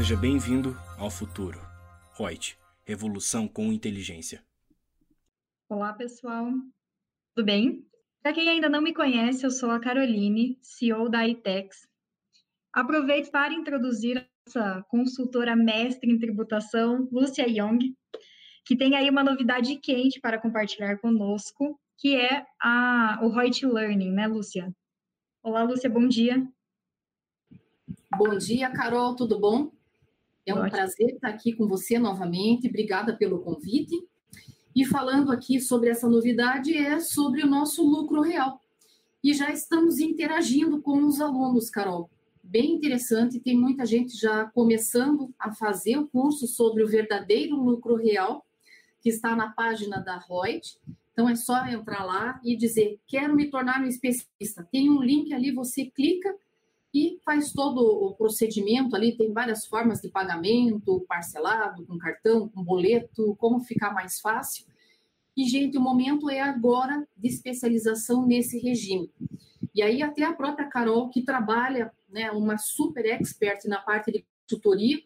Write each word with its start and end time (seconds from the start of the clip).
Seja 0.00 0.16
bem-vindo 0.16 0.74
ao 0.96 1.10
futuro. 1.10 1.60
Reut, 2.16 2.56
revolução 2.86 3.46
com 3.46 3.70
inteligência. 3.70 4.42
Olá, 5.68 5.92
pessoal. 5.92 6.46
Tudo 7.34 7.44
bem? 7.44 7.86
Para 8.22 8.32
quem 8.32 8.48
ainda 8.48 8.66
não 8.66 8.80
me 8.80 8.94
conhece, 8.94 9.44
eu 9.44 9.50
sou 9.50 9.70
a 9.70 9.78
Caroline, 9.78 10.58
CEO 10.62 11.10
da 11.10 11.28
ITEX. 11.28 11.86
Aproveito 12.72 13.30
para 13.30 13.52
introduzir 13.52 14.26
essa 14.48 14.82
consultora 14.88 15.54
mestre 15.54 16.10
em 16.10 16.18
tributação, 16.18 17.06
Lúcia 17.12 17.46
Young, 17.46 17.94
que 18.64 18.78
tem 18.78 18.96
aí 18.96 19.10
uma 19.10 19.22
novidade 19.22 19.76
quente 19.76 20.18
para 20.18 20.40
compartilhar 20.40 20.96
conosco, 20.96 21.78
que 21.98 22.16
é 22.16 22.46
a, 22.58 23.18
o 23.20 23.28
Reut 23.28 23.66
Learning, 23.66 24.12
né, 24.12 24.26
Lúcia? 24.26 24.74
Olá, 25.42 25.62
Lúcia, 25.62 25.90
bom 25.90 26.08
dia. 26.08 26.42
Bom 28.16 28.38
dia, 28.38 28.70
Carol, 28.70 29.14
tudo 29.14 29.38
bom? 29.38 29.78
É 30.46 30.54
um 30.54 30.58
Ótimo. 30.58 30.70
prazer 30.70 31.10
estar 31.14 31.28
aqui 31.28 31.52
com 31.52 31.66
você 31.66 31.98
novamente, 31.98 32.68
obrigada 32.68 33.16
pelo 33.16 33.40
convite. 33.40 33.94
E 34.74 34.84
falando 34.84 35.32
aqui 35.32 35.60
sobre 35.60 35.90
essa 35.90 36.08
novidade, 36.08 36.76
é 36.76 37.00
sobre 37.00 37.42
o 37.42 37.46
nosso 37.46 37.82
lucro 37.84 38.20
real. 38.20 38.60
E 39.22 39.34
já 39.34 39.50
estamos 39.50 39.98
interagindo 39.98 40.80
com 40.80 41.04
os 41.04 41.20
alunos, 41.20 41.68
Carol. 41.68 42.08
Bem 42.42 42.72
interessante, 42.72 43.38
tem 43.38 43.56
muita 43.56 43.84
gente 43.84 44.16
já 44.16 44.46
começando 44.46 45.32
a 45.38 45.52
fazer 45.52 45.98
o 45.98 46.08
curso 46.08 46.46
sobre 46.46 46.82
o 46.82 46.88
verdadeiro 46.88 47.54
lucro 47.56 47.96
real, 47.96 48.44
que 49.02 49.08
está 49.08 49.36
na 49.36 49.50
página 49.50 49.98
da 49.98 50.18
Reut. 50.18 50.78
Então 51.12 51.28
é 51.28 51.36
só 51.36 51.66
entrar 51.66 52.04
lá 52.04 52.40
e 52.42 52.56
dizer: 52.56 52.98
quero 53.06 53.34
me 53.36 53.50
tornar 53.50 53.82
um 53.82 53.86
especialista. 53.86 54.66
Tem 54.70 54.88
um 54.88 55.02
link 55.02 55.32
ali, 55.34 55.52
você 55.52 55.84
clica 55.84 56.34
e 56.92 57.18
faz 57.24 57.52
todo 57.52 57.80
o 57.80 58.14
procedimento 58.14 58.96
ali. 58.96 59.16
Tem 59.16 59.32
várias 59.32 59.66
formas 59.66 60.00
de 60.00 60.08
pagamento, 60.08 61.04
parcelado, 61.08 61.86
com 61.86 61.98
cartão, 61.98 62.48
com 62.48 62.62
boleto, 62.62 63.36
como 63.36 63.60
ficar 63.60 63.92
mais 63.92 64.20
fácil. 64.20 64.66
E, 65.36 65.44
gente, 65.44 65.78
o 65.78 65.80
momento 65.80 66.28
é 66.28 66.40
agora 66.40 67.06
de 67.16 67.28
especialização 67.28 68.26
nesse 68.26 68.58
regime. 68.58 69.10
E 69.74 69.82
aí, 69.82 70.02
até 70.02 70.24
a 70.24 70.32
própria 70.32 70.68
Carol, 70.68 71.08
que 71.08 71.22
trabalha, 71.22 71.92
né, 72.08 72.30
uma 72.32 72.58
super 72.58 73.06
expert 73.06 73.64
na 73.66 73.80
parte 73.80 74.10
de 74.10 74.24
tutoria, 74.46 74.98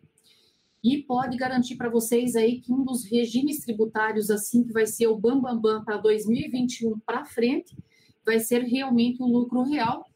e 0.82 1.02
pode 1.02 1.36
garantir 1.36 1.76
para 1.76 1.88
vocês 1.88 2.36
aí 2.36 2.60
que 2.60 2.72
um 2.72 2.84
dos 2.84 3.04
regimes 3.04 3.60
tributários, 3.60 4.30
assim, 4.30 4.64
que 4.64 4.72
vai 4.72 4.86
ser 4.86 5.06
o 5.06 5.16
Bambambam 5.16 5.60
Bam, 5.60 5.78
Bam 5.78 5.84
para 5.84 5.96
2021 5.98 6.98
para 7.00 7.24
frente, 7.24 7.74
vai 8.24 8.38
ser 8.38 8.62
realmente 8.62 9.22
o 9.22 9.26
lucro 9.26 9.62
real, 9.62 10.06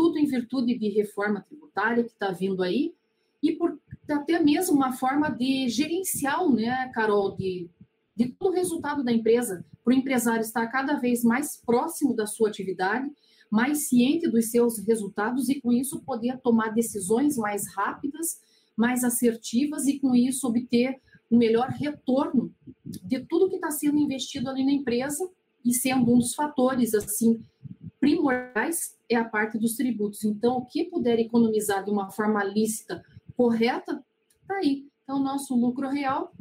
tudo 0.00 0.18
em 0.18 0.24
virtude 0.24 0.78
de 0.78 0.88
reforma 0.88 1.42
tributária 1.42 2.02
que 2.02 2.08
está 2.08 2.30
vindo 2.30 2.62
aí, 2.62 2.94
e 3.42 3.52
por 3.52 3.78
até 4.10 4.40
mesmo 4.42 4.74
uma 4.74 4.92
forma 4.92 5.28
de 5.28 5.68
gerencial, 5.68 6.50
né, 6.50 6.90
Carol, 6.94 7.36
de, 7.36 7.68
de 8.16 8.30
todo 8.30 8.52
o 8.52 8.54
resultado 8.54 9.04
da 9.04 9.12
empresa, 9.12 9.62
para 9.84 9.92
o 9.92 9.96
empresário 9.96 10.40
estar 10.40 10.66
cada 10.68 10.94
vez 10.94 11.22
mais 11.22 11.60
próximo 11.66 12.16
da 12.16 12.26
sua 12.26 12.48
atividade, 12.48 13.06
mais 13.50 13.88
ciente 13.88 14.26
dos 14.26 14.50
seus 14.50 14.78
resultados 14.78 15.50
e, 15.50 15.60
com 15.60 15.70
isso, 15.70 16.00
poder 16.00 16.38
tomar 16.38 16.70
decisões 16.70 17.36
mais 17.36 17.70
rápidas, 17.74 18.40
mais 18.74 19.04
assertivas 19.04 19.86
e, 19.86 20.00
com 20.00 20.14
isso, 20.14 20.48
obter 20.48 20.98
o 21.28 21.36
um 21.36 21.38
melhor 21.38 21.68
retorno 21.68 22.50
de 22.82 23.20
tudo 23.26 23.50
que 23.50 23.56
está 23.56 23.70
sendo 23.70 23.98
investido 23.98 24.48
ali 24.48 24.64
na 24.64 24.72
empresa 24.72 25.28
e 25.62 25.74
sendo 25.74 26.10
um 26.10 26.18
dos 26.18 26.34
fatores, 26.34 26.94
assim, 26.94 27.44
primordiais 28.00 28.98
é 29.08 29.16
a 29.16 29.24
parte 29.24 29.58
dos 29.58 29.76
tributos. 29.76 30.24
Então, 30.24 30.56
o 30.56 30.64
que 30.64 30.84
puder 30.84 31.18
economizar 31.18 31.84
de 31.84 31.90
uma 31.90 32.10
forma 32.10 32.42
lícita, 32.42 33.04
correta, 33.36 34.02
está 34.42 34.56
aí. 34.56 34.88
Então, 35.04 35.18
o 35.18 35.22
nosso 35.22 35.54
lucro 35.54 35.88
real, 35.88 36.32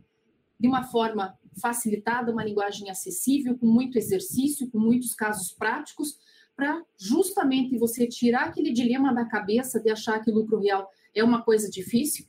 de 0.59 0.67
uma 0.67 0.83
forma 0.83 1.37
facilitada, 1.61 2.31
uma 2.31 2.43
linguagem 2.43 2.89
acessível, 2.89 3.57
com 3.57 3.67
muito 3.67 3.97
exercício, 3.97 4.69
com 4.71 4.79
muitos 4.79 5.13
casos 5.13 5.51
práticos, 5.51 6.17
para 6.55 6.83
justamente 6.97 7.77
você 7.77 8.07
tirar 8.07 8.47
aquele 8.47 8.71
dilema 8.71 9.13
da 9.13 9.25
cabeça 9.25 9.79
de 9.79 9.89
achar 9.89 10.19
que 10.19 10.31
lucro 10.31 10.59
real 10.59 10.89
é 11.13 11.23
uma 11.23 11.41
coisa 11.41 11.69
difícil, 11.69 12.25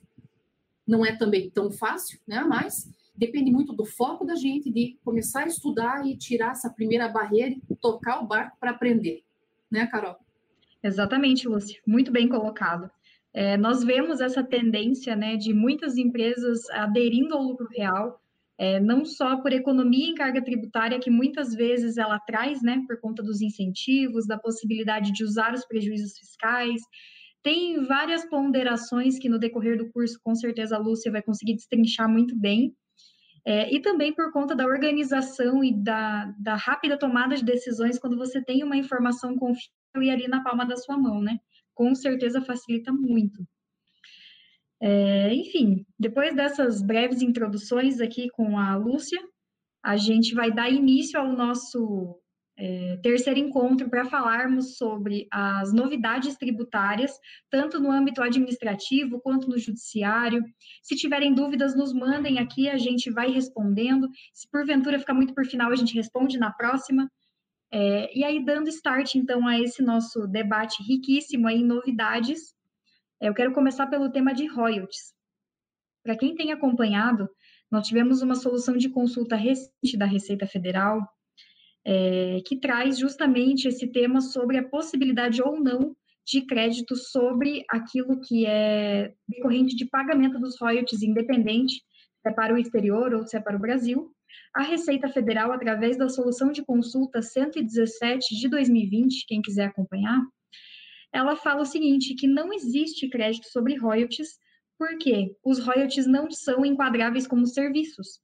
não 0.87 1.05
é 1.05 1.15
também 1.15 1.49
tão 1.49 1.71
fácil, 1.71 2.19
né? 2.27 2.41
Mas 2.41 2.89
depende 3.15 3.51
muito 3.51 3.73
do 3.73 3.85
foco 3.85 4.25
da 4.25 4.35
gente 4.35 4.71
de 4.71 4.97
começar 5.03 5.43
a 5.43 5.47
estudar 5.47 6.07
e 6.07 6.17
tirar 6.17 6.51
essa 6.51 6.69
primeira 6.69 7.07
barreira 7.07 7.55
e 7.69 7.75
tocar 7.75 8.21
o 8.21 8.27
barco 8.27 8.57
para 8.59 8.71
aprender, 8.71 9.23
né, 9.71 9.87
Carol? 9.87 10.17
Exatamente, 10.83 11.47
Lúcia, 11.47 11.79
muito 11.85 12.11
bem 12.11 12.27
colocado. 12.27 12.89
É, 13.33 13.55
nós 13.55 13.83
vemos 13.83 14.19
essa 14.19 14.43
tendência 14.43 15.15
né, 15.15 15.37
de 15.37 15.53
muitas 15.53 15.95
empresas 15.95 16.69
aderindo 16.71 17.33
ao 17.33 17.41
lucro 17.41 17.67
real, 17.71 18.19
é, 18.57 18.79
não 18.79 19.05
só 19.05 19.41
por 19.41 19.53
economia 19.53 20.09
em 20.09 20.15
carga 20.15 20.43
tributária, 20.43 20.99
que 20.99 21.09
muitas 21.09 21.53
vezes 21.55 21.97
ela 21.97 22.19
traz, 22.19 22.61
né, 22.61 22.83
por 22.87 22.99
conta 22.99 23.23
dos 23.23 23.41
incentivos, 23.41 24.27
da 24.27 24.37
possibilidade 24.37 25.11
de 25.13 25.23
usar 25.23 25.53
os 25.53 25.65
prejuízos 25.65 26.17
fiscais. 26.17 26.81
Tem 27.41 27.83
várias 27.85 28.23
ponderações 28.29 29.17
que 29.17 29.29
no 29.29 29.39
decorrer 29.39 29.77
do 29.77 29.89
curso, 29.91 30.19
com 30.23 30.35
certeza, 30.35 30.75
a 30.75 30.79
Lúcia 30.79 31.11
vai 31.11 31.23
conseguir 31.23 31.55
destrinchar 31.55 32.09
muito 32.09 32.37
bem. 32.37 32.75
É, 33.43 33.73
e 33.73 33.81
também 33.81 34.13
por 34.13 34.31
conta 34.31 34.55
da 34.55 34.65
organização 34.65 35.63
e 35.63 35.73
da, 35.73 36.25
da 36.37 36.55
rápida 36.55 36.97
tomada 36.97 37.35
de 37.35 37.43
decisões 37.43 37.97
quando 37.97 38.17
você 38.17 38.41
tem 38.41 38.63
uma 38.63 38.77
informação 38.77 39.35
confiável 39.35 39.71
e 40.01 40.09
ali 40.11 40.27
na 40.27 40.43
palma 40.43 40.65
da 40.65 40.77
sua 40.77 40.97
mão, 40.97 41.21
né? 41.21 41.39
Com 41.73 41.95
certeza 41.95 42.41
facilita 42.41 42.91
muito. 42.91 43.43
É, 44.79 45.33
enfim, 45.33 45.85
depois 45.99 46.35
dessas 46.35 46.81
breves 46.81 47.21
introduções 47.21 47.99
aqui 47.99 48.29
com 48.29 48.57
a 48.57 48.75
Lúcia, 48.75 49.19
a 49.83 49.97
gente 49.97 50.33
vai 50.35 50.51
dar 50.51 50.69
início 50.69 51.19
ao 51.19 51.31
nosso 51.31 52.20
é, 52.63 52.95
terceiro 52.97 53.39
encontro 53.39 53.89
para 53.89 54.05
falarmos 54.05 54.77
sobre 54.77 55.27
as 55.31 55.73
novidades 55.73 56.35
tributárias, 56.35 57.11
tanto 57.49 57.79
no 57.79 57.89
âmbito 57.89 58.21
administrativo 58.21 59.19
quanto 59.19 59.49
no 59.49 59.57
judiciário. 59.57 60.43
Se 60.83 60.95
tiverem 60.95 61.33
dúvidas, 61.33 61.75
nos 61.75 61.91
mandem 61.91 62.37
aqui, 62.37 62.69
a 62.69 62.77
gente 62.77 63.09
vai 63.09 63.31
respondendo. 63.31 64.07
Se 64.31 64.47
porventura 64.47 64.99
ficar 64.99 65.15
muito 65.15 65.33
por 65.33 65.43
final, 65.43 65.71
a 65.71 65.75
gente 65.75 65.95
responde 65.95 66.37
na 66.37 66.51
próxima. 66.51 67.09
É, 67.73 68.15
e 68.15 68.23
aí, 68.23 68.45
dando 68.45 68.69
start, 68.69 69.15
então, 69.15 69.47
a 69.47 69.59
esse 69.59 69.81
nosso 69.81 70.27
debate 70.27 70.83
riquíssimo 70.83 71.49
em 71.49 71.65
novidades, 71.65 72.53
é, 73.19 73.27
eu 73.27 73.33
quero 73.33 73.53
começar 73.53 73.87
pelo 73.87 74.11
tema 74.11 74.35
de 74.35 74.45
royalties. 74.45 75.15
Para 76.03 76.15
quem 76.15 76.35
tem 76.35 76.51
acompanhado, 76.51 77.27
nós 77.71 77.87
tivemos 77.87 78.21
uma 78.21 78.35
solução 78.35 78.77
de 78.77 78.87
consulta 78.87 79.35
recente 79.35 79.97
da 79.97 80.05
Receita 80.05 80.45
Federal, 80.45 81.01
é, 81.85 82.39
que 82.45 82.57
traz 82.57 82.97
justamente 82.97 83.67
esse 83.67 83.87
tema 83.87 84.21
sobre 84.21 84.57
a 84.57 84.67
possibilidade 84.67 85.41
ou 85.41 85.59
não 85.59 85.95
de 86.25 86.41
crédito 86.45 86.95
sobre 86.95 87.63
aquilo 87.69 88.21
que 88.21 88.45
é 88.45 89.13
decorrente 89.27 89.75
de 89.75 89.85
pagamento 89.85 90.39
dos 90.39 90.59
royalties, 90.59 91.01
independente 91.01 91.75
se 92.21 92.29
é 92.29 92.31
para 92.31 92.53
o 92.53 92.57
exterior 92.57 93.13
ou 93.13 93.25
se 93.25 93.35
é 93.35 93.39
para 93.39 93.55
o 93.55 93.59
Brasil, 93.59 94.13
a 94.53 94.63
Receita 94.63 95.07
Federal, 95.09 95.51
através 95.51 95.97
da 95.97 96.09
solução 96.09 96.51
de 96.51 96.63
consulta 96.63 97.21
117 97.21 98.35
de 98.35 98.49
2020, 98.49 99.25
quem 99.25 99.41
quiser 99.41 99.65
acompanhar, 99.67 100.21
ela 101.13 101.35
fala 101.35 101.61
o 101.61 101.65
seguinte, 101.65 102.15
que 102.15 102.27
não 102.27 102.53
existe 102.53 103.09
crédito 103.09 103.47
sobre 103.47 103.75
royalties, 103.75 104.39
porque 104.77 105.35
os 105.43 105.59
royalties 105.59 106.07
não 106.07 106.29
são 106.31 106.65
enquadráveis 106.65 107.27
como 107.27 107.45
serviços. 107.45 108.19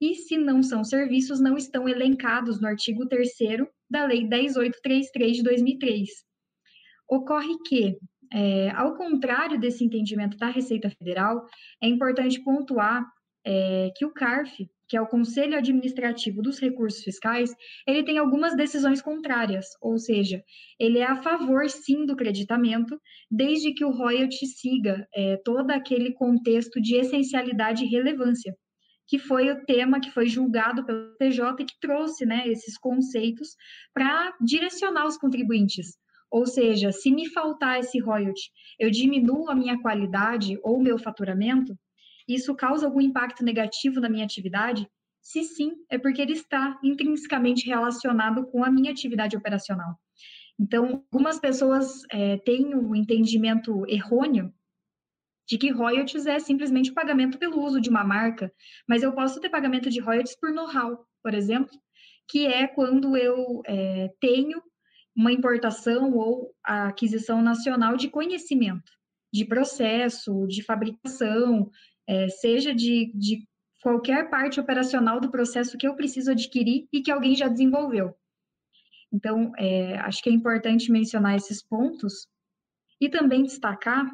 E 0.00 0.14
se 0.14 0.36
não 0.36 0.62
são 0.62 0.84
serviços, 0.84 1.40
não 1.40 1.56
estão 1.56 1.88
elencados 1.88 2.60
no 2.60 2.68
artigo 2.68 3.06
3 3.06 3.30
da 3.88 4.04
Lei 4.04 4.26
10833 4.26 5.36
de 5.38 5.42
2003. 5.42 6.08
Ocorre 7.08 7.56
que, 7.66 7.96
é, 8.32 8.70
ao 8.70 8.96
contrário 8.96 9.58
desse 9.58 9.84
entendimento 9.84 10.36
da 10.36 10.48
Receita 10.48 10.90
Federal, 10.90 11.46
é 11.82 11.88
importante 11.88 12.42
pontuar 12.42 13.06
é, 13.46 13.90
que 13.96 14.04
o 14.04 14.12
CARF, 14.12 14.68
que 14.88 14.96
é 14.96 15.00
o 15.00 15.06
Conselho 15.06 15.56
Administrativo 15.56 16.42
dos 16.42 16.58
Recursos 16.58 17.02
Fiscais, 17.02 17.54
ele 17.86 18.04
tem 18.04 18.18
algumas 18.18 18.56
decisões 18.56 19.00
contrárias, 19.00 19.66
ou 19.80 19.98
seja, 19.98 20.42
ele 20.78 20.98
é 20.98 21.06
a 21.06 21.22
favor 21.22 21.68
sim 21.70 22.04
do 22.04 22.16
creditamento, 22.16 23.00
desde 23.30 23.72
que 23.72 23.84
o 23.84 23.90
royalty 23.90 24.46
siga 24.46 25.06
é, 25.14 25.36
todo 25.44 25.70
aquele 25.70 26.12
contexto 26.12 26.80
de 26.80 26.96
essencialidade 26.96 27.84
e 27.84 27.88
relevância, 27.88 28.54
que 29.06 29.18
foi 29.18 29.50
o 29.50 29.64
tema 29.64 30.00
que 30.00 30.10
foi 30.10 30.26
julgado 30.26 30.84
pelo 30.84 31.14
TJ 31.16 31.62
e 31.62 31.64
que 31.64 31.78
trouxe 31.80 32.26
né, 32.26 32.48
esses 32.48 32.76
conceitos 32.76 33.56
para 33.94 34.34
direcionar 34.40 35.06
os 35.06 35.16
contribuintes. 35.16 35.96
Ou 36.30 36.46
seja, 36.46 36.90
se 36.90 37.10
me 37.10 37.28
faltar 37.28 37.78
esse 37.78 37.98
royalty, 38.00 38.50
eu 38.78 38.90
diminuo 38.90 39.48
a 39.48 39.54
minha 39.54 39.80
qualidade 39.80 40.58
ou 40.62 40.82
meu 40.82 40.98
faturamento, 40.98 41.78
isso 42.28 42.54
causa 42.54 42.86
algum 42.86 43.00
impacto 43.00 43.44
negativo 43.44 44.00
na 44.00 44.08
minha 44.08 44.24
atividade? 44.24 44.88
Se 45.22 45.44
sim, 45.44 45.72
é 45.88 45.98
porque 45.98 46.20
ele 46.20 46.32
está 46.32 46.78
intrinsecamente 46.82 47.66
relacionado 47.66 48.44
com 48.46 48.64
a 48.64 48.70
minha 48.70 48.90
atividade 48.90 49.36
operacional. 49.36 49.96
Então, 50.58 51.04
algumas 51.12 51.38
pessoas 51.38 52.02
é, 52.10 52.38
têm 52.38 52.74
um 52.74 52.94
entendimento 52.94 53.84
errôneo 53.86 54.52
de 55.48 55.56
que 55.58 55.70
royalties 55.70 56.26
é 56.26 56.38
simplesmente 56.38 56.90
o 56.90 56.94
pagamento 56.94 57.38
pelo 57.38 57.62
uso 57.62 57.80
de 57.80 57.88
uma 57.88 58.04
marca, 58.04 58.52
mas 58.88 59.02
eu 59.02 59.12
posso 59.12 59.40
ter 59.40 59.48
pagamento 59.48 59.88
de 59.88 60.00
royalties 60.00 60.38
por 60.38 60.52
know-how, 60.52 61.06
por 61.22 61.34
exemplo, 61.34 61.72
que 62.28 62.46
é 62.46 62.66
quando 62.66 63.16
eu 63.16 63.62
é, 63.66 64.12
tenho 64.20 64.60
uma 65.14 65.32
importação 65.32 66.12
ou 66.12 66.52
a 66.64 66.88
aquisição 66.88 67.40
nacional 67.40 67.96
de 67.96 68.08
conhecimento, 68.08 68.90
de 69.32 69.44
processo, 69.44 70.46
de 70.46 70.62
fabricação, 70.62 71.70
é, 72.06 72.28
seja 72.28 72.74
de, 72.74 73.10
de 73.14 73.46
qualquer 73.82 74.28
parte 74.28 74.60
operacional 74.60 75.20
do 75.20 75.30
processo 75.30 75.78
que 75.78 75.86
eu 75.86 75.94
preciso 75.94 76.32
adquirir 76.32 76.88
e 76.92 77.00
que 77.00 77.10
alguém 77.10 77.34
já 77.36 77.48
desenvolveu. 77.48 78.14
Então, 79.12 79.52
é, 79.56 79.96
acho 80.00 80.22
que 80.22 80.28
é 80.28 80.32
importante 80.32 80.90
mencionar 80.90 81.36
esses 81.36 81.62
pontos 81.62 82.26
e 83.00 83.08
também 83.08 83.44
destacar 83.44 84.04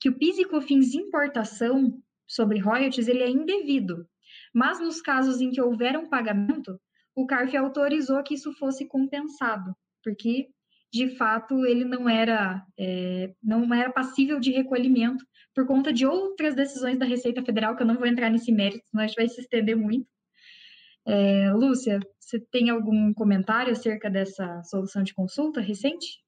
que 0.00 0.08
o 0.08 0.18
PIS 0.18 0.38
e 0.38 0.44
COFINS 0.44 0.94
importação 0.94 1.92
sobre 2.26 2.58
royalties 2.58 3.08
ele 3.08 3.22
é 3.22 3.28
indevido, 3.28 4.06
mas 4.54 4.80
nos 4.80 5.00
casos 5.00 5.40
em 5.40 5.50
que 5.50 5.60
houver 5.60 5.96
um 5.96 6.08
pagamento, 6.08 6.78
o 7.14 7.26
CARF 7.26 7.56
autorizou 7.56 8.22
que 8.22 8.34
isso 8.34 8.52
fosse 8.52 8.86
compensado, 8.86 9.74
porque 10.04 10.48
de 10.92 11.16
fato 11.16 11.66
ele 11.66 11.84
não 11.84 12.08
era 12.08 12.64
é, 12.78 13.34
não 13.42 13.72
era 13.74 13.92
passível 13.92 14.38
de 14.40 14.50
recolhimento 14.50 15.24
por 15.54 15.66
conta 15.66 15.92
de 15.92 16.06
outras 16.06 16.54
decisões 16.54 16.98
da 16.98 17.04
Receita 17.04 17.42
Federal 17.42 17.76
que 17.76 17.82
eu 17.82 17.86
não 17.86 17.96
vou 17.96 18.06
entrar 18.06 18.30
nesse 18.30 18.52
mérito, 18.52 18.86
senão 18.86 19.04
a 19.04 19.06
gente 19.06 19.16
vai 19.16 19.28
se 19.28 19.40
estender 19.40 19.76
muito. 19.76 20.06
É, 21.06 21.52
Lúcia, 21.52 21.98
você 22.20 22.38
tem 22.38 22.70
algum 22.70 23.12
comentário 23.14 23.72
acerca 23.72 24.10
dessa 24.10 24.62
solução 24.64 25.02
de 25.02 25.14
consulta 25.14 25.60
recente? 25.60 26.22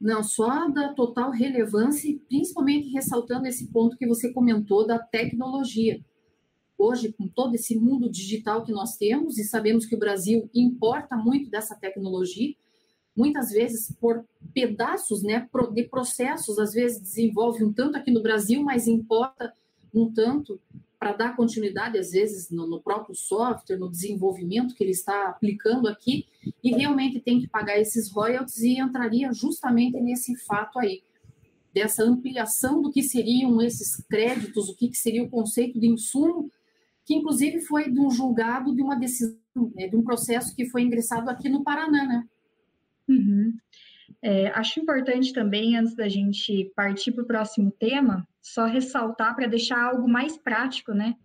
Não, 0.00 0.22
só 0.22 0.68
da 0.68 0.92
total 0.92 1.30
relevância, 1.30 2.18
principalmente 2.28 2.88
ressaltando 2.88 3.46
esse 3.46 3.68
ponto 3.68 3.96
que 3.96 4.06
você 4.06 4.32
comentou 4.32 4.86
da 4.86 4.98
tecnologia. 4.98 6.00
Hoje, 6.76 7.12
com 7.12 7.28
todo 7.28 7.54
esse 7.54 7.76
mundo 7.78 8.10
digital 8.10 8.64
que 8.64 8.72
nós 8.72 8.96
temos, 8.96 9.38
e 9.38 9.44
sabemos 9.44 9.86
que 9.86 9.94
o 9.94 9.98
Brasil 9.98 10.50
importa 10.54 11.16
muito 11.16 11.48
dessa 11.48 11.74
tecnologia, 11.74 12.54
muitas 13.16 13.50
vezes 13.50 13.94
por 14.00 14.24
pedaços 14.52 15.22
né, 15.22 15.48
de 15.72 15.84
processos, 15.84 16.58
às 16.58 16.72
vezes 16.72 17.00
desenvolve 17.00 17.64
um 17.64 17.72
tanto 17.72 17.96
aqui 17.96 18.10
no 18.10 18.22
Brasil, 18.22 18.62
mas 18.62 18.88
importa 18.88 19.52
um 19.94 20.12
tanto 20.12 20.60
para 21.04 21.12
dar 21.12 21.36
continuidade, 21.36 21.98
às 21.98 22.12
vezes, 22.12 22.50
no, 22.50 22.66
no, 22.66 22.80
próprio 22.80 23.14
software, 23.14 23.76
no 23.76 23.90
desenvolvimento 23.90 24.74
que 24.74 24.82
ele 24.82 24.92
está 24.92 25.28
aplicando 25.28 25.86
aqui, 25.86 26.24
e 26.62 26.70
realmente 26.70 27.20
tem 27.20 27.38
que 27.38 27.46
pagar 27.46 27.78
esses 27.78 28.10
royalties, 28.10 28.62
e 28.62 28.80
entraria 28.80 29.30
justamente 29.30 30.00
nesse 30.00 30.34
fato 30.46 30.78
aí, 30.78 31.02
dessa 31.74 32.02
ampliação 32.02 32.80
do 32.80 32.90
que 32.90 33.02
seriam 33.02 33.60
esses 33.60 34.02
créditos, 34.06 34.70
o 34.70 34.74
que, 34.74 34.88
que 34.88 34.96
seria 34.96 35.22
o 35.22 35.28
conceito 35.28 35.78
de 35.78 35.88
insumo, 35.88 36.50
que 37.04 37.14
inclusive 37.14 37.60
foi 37.60 37.90
de 37.90 38.00
um 38.00 38.10
julgado 38.10 38.74
de 38.74 38.80
uma 38.80 38.98
decisão, 38.98 39.36
né, 39.74 39.86
de 39.86 39.96
um 39.96 40.02
processo 40.02 40.56
que 40.56 40.64
foi 40.70 40.80
ingressado 40.80 41.28
aqui 41.28 41.50
no 41.50 41.62
Paraná, 41.62 42.06
né? 42.06 42.24
Uhum. 43.06 43.52
É, 44.22 44.48
acho 44.52 44.80
importante 44.80 45.34
também, 45.34 45.76
antes 45.76 45.94
da 45.94 46.08
gente 46.08 46.72
partir 46.74 47.12
para 47.12 47.24
o 47.24 47.26
próximo 47.26 47.70
tema, 47.70 48.26
só 48.44 48.66
ressaltar 48.66 49.34
para 49.34 49.46
deixar 49.46 49.82
algo 49.82 50.06
mais 50.06 50.36
prático, 50.36 50.92
né? 50.92 51.16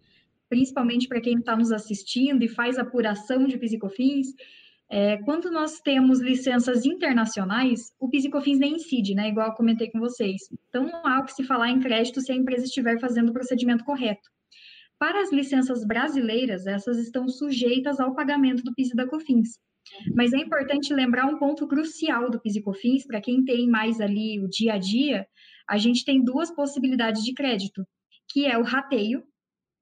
Principalmente 0.48 1.06
para 1.07 1.19
quem 1.19 1.38
está 1.38 1.56
nos 1.56 1.71
assistindo 1.71 2.42
e 2.44 2.48
faz 2.48 2.80
apuração 2.80 3.45
de 3.45 3.57
piscofins. 3.57 4.27
É, 4.89 5.18
quando 5.18 5.51
nós 5.51 5.81
temos 5.81 6.21
licenças 6.21 6.86
internacionais, 6.86 7.94
o 8.00 8.10
piscofins 8.10 8.57
nem 8.57 8.75
incide, 8.75 9.13
né? 9.13 9.27
Igual 9.27 9.54
comentei 9.54 9.92
com 9.92 10.00
vocês. 10.00 10.44
Então, 10.69 10.86
não 10.86 11.06
há 11.06 11.19
o 11.19 11.25
que 11.25 11.33
se 11.33 11.44
falar 11.44 11.69
em 11.69 11.81
crédito 11.81 12.21
se 12.21 12.31
a 12.31 12.36
empresa 12.36 12.63
estiver 12.63 12.98
fazendo 13.01 13.30
o 13.30 13.33
procedimento 13.33 13.83
correto. 13.83 14.30
Para 14.98 15.22
as 15.22 15.31
licenças 15.31 15.86
brasileiras, 15.86 16.65
essas 16.65 16.98
estão 16.98 17.27
sujeitas 17.27 18.00
ao 18.00 18.15
pagamento 18.15 18.63
do 18.63 18.74
PIS 18.74 18.92
e 18.92 18.95
da 18.95 19.07
COFINS. 19.07 19.60
Mas 20.15 20.31
é 20.33 20.38
importante 20.38 20.94
lembrar 20.94 21.25
um 21.25 21.38
ponto 21.38 21.68
crucial 21.68 22.30
do 22.30 22.39
PIS 22.39 22.56
e 22.56 22.62
COFINS, 22.62 23.06
para 23.06 23.22
quem 23.22 23.44
tem 23.44 23.68
mais 23.68 24.00
ali 24.00 24.39
o 24.39 24.48
dia 24.48 24.74
a 24.74 24.77
dia, 24.77 25.27
a 25.69 25.77
gente 25.77 26.04
tem 26.04 26.24
duas 26.24 26.50
possibilidades 26.50 27.24
de 27.24 27.33
crédito, 27.33 27.86
que 28.30 28.45
é 28.45 28.57
o 28.57 28.63
rateio, 28.63 29.24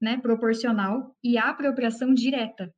né, 0.01 0.17
proporcional, 0.17 1.15
e 1.23 1.37
a 1.37 1.49
apropriação 1.49 2.13
direta. 2.13 2.69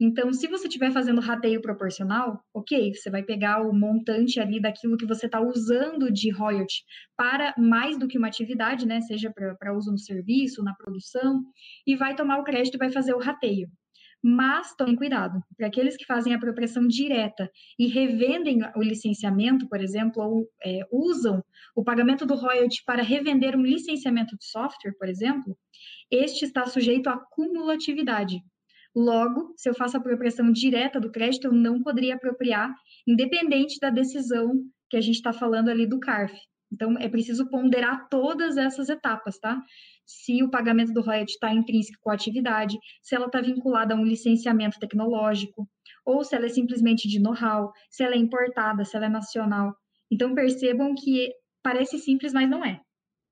Então, 0.00 0.32
se 0.32 0.46
você 0.46 0.68
estiver 0.68 0.92
fazendo 0.92 1.20
rateio 1.20 1.60
proporcional, 1.60 2.40
ok, 2.54 2.94
você 2.94 3.10
vai 3.10 3.24
pegar 3.24 3.62
o 3.62 3.72
montante 3.72 4.38
ali 4.38 4.60
daquilo 4.60 4.96
que 4.96 5.06
você 5.06 5.26
está 5.26 5.40
usando 5.40 6.10
de 6.12 6.30
royalty 6.30 6.84
para 7.16 7.52
mais 7.58 7.98
do 7.98 8.06
que 8.06 8.16
uma 8.16 8.28
atividade, 8.28 8.86
né? 8.86 9.00
Seja 9.00 9.32
para 9.32 9.76
uso 9.76 9.90
no 9.90 9.98
serviço, 9.98 10.62
na 10.62 10.74
produção, 10.74 11.42
e 11.84 11.96
vai 11.96 12.14
tomar 12.14 12.38
o 12.38 12.44
crédito 12.44 12.76
e 12.76 12.78
vai 12.78 12.92
fazer 12.92 13.12
o 13.12 13.18
rateio. 13.18 13.68
Mas 14.22 14.74
tomem 14.74 14.96
cuidado, 14.96 15.40
para 15.56 15.68
aqueles 15.68 15.96
que 15.96 16.04
fazem 16.04 16.34
apropriação 16.34 16.86
direta 16.88 17.50
e 17.78 17.86
revendem 17.86 18.58
o 18.74 18.82
licenciamento, 18.82 19.68
por 19.68 19.80
exemplo, 19.80 20.22
ou 20.22 20.48
é, 20.64 20.80
usam 20.90 21.42
o 21.74 21.84
pagamento 21.84 22.26
do 22.26 22.34
royalty 22.34 22.82
para 22.84 23.02
revender 23.02 23.56
um 23.56 23.62
licenciamento 23.62 24.36
de 24.36 24.44
software, 24.44 24.96
por 24.98 25.08
exemplo, 25.08 25.56
este 26.10 26.44
está 26.44 26.66
sujeito 26.66 27.08
à 27.08 27.16
cumulatividade. 27.16 28.42
Logo, 28.94 29.54
se 29.56 29.68
eu 29.68 29.74
faço 29.74 29.96
apropriação 29.96 30.50
direta 30.50 30.98
do 30.98 31.12
crédito, 31.12 31.46
eu 31.46 31.52
não 31.52 31.80
poderia 31.80 32.16
apropriar, 32.16 32.74
independente 33.06 33.78
da 33.78 33.90
decisão 33.90 34.52
que 34.90 34.96
a 34.96 35.00
gente 35.00 35.16
está 35.16 35.32
falando 35.32 35.68
ali 35.68 35.86
do 35.86 36.00
CARF. 36.00 36.34
Então, 36.72 36.98
é 36.98 37.08
preciso 37.08 37.48
ponderar 37.48 38.08
todas 38.08 38.56
essas 38.56 38.88
etapas, 38.88 39.38
tá? 39.38 39.62
Se 40.10 40.42
o 40.42 40.50
pagamento 40.50 40.92
do 40.92 41.02
royalty 41.02 41.32
está 41.32 41.52
intrínseco 41.52 41.98
com 42.00 42.10
a 42.10 42.14
atividade, 42.14 42.78
se 43.02 43.14
ela 43.14 43.26
está 43.26 43.40
vinculada 43.40 43.94
a 43.94 43.96
um 43.96 44.04
licenciamento 44.04 44.78
tecnológico, 44.78 45.68
ou 46.04 46.24
se 46.24 46.34
ela 46.34 46.46
é 46.46 46.48
simplesmente 46.48 47.06
de 47.06 47.20
know-how, 47.20 47.70
se 47.90 48.02
ela 48.02 48.14
é 48.14 48.18
importada, 48.18 48.84
se 48.84 48.96
ela 48.96 49.06
é 49.06 49.10
nacional. 49.10 49.76
Então, 50.10 50.34
percebam 50.34 50.94
que 50.94 51.30
parece 51.62 51.98
simples, 51.98 52.32
mas 52.32 52.48
não 52.48 52.64
é. 52.64 52.80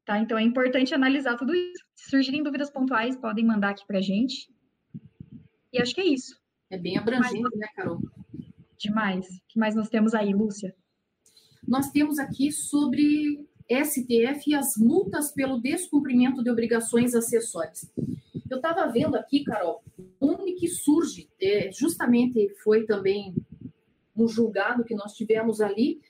Tá? 0.04 0.18
Então, 0.18 0.36
é 0.36 0.42
importante 0.42 0.94
analisar 0.94 1.36
tudo 1.36 1.54
isso. 1.54 1.84
Se 1.94 2.10
surgirem 2.10 2.42
dúvidas 2.42 2.70
pontuais, 2.70 3.16
podem 3.16 3.46
mandar 3.46 3.70
aqui 3.70 3.86
para 3.86 3.98
a 3.98 4.02
gente. 4.02 4.52
E 5.72 5.80
acho 5.80 5.94
que 5.94 6.00
é 6.02 6.06
isso. 6.06 6.38
É 6.70 6.76
bem 6.76 6.98
abrangente, 6.98 7.56
né, 7.56 7.68
Carol? 7.74 7.98
Demais. 8.78 9.26
O 9.26 9.40
que 9.48 9.58
mais 9.58 9.74
nós 9.74 9.88
temos 9.88 10.14
aí, 10.14 10.34
Lúcia? 10.34 10.74
nós 11.66 11.90
temos 11.90 12.18
aqui 12.18 12.52
sobre 12.52 13.46
STF 13.68 14.50
e 14.50 14.54
as 14.54 14.76
multas 14.76 15.32
pelo 15.32 15.60
descumprimento 15.60 16.42
de 16.42 16.50
obrigações 16.50 17.14
acessórias. 17.14 17.90
Eu 18.48 18.58
estava 18.58 18.86
vendo 18.86 19.16
aqui, 19.16 19.42
Carol, 19.42 19.82
onde 20.20 20.52
que 20.52 20.68
surge, 20.68 21.28
é, 21.40 21.70
justamente 21.72 22.48
foi 22.62 22.84
também 22.84 23.34
um 24.16 24.28
julgado 24.28 24.84
que 24.84 24.94
nós 24.94 25.14
tivemos 25.14 25.60
ali, 25.60 26.00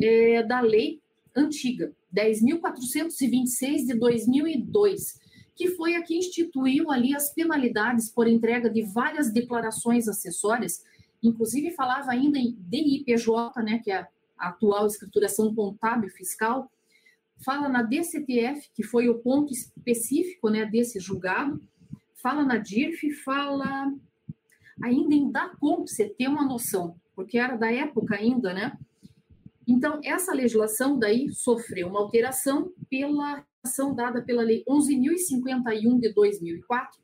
é, 0.00 0.42
da 0.42 0.60
lei 0.60 1.00
antiga, 1.34 1.92
10.426 2.14 3.86
de 3.86 3.94
2002, 3.94 5.18
que 5.54 5.68
foi 5.68 5.94
a 5.94 6.02
que 6.02 6.16
instituiu 6.16 6.90
ali 6.90 7.14
as 7.14 7.32
penalidades 7.32 8.10
por 8.10 8.26
entrega 8.26 8.68
de 8.68 8.82
várias 8.82 9.32
declarações 9.32 10.08
acessórias, 10.08 10.84
inclusive 11.22 11.70
falava 11.70 12.10
ainda 12.10 12.38
em 12.38 12.56
DIPJ, 12.58 13.52
né, 13.64 13.80
que 13.82 13.90
é 13.90 13.98
a 13.98 14.08
atual 14.48 14.86
escrituração 14.86 15.54
contábil 15.54 16.10
fiscal, 16.10 16.70
fala 17.44 17.68
na 17.68 17.82
DCTF, 17.82 18.70
que 18.74 18.82
foi 18.82 19.08
o 19.08 19.18
ponto 19.18 19.52
específico 19.52 20.48
né, 20.48 20.64
desse 20.64 20.98
julgado, 20.98 21.60
fala 22.14 22.44
na 22.44 22.58
DIRF, 22.58 23.10
fala 23.22 23.92
ainda 24.82 25.14
em 25.14 25.30
DACOM, 25.30 25.86
você 25.86 26.08
ter 26.08 26.28
uma 26.28 26.44
noção, 26.44 26.96
porque 27.14 27.38
era 27.38 27.56
da 27.56 27.70
época 27.70 28.16
ainda, 28.16 28.52
né? 28.52 28.76
Então, 29.66 30.00
essa 30.04 30.32
legislação 30.32 30.98
daí 30.98 31.28
sofreu 31.30 31.88
uma 31.88 32.00
alteração 32.00 32.72
pela 32.88 33.44
ação 33.64 33.94
dada 33.94 34.22
pela 34.22 34.42
Lei 34.42 34.64
11.051 34.68 35.98
de 35.98 36.12
2004, 36.12 37.00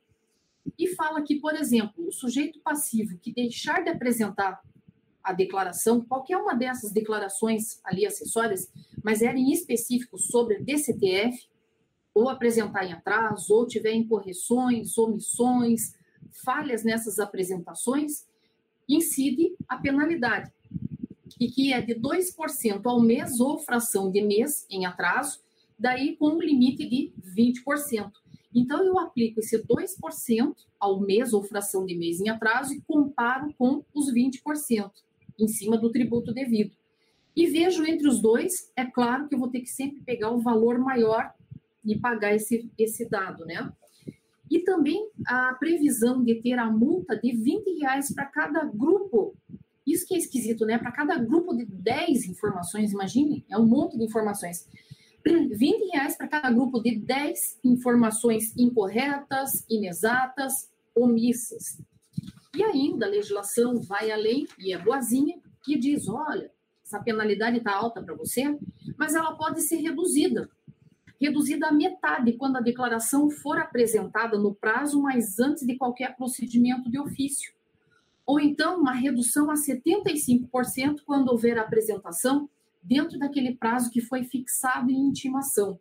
e 0.78 0.88
fala 0.94 1.22
que, 1.22 1.40
por 1.40 1.54
exemplo, 1.54 2.06
o 2.06 2.12
sujeito 2.12 2.60
passivo 2.60 3.18
que 3.18 3.32
deixar 3.32 3.82
de 3.82 3.90
apresentar 3.90 4.60
a 5.22 5.32
declaração, 5.32 6.00
qualquer 6.00 6.36
uma 6.36 6.54
dessas 6.54 6.92
declarações 6.92 7.80
ali 7.84 8.04
acessórias, 8.04 8.70
mas 9.02 9.22
era 9.22 9.38
em 9.38 9.52
específico 9.52 10.18
sobre 10.18 10.60
DCTF, 10.60 11.48
ou 12.14 12.28
apresentar 12.28 12.84
em 12.84 12.92
atraso, 12.92 13.54
ou 13.54 13.66
tiver 13.66 13.92
incorreções, 13.94 14.98
omissões, 14.98 15.94
falhas 16.44 16.84
nessas 16.84 17.18
apresentações, 17.18 18.26
incide 18.88 19.54
a 19.68 19.78
penalidade, 19.78 20.52
e 21.40 21.48
que 21.48 21.72
é 21.72 21.80
de 21.80 21.94
2% 21.94 22.82
ao 22.84 23.00
mês 23.00 23.40
ou 23.40 23.58
fração 23.58 24.10
de 24.10 24.20
mês 24.20 24.66
em 24.68 24.84
atraso, 24.84 25.40
daí 25.78 26.16
com 26.16 26.28
um 26.30 26.40
limite 26.40 26.86
de 26.88 27.12
20%. 27.34 28.10
Então, 28.54 28.84
eu 28.84 28.98
aplico 28.98 29.40
esse 29.40 29.58
2% 29.58 30.54
ao 30.78 31.00
mês 31.00 31.32
ou 31.32 31.42
fração 31.42 31.86
de 31.86 31.96
mês 31.96 32.20
em 32.20 32.28
atraso 32.28 32.74
e 32.74 32.82
comparo 32.82 33.54
com 33.56 33.82
os 33.94 34.12
20% 34.12 34.90
em 35.38 35.48
cima 35.48 35.76
do 35.76 35.90
tributo 35.90 36.32
devido. 36.32 36.72
E 37.34 37.46
vejo 37.46 37.84
entre 37.84 38.06
os 38.06 38.20
dois, 38.20 38.70
é 38.76 38.84
claro 38.84 39.26
que 39.26 39.34
eu 39.34 39.38
vou 39.38 39.48
ter 39.48 39.60
que 39.60 39.70
sempre 39.70 40.00
pegar 40.00 40.30
o 40.30 40.40
valor 40.40 40.78
maior 40.78 41.32
e 41.84 41.98
pagar 41.98 42.34
esse, 42.34 42.70
esse 42.78 43.08
dado, 43.08 43.44
né? 43.44 43.72
E 44.50 44.60
também 44.60 45.08
a 45.26 45.54
previsão 45.54 46.22
de 46.22 46.34
ter 46.36 46.58
a 46.58 46.70
multa 46.70 47.16
de 47.16 47.32
20 47.32 47.80
reais 47.80 48.12
para 48.12 48.26
cada 48.26 48.64
grupo. 48.64 49.34
Isso 49.86 50.06
que 50.06 50.14
é 50.14 50.18
esquisito, 50.18 50.66
né? 50.66 50.76
Para 50.78 50.92
cada 50.92 51.16
grupo 51.16 51.56
de 51.56 51.64
10 51.64 52.26
informações, 52.26 52.92
imagine, 52.92 53.44
é 53.50 53.56
um 53.56 53.66
monte 53.66 53.96
de 53.96 54.04
informações. 54.04 54.68
20 55.24 55.92
reais 55.92 56.16
para 56.16 56.28
cada 56.28 56.50
grupo 56.50 56.80
de 56.80 56.98
10 56.98 57.60
informações 57.64 58.54
incorretas, 58.56 59.64
inexatas, 59.70 60.70
omissas. 60.94 61.80
E 62.54 62.62
ainda 62.62 63.06
a 63.06 63.08
legislação 63.08 63.80
vai 63.80 64.10
além, 64.10 64.46
e 64.58 64.72
é 64.72 64.78
boazinha, 64.78 65.40
e 65.66 65.78
diz: 65.78 66.08
olha, 66.08 66.50
essa 66.84 67.02
penalidade 67.02 67.58
está 67.58 67.74
alta 67.74 68.02
para 68.02 68.14
você, 68.14 68.58
mas 68.98 69.14
ela 69.14 69.34
pode 69.34 69.62
ser 69.62 69.76
reduzida. 69.76 70.50
Reduzida 71.20 71.68
à 71.68 71.72
metade 71.72 72.32
quando 72.32 72.56
a 72.56 72.60
declaração 72.60 73.30
for 73.30 73.58
apresentada 73.58 74.36
no 74.36 74.54
prazo, 74.54 75.00
mas 75.00 75.38
antes 75.38 75.64
de 75.64 75.76
qualquer 75.76 76.16
procedimento 76.16 76.90
de 76.90 76.98
ofício. 76.98 77.54
Ou 78.26 78.40
então, 78.40 78.80
uma 78.80 78.92
redução 78.92 79.50
a 79.50 79.54
75% 79.54 81.02
quando 81.06 81.28
houver 81.28 81.58
apresentação 81.58 82.48
dentro 82.82 83.18
daquele 83.18 83.54
prazo 83.54 83.90
que 83.90 84.00
foi 84.00 84.24
fixado 84.24 84.90
em 84.90 85.06
intimação. 85.06 85.78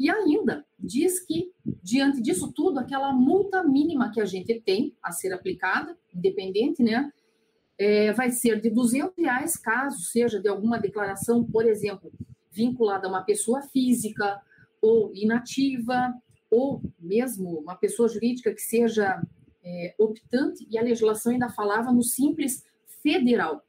E 0.00 0.08
ainda 0.08 0.64
diz 0.78 1.20
que, 1.20 1.52
diante 1.82 2.22
disso 2.22 2.50
tudo, 2.50 2.78
aquela 2.78 3.12
multa 3.12 3.62
mínima 3.62 4.10
que 4.10 4.18
a 4.18 4.24
gente 4.24 4.58
tem 4.58 4.96
a 5.02 5.12
ser 5.12 5.30
aplicada, 5.30 5.94
independente, 6.14 6.82
né, 6.82 7.12
é, 7.78 8.10
vai 8.14 8.30
ser 8.30 8.62
de 8.62 8.70
200 8.70 9.14
reais, 9.18 9.58
caso 9.58 10.00
seja 10.00 10.40
de 10.40 10.48
alguma 10.48 10.78
declaração, 10.78 11.44
por 11.44 11.66
exemplo, 11.66 12.10
vinculada 12.50 13.06
a 13.06 13.10
uma 13.10 13.22
pessoa 13.22 13.60
física 13.60 14.40
ou 14.80 15.14
inativa, 15.14 16.14
ou 16.50 16.80
mesmo 16.98 17.58
uma 17.58 17.76
pessoa 17.76 18.08
jurídica 18.08 18.54
que 18.54 18.62
seja 18.62 19.22
é, 19.62 19.94
optante, 19.98 20.66
e 20.70 20.78
a 20.78 20.82
legislação 20.82 21.30
ainda 21.30 21.50
falava 21.50 21.92
no 21.92 22.02
simples 22.02 22.64
federal 23.02 23.62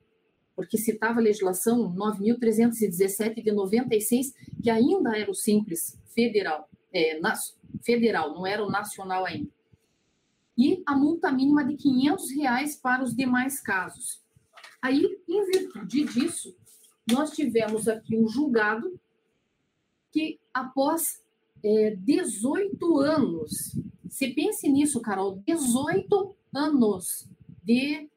porque 0.56 0.78
citava 0.78 1.20
a 1.20 1.24
legislação 1.24 1.92
9.317 1.96 3.42
de 3.42 3.52
96, 3.52 4.34
que 4.62 4.70
ainda 4.70 5.18
era 5.18 5.32
o 5.32 5.34
simples 5.34 5.98
federal, 6.14 6.70
é, 6.94 7.20
federal, 7.84 8.34
não 8.34 8.46
era 8.46 8.64
o 8.64 8.70
nacional 8.70 9.26
ainda. 9.26 9.50
E 10.58 10.84
a 10.86 10.96
multa 10.96 11.32
mínima 11.32 11.64
de 11.64 11.76
500 11.76 12.32
reais 12.32 12.76
para 12.76 13.04
os 13.04 13.16
demais 13.16 13.62
casos. 13.62 14.22
Aí, 14.82 15.20
em 15.28 15.46
virtude 15.46 16.06
disso, 16.06 16.56
nós 17.10 17.32
tivemos 17.32 17.88
aqui 17.88 18.18
um 18.18 18.28
julgado 18.28 19.00
que, 20.12 20.40
após 20.54 21.22
é, 21.64 21.96
18 21.98 23.00
anos, 23.00 23.76
você 24.04 24.30
pense 24.30 24.68
nisso, 24.70 25.00
Carol, 25.02 25.42
18 25.46 26.36
anos 26.54 27.28
de 27.64 28.10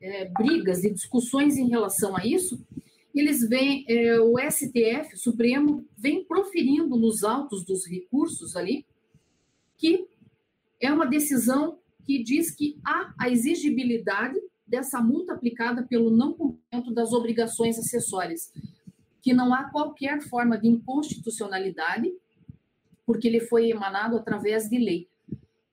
é, 0.00 0.24
brigas 0.26 0.82
e 0.82 0.90
discussões 0.90 1.56
em 1.56 1.68
relação 1.68 2.16
a 2.16 2.24
isso, 2.24 2.58
eles 3.14 3.48
vêm, 3.48 3.84
é, 3.88 4.20
o 4.20 4.38
STF, 4.38 5.14
o 5.14 5.18
Supremo, 5.18 5.84
vem 5.96 6.24
proferindo 6.24 6.96
nos 6.96 7.24
autos 7.24 7.64
dos 7.64 7.86
recursos 7.86 8.54
ali 8.56 8.86
que 9.80 10.06
é 10.78 10.92
uma 10.92 11.06
decisão 11.06 11.78
que 12.04 12.22
diz 12.22 12.50
que 12.50 12.78
há 12.84 13.14
a 13.18 13.30
exigibilidade 13.30 14.38
dessa 14.66 15.00
multa 15.00 15.32
aplicada 15.32 15.82
pelo 15.82 16.10
não 16.10 16.34
cumprimento 16.34 16.92
das 16.92 17.12
obrigações 17.12 17.78
acessórias, 17.78 18.52
que 19.22 19.32
não 19.32 19.54
há 19.54 19.64
qualquer 19.70 20.20
forma 20.20 20.58
de 20.58 20.68
inconstitucionalidade, 20.68 22.12
porque 23.06 23.26
ele 23.26 23.40
foi 23.40 23.70
emanado 23.70 24.16
através 24.16 24.68
de 24.68 24.78
lei. 24.78 25.08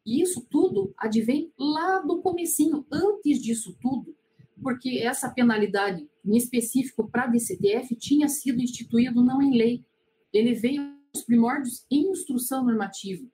E 0.05 0.21
isso 0.21 0.47
tudo 0.49 0.93
advém 0.97 1.51
lá 1.59 1.99
do 1.99 2.21
comecinho, 2.21 2.85
antes 2.89 3.41
disso 3.41 3.77
tudo, 3.81 4.15
porque 4.61 4.99
essa 4.99 5.29
penalidade, 5.29 6.07
em 6.25 6.35
específico 6.35 7.07
para 7.07 7.23
a 7.23 7.27
DCTF, 7.27 7.95
tinha 7.95 8.27
sido 8.27 8.61
instituído 8.61 9.23
não 9.23 9.41
em 9.41 9.55
lei. 9.55 9.85
Ele 10.33 10.53
veio 10.53 10.95
os 11.15 11.23
primórdios 11.23 11.85
em 11.89 12.09
instrução 12.11 12.65
normativa. 12.65 13.25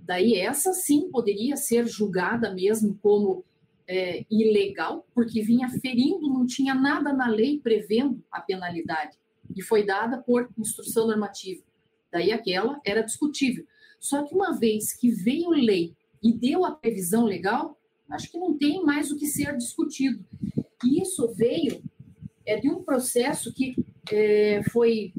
Daí 0.00 0.34
essa 0.34 0.72
sim 0.72 1.10
poderia 1.10 1.56
ser 1.56 1.86
julgada 1.86 2.52
mesmo 2.52 2.98
como 3.02 3.44
é, 3.86 4.24
ilegal, 4.30 5.06
porque 5.14 5.42
vinha 5.42 5.68
ferindo, 5.68 6.28
não 6.28 6.46
tinha 6.46 6.74
nada 6.74 7.12
na 7.12 7.28
lei 7.28 7.58
prevendo 7.58 8.22
a 8.30 8.40
penalidade, 8.40 9.16
e 9.54 9.62
foi 9.62 9.84
dada 9.84 10.18
por 10.18 10.48
instrução 10.58 11.06
normativa. 11.06 11.62
Daí 12.10 12.32
aquela 12.32 12.80
era 12.84 13.02
discutível. 13.02 13.66
Só 13.98 14.22
que 14.24 14.34
uma 14.34 14.58
vez 14.58 14.92
que 14.92 15.10
veio 15.10 15.50
lei 15.50 15.94
e 16.22 16.32
deu 16.32 16.64
a 16.64 16.72
previsão 16.72 17.24
legal, 17.24 17.78
acho 18.10 18.30
que 18.30 18.38
não 18.38 18.56
tem 18.56 18.82
mais 18.84 19.10
o 19.10 19.16
que 19.16 19.26
ser 19.26 19.56
discutido. 19.56 20.24
E 20.84 21.00
isso 21.00 21.32
veio 21.34 21.82
é, 22.44 22.58
de 22.58 22.68
um 22.68 22.82
processo 22.82 23.52
que 23.52 23.76
é, 24.10 24.62
foi. 24.70 25.12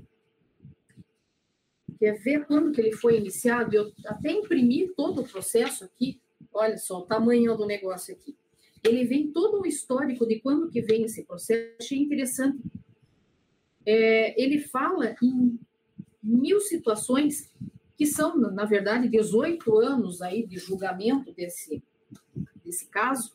Quer 2.00 2.20
ver 2.20 2.46
quando 2.46 2.72
que 2.72 2.82
ele 2.82 2.92
foi 2.92 3.18
iniciado? 3.18 3.74
Eu 3.74 3.92
até 4.06 4.32
imprimi 4.32 4.90
todo 4.90 5.22
o 5.22 5.28
processo 5.28 5.86
aqui. 5.86 6.20
Olha 6.54 6.78
só, 6.78 7.00
o 7.00 7.06
tamanho 7.06 7.56
do 7.56 7.66
negócio 7.66 8.13
aqui. 8.13 8.36
Ele 8.84 9.06
vem 9.06 9.32
todo 9.32 9.62
um 9.62 9.66
histórico 9.66 10.28
de 10.28 10.40
quando 10.40 10.70
que 10.70 10.82
vem 10.82 11.04
esse 11.04 11.24
processo. 11.24 11.75
Achei 11.80 11.98
interessante. 11.98 12.62
É, 13.86 14.42
ele 14.42 14.60
fala 14.60 15.16
em 15.22 15.58
mil 16.22 16.60
situações 16.60 17.52
que 17.98 18.06
são, 18.06 18.38
na 18.38 18.66
verdade, 18.66 19.08
18 19.08 19.78
anos 19.78 20.22
aí 20.22 20.46
de 20.46 20.58
julgamento 20.58 21.32
desse, 21.34 21.84
desse 22.63 22.88
caso, 22.88 23.34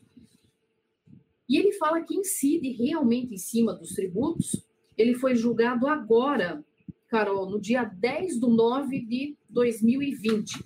e 1.48 1.56
ele 1.56 1.72
fala 1.72 2.02
que 2.02 2.14
incide 2.14 2.70
realmente 2.72 3.34
em 3.34 3.38
cima 3.38 3.72
dos 3.72 3.90
tributos. 3.90 4.62
Ele 4.96 5.14
foi 5.14 5.34
julgado 5.34 5.86
agora, 5.86 6.62
Carol, 7.08 7.48
no 7.48 7.58
dia 7.58 7.84
10 7.84 8.38
de 8.38 8.46
9 8.46 9.00
de 9.00 9.36
2020. 9.48 10.62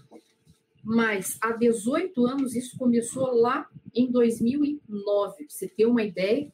Mas 0.82 1.38
há 1.40 1.52
18 1.52 2.26
anos, 2.26 2.56
isso 2.56 2.76
começou 2.76 3.32
lá 3.32 3.68
em 3.94 4.10
2009, 4.10 5.36
para 5.36 5.46
você 5.48 5.68
ter 5.68 5.86
uma 5.86 6.02
ideia. 6.02 6.50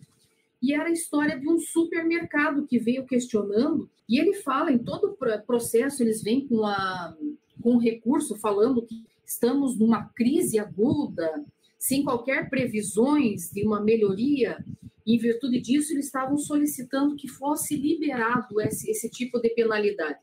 E 0.60 0.74
era 0.74 0.90
a 0.90 0.92
história 0.92 1.38
de 1.38 1.48
um 1.48 1.58
supermercado 1.58 2.66
que 2.66 2.78
veio 2.78 3.06
questionando, 3.06 3.88
e 4.06 4.18
ele 4.18 4.34
fala 4.34 4.72
em 4.72 4.78
todo 4.78 5.16
o 5.20 5.42
processo, 5.46 6.02
eles 6.02 6.22
vêm 6.22 6.46
com, 6.46 6.64
a, 6.64 7.16
com 7.62 7.78
recurso 7.78 8.36
falando 8.36 8.82
que 8.82 9.02
estamos 9.24 9.78
numa 9.78 10.04
crise 10.08 10.58
aguda, 10.58 11.44
sem 11.78 12.02
qualquer 12.02 12.50
previsões 12.50 13.50
de 13.50 13.64
uma 13.64 13.80
melhoria. 13.80 14.62
Em 15.06 15.16
virtude 15.16 15.60
disso, 15.60 15.92
eles 15.92 16.06
estavam 16.06 16.36
solicitando 16.36 17.16
que 17.16 17.28
fosse 17.28 17.76
liberado 17.76 18.60
esse, 18.60 18.90
esse 18.90 19.08
tipo 19.08 19.40
de 19.40 19.50
penalidade. 19.50 20.18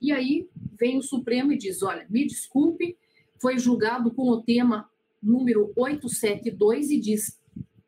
E 0.00 0.12
aí 0.12 0.48
vem 0.78 0.96
o 0.96 1.02
Supremo 1.02 1.52
e 1.52 1.58
diz: 1.58 1.82
olha, 1.82 2.06
me 2.08 2.26
desculpe, 2.26 2.96
foi 3.40 3.58
julgado 3.58 4.12
com 4.12 4.30
o 4.30 4.42
tema 4.42 4.88
número 5.22 5.72
872 5.76 6.90
e 6.90 7.00
diz: 7.00 7.38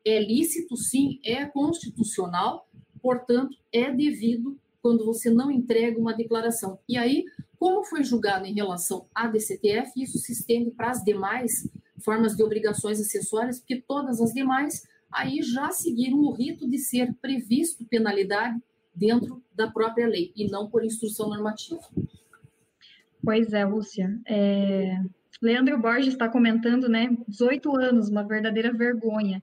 é 0.05 0.21
lícito, 0.21 0.75
sim, 0.75 1.19
é 1.23 1.45
constitucional, 1.45 2.67
portanto, 3.01 3.57
é 3.71 3.91
devido 3.91 4.57
quando 4.81 5.05
você 5.05 5.29
não 5.29 5.51
entrega 5.51 5.99
uma 5.99 6.13
declaração. 6.13 6.79
E 6.87 6.97
aí, 6.97 7.25
como 7.57 7.83
foi 7.83 8.03
julgado 8.03 8.45
em 8.45 8.53
relação 8.53 9.07
à 9.13 9.27
DCTF, 9.27 9.91
isso 10.01 10.17
se 10.17 10.31
estende 10.31 10.71
para 10.71 10.91
as 10.91 11.03
demais 11.03 11.69
formas 11.99 12.35
de 12.35 12.43
obrigações 12.43 12.99
acessórias, 12.99 13.59
porque 13.59 13.83
todas 13.87 14.21
as 14.21 14.33
demais 14.33 14.87
aí 15.11 15.41
já 15.41 15.71
seguiram 15.71 16.19
o 16.19 16.31
rito 16.31 16.69
de 16.69 16.77
ser 16.77 17.13
previsto 17.15 17.85
penalidade 17.85 18.61
dentro 18.93 19.43
da 19.53 19.69
própria 19.69 20.07
lei 20.07 20.31
e 20.35 20.49
não 20.49 20.69
por 20.69 20.83
instrução 20.83 21.29
normativa. 21.29 21.81
Pois 23.23 23.53
é, 23.53 23.65
Lúcia. 23.65 24.19
É... 24.25 25.01
Leandro 25.41 25.79
Borges 25.79 26.13
está 26.13 26.27
comentando, 26.27 26.89
né? 26.89 27.15
18 27.27 27.75
anos, 27.77 28.09
uma 28.09 28.23
verdadeira 28.23 28.73
vergonha. 28.73 29.41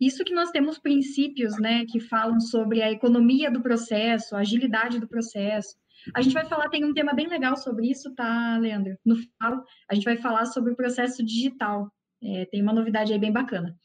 Isso 0.00 0.24
que 0.24 0.34
nós 0.34 0.50
temos 0.50 0.78
princípios, 0.78 1.58
né, 1.58 1.84
que 1.86 2.00
falam 2.00 2.40
sobre 2.40 2.82
a 2.82 2.90
economia 2.90 3.50
do 3.50 3.62
processo, 3.62 4.34
a 4.34 4.40
agilidade 4.40 4.98
do 4.98 5.06
processo. 5.06 5.76
A 6.12 6.20
gente 6.20 6.34
vai 6.34 6.44
falar, 6.44 6.68
tem 6.68 6.84
um 6.84 6.92
tema 6.92 7.14
bem 7.14 7.28
legal 7.28 7.56
sobre 7.56 7.90
isso, 7.90 8.14
tá, 8.14 8.58
Leandro? 8.58 8.96
No 9.04 9.16
final, 9.16 9.64
a 9.88 9.94
gente 9.94 10.04
vai 10.04 10.16
falar 10.16 10.46
sobre 10.46 10.72
o 10.72 10.76
processo 10.76 11.24
digital. 11.24 11.90
É, 12.22 12.46
tem 12.46 12.62
uma 12.62 12.72
novidade 12.72 13.12
aí 13.12 13.18
bem 13.18 13.32
bacana. 13.32 13.76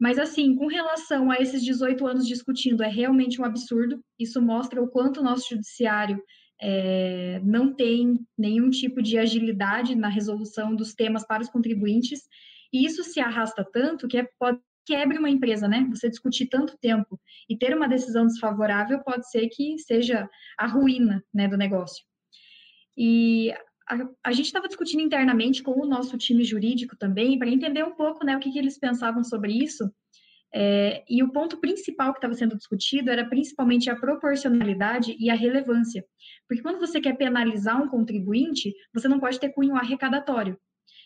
Mas, 0.00 0.18
assim, 0.18 0.56
com 0.56 0.66
relação 0.66 1.30
a 1.30 1.36
esses 1.36 1.62
18 1.62 2.06
anos 2.06 2.26
discutindo, 2.26 2.82
é 2.82 2.88
realmente 2.88 3.40
um 3.40 3.44
absurdo. 3.44 4.02
Isso 4.18 4.42
mostra 4.42 4.82
o 4.82 4.88
quanto 4.88 5.20
o 5.20 5.22
nosso 5.22 5.48
judiciário 5.50 6.20
é, 6.60 7.40
não 7.44 7.72
tem 7.72 8.18
nenhum 8.36 8.70
tipo 8.70 9.02
de 9.02 9.18
agilidade 9.18 9.94
na 9.94 10.08
resolução 10.08 10.74
dos 10.74 10.94
temas 10.94 11.26
para 11.26 11.42
os 11.42 11.48
contribuintes. 11.48 12.20
E 12.72 12.84
isso 12.84 13.04
se 13.04 13.20
arrasta 13.20 13.64
tanto 13.72 14.08
que 14.08 14.18
é, 14.18 14.28
pode 14.38 14.60
quebre 14.84 15.18
uma 15.18 15.30
empresa, 15.30 15.66
né? 15.66 15.86
Você 15.90 16.08
discutir 16.08 16.46
tanto 16.46 16.76
tempo 16.78 17.20
e 17.48 17.56
ter 17.56 17.76
uma 17.76 17.88
decisão 17.88 18.26
desfavorável 18.26 19.02
pode 19.02 19.28
ser 19.30 19.48
que 19.48 19.78
seja 19.78 20.28
a 20.58 20.66
ruína 20.66 21.24
né, 21.32 21.48
do 21.48 21.56
negócio. 21.56 22.04
E 22.96 23.52
a, 23.88 24.08
a 24.24 24.32
gente 24.32 24.46
estava 24.46 24.68
discutindo 24.68 25.02
internamente 25.02 25.62
com 25.62 25.72
o 25.72 25.86
nosso 25.86 26.16
time 26.16 26.44
jurídico 26.44 26.96
também, 26.96 27.38
para 27.38 27.48
entender 27.48 27.84
um 27.84 27.94
pouco 27.94 28.24
né, 28.24 28.36
o 28.36 28.40
que, 28.40 28.50
que 28.50 28.58
eles 28.58 28.78
pensavam 28.78 29.24
sobre 29.24 29.52
isso. 29.52 29.90
É, 30.56 31.02
e 31.08 31.20
o 31.20 31.32
ponto 31.32 31.56
principal 31.56 32.12
que 32.12 32.18
estava 32.18 32.34
sendo 32.34 32.56
discutido 32.56 33.10
era 33.10 33.28
principalmente 33.28 33.90
a 33.90 33.96
proporcionalidade 33.96 35.16
e 35.18 35.28
a 35.28 35.34
relevância. 35.34 36.04
Porque 36.46 36.62
quando 36.62 36.78
você 36.78 37.00
quer 37.00 37.16
penalizar 37.16 37.82
um 37.82 37.88
contribuinte, 37.88 38.72
você 38.92 39.08
não 39.08 39.18
pode 39.18 39.40
ter 39.40 39.48
cunho 39.48 39.74
arrecadatório. 39.74 40.56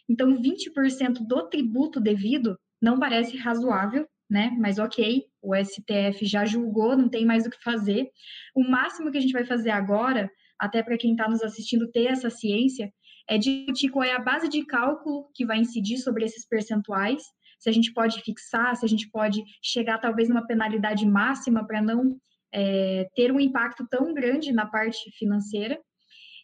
Então, 0.06 0.37
20% 0.40 1.26
do 1.26 1.49
tributo 1.49 1.99
devido 1.99 2.58
não 2.80 2.99
parece 2.99 3.37
razoável, 3.37 4.06
né? 4.30 4.54
Mas 4.58 4.78
ok, 4.78 5.25
o 5.42 5.54
STF 5.54 6.25
já 6.26 6.44
julgou, 6.44 6.97
não 6.97 7.08
tem 7.08 7.25
mais 7.25 7.47
o 7.47 7.50
que 7.50 7.62
fazer. 7.62 8.08
O 8.54 8.68
máximo 8.68 9.11
que 9.11 9.18
a 9.18 9.20
gente 9.20 9.32
vai 9.32 9.44
fazer 9.44 9.70
agora, 9.70 10.30
até 10.58 10.82
para 10.82 10.99
quem 10.99 11.12
está 11.12 11.28
nos 11.28 11.42
assistindo 11.42 11.90
ter 11.90 12.06
essa 12.06 12.30
ciência, 12.30 12.92
é 13.28 13.38
discutir 13.38 13.90
qual 13.90 14.04
é 14.04 14.12
a 14.12 14.18
base 14.18 14.49
de 14.49 14.64
cálculo 14.64 15.30
que 15.35 15.44
vai 15.44 15.58
incidir 15.58 15.99
sobre 15.99 16.25
esses 16.25 16.47
percentuais, 16.47 17.23
se 17.58 17.68
a 17.68 17.73
gente 17.73 17.92
pode 17.92 18.23
fixar, 18.23 18.75
se 18.76 18.85
a 18.85 18.88
gente 18.88 19.11
pode 19.11 19.42
chegar 19.62 19.99
talvez 19.99 20.28
numa 20.28 20.47
penalidade 20.47 21.04
máxima 21.06 21.66
para 21.66 21.82
não 21.82 22.16
é, 22.52 23.08
ter 23.14 23.32
um 23.32 23.40
impacto 23.40 23.87
tão 23.90 24.14
grande 24.14 24.52
na 24.52 24.64
parte 24.64 25.11
financeira. 25.18 25.78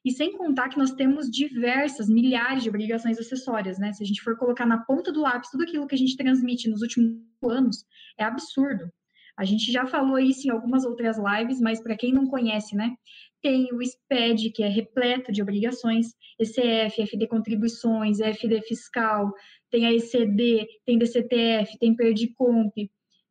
E 0.05 0.11
sem 0.11 0.37
contar 0.37 0.69
que 0.69 0.79
nós 0.79 0.93
temos 0.93 1.31
diversas, 1.31 2.09
milhares 2.09 2.63
de 2.63 2.69
obrigações 2.69 3.19
acessórias, 3.19 3.79
né? 3.79 3.93
Se 3.93 4.03
a 4.03 4.07
gente 4.07 4.21
for 4.21 4.37
colocar 4.37 4.67
na 4.67 4.79
ponta 4.79 5.11
do 5.11 5.21
lápis 5.21 5.51
tudo 5.51 5.65
aquilo 5.65 5.87
que 5.87 5.95
a 5.95 5.99
gente 5.99 6.17
transmite 6.17 6.69
nos 6.69 6.83
últimos 6.83 7.17
anos, 7.43 7.87
é 8.19 8.25
absurdo. 8.25 8.91
A 9.37 9.45
gente 9.45 9.73
já 9.73 9.85
falou 9.87 10.19
isso 10.19 10.47
em 10.47 10.51
algumas 10.51 10.85
outras 10.85 11.17
lives, 11.19 11.61
mas 11.61 11.83
para 11.83 11.97
quem 11.97 12.13
não 12.13 12.27
conhece, 12.27 12.77
né? 12.77 12.95
Tem 13.43 13.69
o 13.73 13.83
SPED, 13.83 14.51
que 14.51 14.63
é 14.63 14.69
repleto 14.69 15.33
de 15.33 15.43
obrigações, 15.43 16.15
ECF, 16.39 17.03
FD 17.03 17.27
contribuições, 17.27 18.21
FD 18.21 18.63
fiscal, 18.63 19.33
tem 19.71 19.87
a 19.87 19.93
ECD, 19.93 20.67
tem 20.87 20.99
DCTF, 20.99 21.79
tem 21.79 21.97
Perdicomp, 21.97 22.73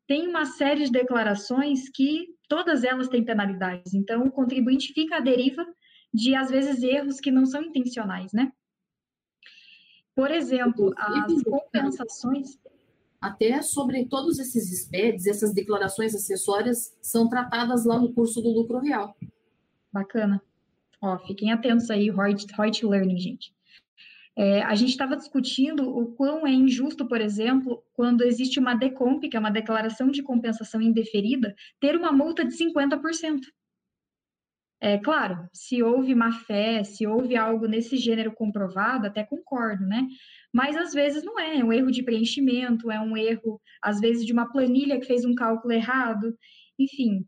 tem 0.08 0.28
uma 0.28 0.46
série 0.46 0.86
de 0.86 0.92
declarações 0.92 1.90
que 1.90 2.28
todas 2.50 2.84
elas 2.84 3.08
têm 3.08 3.24
penalidades. 3.24 3.94
Então, 3.94 4.24
o 4.24 4.32
contribuinte 4.32 4.92
fica 4.94 5.18
à 5.18 5.20
deriva 5.22 5.66
de, 6.14 6.36
às 6.36 6.50
vezes, 6.50 6.84
erros 6.84 7.20
que 7.20 7.32
não 7.32 7.46
são 7.46 7.64
intencionais, 7.64 8.32
né? 8.32 8.52
Por 10.16 10.30
exemplo, 10.32 10.94
as 10.98 11.44
compensações. 11.44 12.60
Até 13.20 13.62
sobre 13.62 14.06
todos 14.06 14.38
esses 14.38 14.70
SPEDs, 14.82 15.28
essas 15.28 15.54
declarações 15.54 16.14
acessórias 16.14 16.94
são 17.02 17.30
tratadas 17.30 17.86
lá 17.86 17.98
no 17.98 18.12
curso 18.14 18.42
do 18.42 18.50
lucro 18.50 18.80
real. 18.80 19.16
Bacana. 19.94 20.42
Ó, 21.02 21.18
fiquem 21.20 21.52
atentos 21.52 21.90
aí, 21.90 22.12
Reut 22.12 22.86
Learning, 22.86 23.18
gente. 23.18 23.54
É, 24.36 24.64
a 24.64 24.74
gente 24.74 24.90
estava 24.90 25.16
discutindo 25.16 25.88
o 25.88 26.08
quão 26.16 26.46
é 26.46 26.52
injusto, 26.52 27.08
por 27.08 27.22
exemplo, 27.22 27.84
quando 27.94 28.24
existe 28.24 28.60
uma 28.60 28.74
decomp, 28.74 29.30
que 29.30 29.38
é 29.38 29.40
uma 29.40 29.52
declaração 29.52 30.10
de 30.10 30.24
compensação 30.24 30.82
indeferida, 30.82 31.56
ter 31.80 31.96
uma 31.96 32.12
multa 32.12 32.44
de 32.44 32.54
50%. 32.56 33.40
É 34.86 34.98
claro, 34.98 35.48
se 35.54 35.82
houve 35.82 36.14
má 36.14 36.34
fé, 36.34 36.84
se 36.84 37.08
houve 37.08 37.38
algo 37.38 37.68
nesse 37.68 37.96
gênero 37.96 38.34
comprovado, 38.34 39.08
até 39.08 39.24
concordo, 39.24 39.86
né? 39.86 40.06
Mas 40.52 40.76
às 40.76 40.92
vezes 40.92 41.24
não 41.24 41.40
é, 41.40 41.60
é 41.60 41.64
um 41.64 41.72
erro 41.72 41.90
de 41.90 42.04
preenchimento, 42.04 42.92
é 42.92 43.00
um 43.00 43.16
erro, 43.16 43.62
às 43.82 44.02
vezes, 44.02 44.26
de 44.26 44.34
uma 44.34 44.52
planilha 44.52 45.00
que 45.00 45.06
fez 45.06 45.24
um 45.24 45.34
cálculo 45.34 45.74
errado, 45.74 46.38
enfim, 46.78 47.26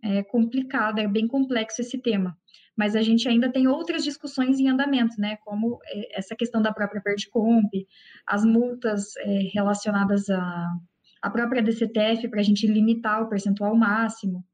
é 0.00 0.22
complicado, 0.22 1.00
é 1.00 1.08
bem 1.08 1.26
complexo 1.26 1.80
esse 1.80 1.98
tema. 1.98 2.38
Mas 2.76 2.94
a 2.94 3.02
gente 3.02 3.28
ainda 3.28 3.50
tem 3.50 3.66
outras 3.66 4.04
discussões 4.04 4.60
em 4.60 4.68
andamento, 4.68 5.20
né? 5.20 5.38
Como 5.44 5.80
é, 5.86 6.16
essa 6.16 6.36
questão 6.36 6.62
da 6.62 6.72
própria 6.72 7.02
Perdicomp, 7.02 7.68
as 8.24 8.44
multas 8.44 9.16
é, 9.16 9.38
relacionadas 9.52 10.30
à, 10.30 10.68
à 11.20 11.30
própria 11.30 11.64
DCTF 11.64 12.28
para 12.28 12.38
a 12.38 12.44
gente 12.44 12.64
limitar 12.64 13.24
o 13.24 13.28
percentual 13.28 13.74
máximo 13.74 14.44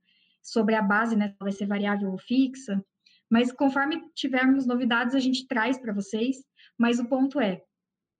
sobre 0.43 0.75
a 0.75 0.83
base, 0.83 1.17
né, 1.17 1.35
vai 1.39 1.53
ser 1.53 1.67
variável 1.67 2.11
ou 2.11 2.19
fixa, 2.19 2.85
mas 3.31 3.51
conforme 3.51 4.03
tivermos 4.15 4.67
novidades, 4.67 5.15
a 5.15 5.21
gente 5.21 5.47
traz 5.47 5.79
para 5.79 5.93
vocês, 5.93 6.37
mas 6.77 6.99
o 6.99 7.09
ponto 7.09 7.41
é, 7.41 7.63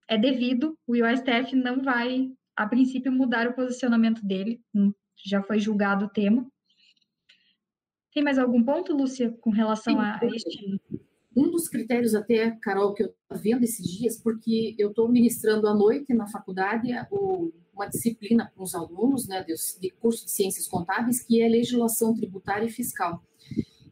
é 0.09 0.17
devido, 0.17 0.79
o 0.87 0.97
IOSTF 0.97 1.55
não 1.55 1.83
vai, 1.83 2.31
a 2.57 2.67
princípio, 2.67 3.13
mudar 3.13 3.47
o 3.49 3.55
posicionamento 3.55 4.25
dele, 4.25 4.63
hum, 4.75 4.93
já 5.25 5.43
foi 5.43 5.59
julgado 5.59 6.07
o 6.07 6.09
tema. 6.09 6.51
Tem 8.15 8.23
mais 8.23 8.39
algum 8.39 8.63
ponto, 8.63 8.97
Lúcia, 8.97 9.31
com 9.41 9.51
relação 9.51 9.95
Sim, 9.95 10.01
a 10.01 10.21
este... 10.35 10.81
Um 11.35 11.51
dos 11.51 11.67
critérios 11.67 12.15
até, 12.15 12.51
Carol, 12.63 12.93
que 12.93 13.03
eu 13.03 13.07
estou 13.07 13.39
vendo 13.39 13.65
esses 13.65 13.87
dias, 13.87 14.23
porque 14.23 14.75
eu 14.79 14.91
estou 14.91 15.09
ministrando 15.09 15.67
à 15.67 15.75
noite 15.75 16.13
na 16.13 16.27
faculdade 16.27 16.89
o 17.11 17.51
uma 17.75 17.87
disciplina 17.87 18.53
com 18.55 18.63
os 18.63 18.75
alunos 18.75 19.27
né, 19.27 19.43
de, 19.43 19.55
de 19.81 19.91
curso 19.91 20.25
de 20.25 20.31
ciências 20.31 20.69
contábeis, 20.69 21.23
que 21.23 21.41
é 21.41 21.49
legislação 21.49 22.15
tributária 22.15 22.67
e 22.67 22.71
fiscal. 22.71 23.23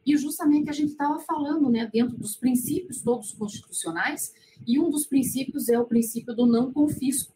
E 0.04 0.16
justamente 0.16 0.68
a 0.68 0.72
gente 0.72 0.92
estava 0.92 1.18
falando, 1.20 1.68
né, 1.70 1.88
dentro 1.92 2.16
dos 2.16 2.36
princípios 2.36 3.02
todos 3.02 3.32
constitucionais, 3.32 4.32
e 4.66 4.78
um 4.78 4.90
dos 4.90 5.06
princípios 5.06 5.68
é 5.68 5.78
o 5.78 5.86
princípio 5.86 6.34
do 6.34 6.46
não 6.46 6.72
confisco, 6.72 7.34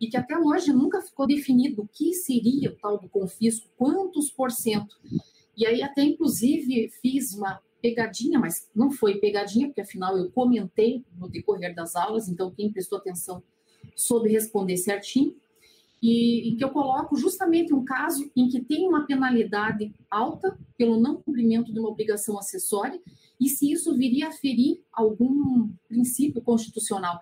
e 0.00 0.08
que 0.08 0.16
até 0.16 0.38
hoje 0.38 0.72
nunca 0.72 1.00
ficou 1.00 1.26
definido 1.26 1.82
o 1.82 1.88
que 1.88 2.12
seria 2.12 2.70
o 2.70 2.76
tal 2.76 2.98
do 2.98 3.08
confisco, 3.08 3.68
quantos 3.76 4.30
por 4.30 4.50
cento. 4.50 4.96
E 5.56 5.66
aí 5.66 5.82
até 5.82 6.02
inclusive 6.02 6.90
fiz 7.00 7.32
uma 7.34 7.60
pegadinha, 7.80 8.38
mas 8.38 8.68
não 8.74 8.90
foi 8.90 9.18
pegadinha, 9.18 9.66
porque 9.66 9.80
afinal 9.80 10.16
eu 10.16 10.30
comentei 10.30 11.04
no 11.18 11.28
decorrer 11.28 11.74
das 11.74 11.94
aulas, 11.94 12.28
então 12.28 12.50
quem 12.50 12.72
prestou 12.72 12.98
atenção 12.98 13.42
soube 13.94 14.30
responder 14.30 14.76
certinho 14.76 15.34
e 16.06 16.50
em 16.50 16.56
que 16.58 16.62
eu 16.62 16.68
coloco 16.68 17.16
justamente 17.16 17.72
um 17.72 17.82
caso 17.82 18.30
em 18.36 18.46
que 18.46 18.62
tem 18.62 18.86
uma 18.86 19.06
penalidade 19.06 19.90
alta 20.10 20.54
pelo 20.76 21.00
não 21.00 21.16
cumprimento 21.16 21.72
de 21.72 21.80
uma 21.80 21.88
obrigação 21.88 22.38
acessória 22.38 23.00
e 23.40 23.48
se 23.48 23.72
isso 23.72 23.96
viria 23.96 24.28
a 24.28 24.32
ferir 24.32 24.82
algum 24.92 25.70
princípio 25.88 26.42
constitucional. 26.42 27.18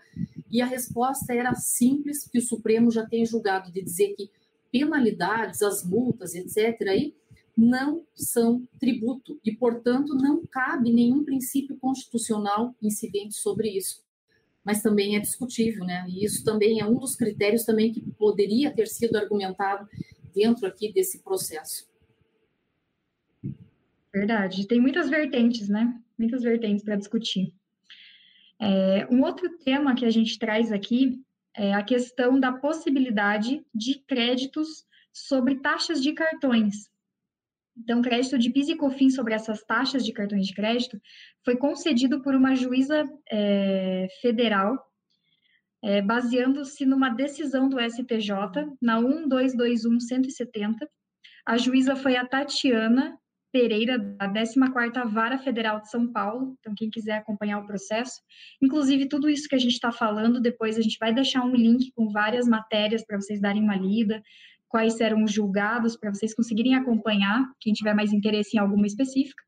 E 0.51 0.61
a 0.61 0.67
resposta 0.67 1.33
era 1.33 1.55
simples, 1.55 2.27
que 2.27 2.39
o 2.39 2.43
Supremo 2.43 2.91
já 2.91 3.07
tem 3.07 3.25
julgado 3.25 3.71
de 3.71 3.81
dizer 3.81 4.17
que 4.17 4.29
penalidades, 4.73 5.63
as 5.63 5.85
multas, 5.89 6.35
etc., 6.35 6.89
aí, 6.89 7.15
não 7.57 8.03
são 8.17 8.67
tributo 8.81 9.39
e, 9.45 9.55
portanto, 9.55 10.13
não 10.17 10.45
cabe 10.45 10.93
nenhum 10.93 11.23
princípio 11.23 11.77
constitucional 11.77 12.75
incidente 12.83 13.35
sobre 13.35 13.69
isso 13.69 14.02
mas 14.65 14.83
também 14.83 15.17
é 15.17 15.21
discutível, 15.21 15.85
né? 15.85 16.05
E 16.09 16.25
isso 16.25 16.45
também 16.45 16.81
é 16.81 16.87
um 16.87 16.99
dos 16.99 17.17
critérios 17.17 17.65
também 17.65 17.93
que 17.93 18.01
poderia 18.13 18.73
ter 18.73 18.87
sido 18.87 19.17
argumentado 19.17 19.89
dentro 20.35 20.67
aqui 20.67 20.93
desse 20.93 21.23
processo. 21.23 21.91
Verdade. 24.13 24.67
Tem 24.67 24.81
muitas 24.81 25.09
vertentes, 25.09 25.69
né? 25.69 25.99
Muitas 26.19 26.43
vertentes 26.43 26.85
para 26.85 26.97
discutir. 26.97 27.55
É, 28.61 29.09
um 29.11 29.23
outro 29.23 29.59
tema 29.59 29.95
que 29.95 30.05
a 30.05 30.11
gente 30.11 30.39
traz 30.39 30.71
aqui 30.71 31.21
é 31.55 31.73
a 31.75 31.83
questão 31.83 32.39
da 32.39 32.53
possibilidade 32.53 33.65
de 33.75 33.99
créditos 33.99 34.87
sobre 35.13 35.57
taxas 35.57 36.03
de 36.03 36.13
cartões. 36.13 36.92
Então, 37.77 38.03
crédito 38.03 38.39
de 38.39 38.51
PIS 38.51 38.69
e 38.69 38.77
COFINS 38.77 39.15
sobre 39.15 39.35
essas 39.35 39.63
taxas 39.65 40.05
de 40.05 40.13
cartões 40.13 40.47
de 40.47 40.55
crédito 40.55 41.01
foi 41.45 41.57
concedido 41.57 42.23
por 42.23 42.35
uma 42.35 42.55
juíza 42.55 43.09
é, 43.31 44.09
federal, 44.21 44.79
é, 45.83 46.03
baseando-se 46.03 46.85
numa 46.85 47.09
decisão 47.09 47.69
do 47.69 47.81
STJ, 47.81 48.31
na 48.81 49.01
1221170. 49.01 50.87
A 51.47 51.57
juíza 51.57 51.97
foi 51.97 52.17
a 52.17 52.27
Tatiana 52.27 53.19
Pereira, 53.53 53.99
da 53.99 54.33
14ª 54.33 55.07
Vara 55.07 55.39
Federal 55.39 55.81
de 55.81 55.91
São 55.91 56.11
Paulo, 56.11 56.57
então 56.59 56.75
quem 56.75 56.89
quiser 56.89 57.19
acompanhar 57.19 57.59
o 57.59 57.67
processo. 57.67 58.15
Inclusive, 58.63 59.09
tudo 59.09 59.29
isso 59.29 59.47
que 59.47 59.55
a 59.55 59.59
gente 59.59 59.75
está 59.75 59.93
falando, 59.93 60.41
depois 60.41 60.79
a 60.79 60.81
gente 60.81 60.97
vai 60.99 61.13
deixar 61.13 61.45
um 61.45 61.55
link 61.55 61.93
com 61.95 62.09
várias 62.09 62.49
matérias 62.49 63.05
para 63.05 63.21
vocês 63.21 63.41
darem 63.43 63.63
uma 63.63 63.77
lida, 63.77 64.23
quais 64.73 64.99
eram 65.03 65.23
os 65.23 65.31
julgados, 65.31 65.99
para 65.99 66.13
vocês 66.13 66.35
conseguirem 66.35 66.75
acompanhar, 66.75 67.45
quem 67.61 67.75
tiver 67.75 67.95
mais 67.95 68.11
interesse 68.11 68.57
em 68.57 68.59
alguma 68.59 68.87
específica. 68.87 69.45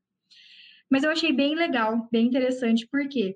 Mas 0.87 1.03
eu 1.03 1.09
achei 1.09 1.33
bem 1.33 1.55
legal, 1.55 2.07
bem 2.11 2.27
interessante, 2.27 2.87
porque 2.91 3.35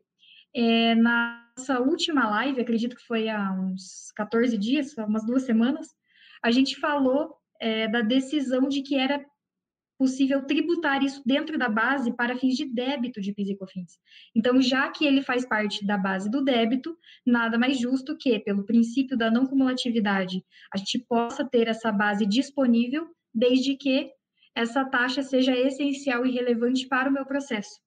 é, 0.56 0.94
na 0.94 1.44
nossa 1.58 1.80
última 1.80 2.30
live, 2.30 2.62
acredito 2.62 2.96
que 2.96 3.08
foi 3.08 3.28
há 3.28 3.52
uns 3.54 4.12
14 4.16 4.56
dias, 4.56 4.96
umas 5.00 5.26
duas 5.26 5.42
semanas, 5.42 5.88
a 6.44 6.52
gente 6.52 6.80
falou 6.80 7.36
é, 7.60 7.88
da 7.88 8.02
decisão 8.02 8.70
de 8.70 8.84
que 8.84 8.96
era 8.96 9.26
possível 10.00 10.42
tributar 10.46 11.04
isso 11.04 11.22
dentro 11.26 11.58
da 11.58 11.68
base 11.68 12.16
para 12.16 12.38
fins 12.38 12.56
de 12.56 12.64
débito 12.64 13.20
de 13.20 13.34
PIS 13.34 13.50
e 13.50 13.58
COFINS. 13.58 14.00
Então, 14.34 14.62
já 14.62 14.90
que 14.90 15.06
ele 15.06 15.22
faz 15.22 15.46
parte 15.46 15.86
da 15.86 15.98
base 15.98 16.32
do 16.32 16.42
débito, 16.42 16.98
nada 17.26 17.60
mais 17.60 17.78
justo 17.78 18.16
que, 18.18 18.40
pelo 18.40 18.66
princípio 18.66 19.18
da 19.18 19.30
não 19.30 19.46
cumulatividade, 19.46 20.42
a 20.74 20.78
gente 20.78 21.00
possa 21.00 21.44
ter 21.44 21.68
essa 21.68 21.92
base 21.92 22.26
disponível, 22.26 23.08
desde 23.36 23.76
que 23.76 24.10
essa 24.56 24.86
taxa 24.86 25.22
seja 25.22 25.54
essencial 25.54 26.26
e 26.26 26.32
relevante 26.32 26.88
para 26.88 27.10
o 27.10 27.14
meu 27.14 27.26
processo. 27.26 27.82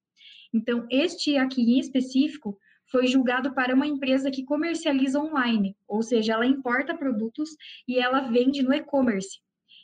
Então, 0.52 0.86
este 0.90 1.38
aqui 1.38 1.62
em 1.62 1.78
específico 1.78 2.58
foi 2.90 3.06
julgado 3.06 3.54
para 3.54 3.74
uma 3.74 3.86
empresa 3.86 4.30
que 4.30 4.44
comercializa 4.44 5.18
online, 5.18 5.74
ou 5.88 6.02
seja, 6.02 6.34
ela 6.34 6.44
importa 6.44 6.94
produtos 6.94 7.48
e 7.88 7.98
ela 7.98 8.20
vende 8.20 8.62
no 8.62 8.74
e-commerce. 8.74 9.40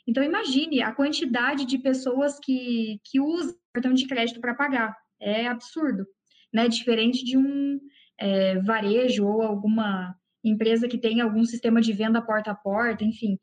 Então, 0.09 0.23
imagine 0.23 0.81
a 0.81 0.91
quantidade 0.91 1.65
de 1.65 1.77
pessoas 1.77 2.39
que, 2.39 2.99
que 3.03 3.19
usam 3.19 3.53
cartão 3.71 3.93
de 3.93 4.07
crédito 4.07 4.41
para 4.41 4.55
pagar. 4.55 4.97
É 5.21 5.45
absurdo, 5.45 6.03
né? 6.51 6.67
Diferente 6.67 7.23
de 7.23 7.37
um 7.37 7.79
é, 8.19 8.57
varejo 8.57 9.27
ou 9.27 9.43
alguma 9.43 10.15
empresa 10.43 10.87
que 10.87 10.97
tem 10.97 11.21
algum 11.21 11.45
sistema 11.45 11.79
de 11.79 11.93
venda 11.93 12.23
porta 12.23 12.49
a 12.49 12.55
porta, 12.55 13.03
enfim. 13.03 13.37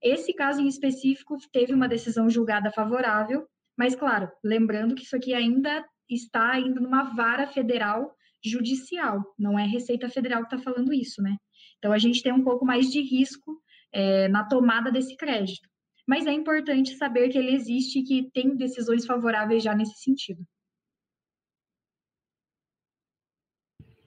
Esse 0.00 0.32
caso 0.32 0.60
em 0.60 0.68
específico 0.68 1.36
teve 1.50 1.74
uma 1.74 1.88
decisão 1.88 2.30
julgada 2.30 2.70
favorável, 2.70 3.44
mas, 3.76 3.96
claro, 3.96 4.30
lembrando 4.44 4.94
que 4.94 5.02
isso 5.02 5.16
aqui 5.16 5.34
ainda 5.34 5.84
está 6.08 6.56
indo 6.60 6.80
numa 6.80 7.02
vara 7.02 7.48
federal 7.48 8.14
judicial, 8.44 9.24
não 9.36 9.58
é 9.58 9.66
Receita 9.66 10.08
Federal 10.08 10.46
que 10.46 10.54
está 10.54 10.70
falando 10.70 10.94
isso, 10.94 11.20
né? 11.20 11.36
Então, 11.78 11.90
a 11.90 11.98
gente 11.98 12.22
tem 12.22 12.32
um 12.32 12.44
pouco 12.44 12.64
mais 12.64 12.92
de 12.92 13.00
risco 13.00 13.60
é, 13.92 14.28
na 14.28 14.44
tomada 14.44 14.88
desse 14.92 15.16
crédito 15.16 15.71
mas 16.06 16.26
é 16.26 16.32
importante 16.32 16.96
saber 16.96 17.28
que 17.28 17.38
ele 17.38 17.54
existe 17.54 18.00
e 18.00 18.02
que 18.02 18.30
tem 18.32 18.56
decisões 18.56 19.06
favoráveis 19.06 19.62
já 19.62 19.74
nesse 19.74 20.02
sentido. 20.02 20.44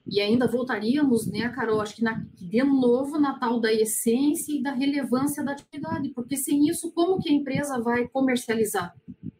E 0.07 0.21
ainda 0.21 0.47
voltaríamos, 0.47 1.25
né, 1.25 1.49
Carol, 1.49 1.81
acho 1.81 1.95
que 1.95 2.03
na, 2.03 2.23
de 2.35 2.63
novo 2.63 3.17
na 3.17 3.39
tal 3.39 3.59
da 3.59 3.73
essência 3.73 4.53
e 4.53 4.61
da 4.61 4.71
relevância 4.71 5.43
da 5.43 5.53
atividade, 5.53 6.09
porque 6.09 6.37
sem 6.37 6.67
isso, 6.67 6.91
como 6.91 7.19
que 7.19 7.29
a 7.29 7.33
empresa 7.33 7.81
vai 7.81 8.07
comercializar? 8.07 8.95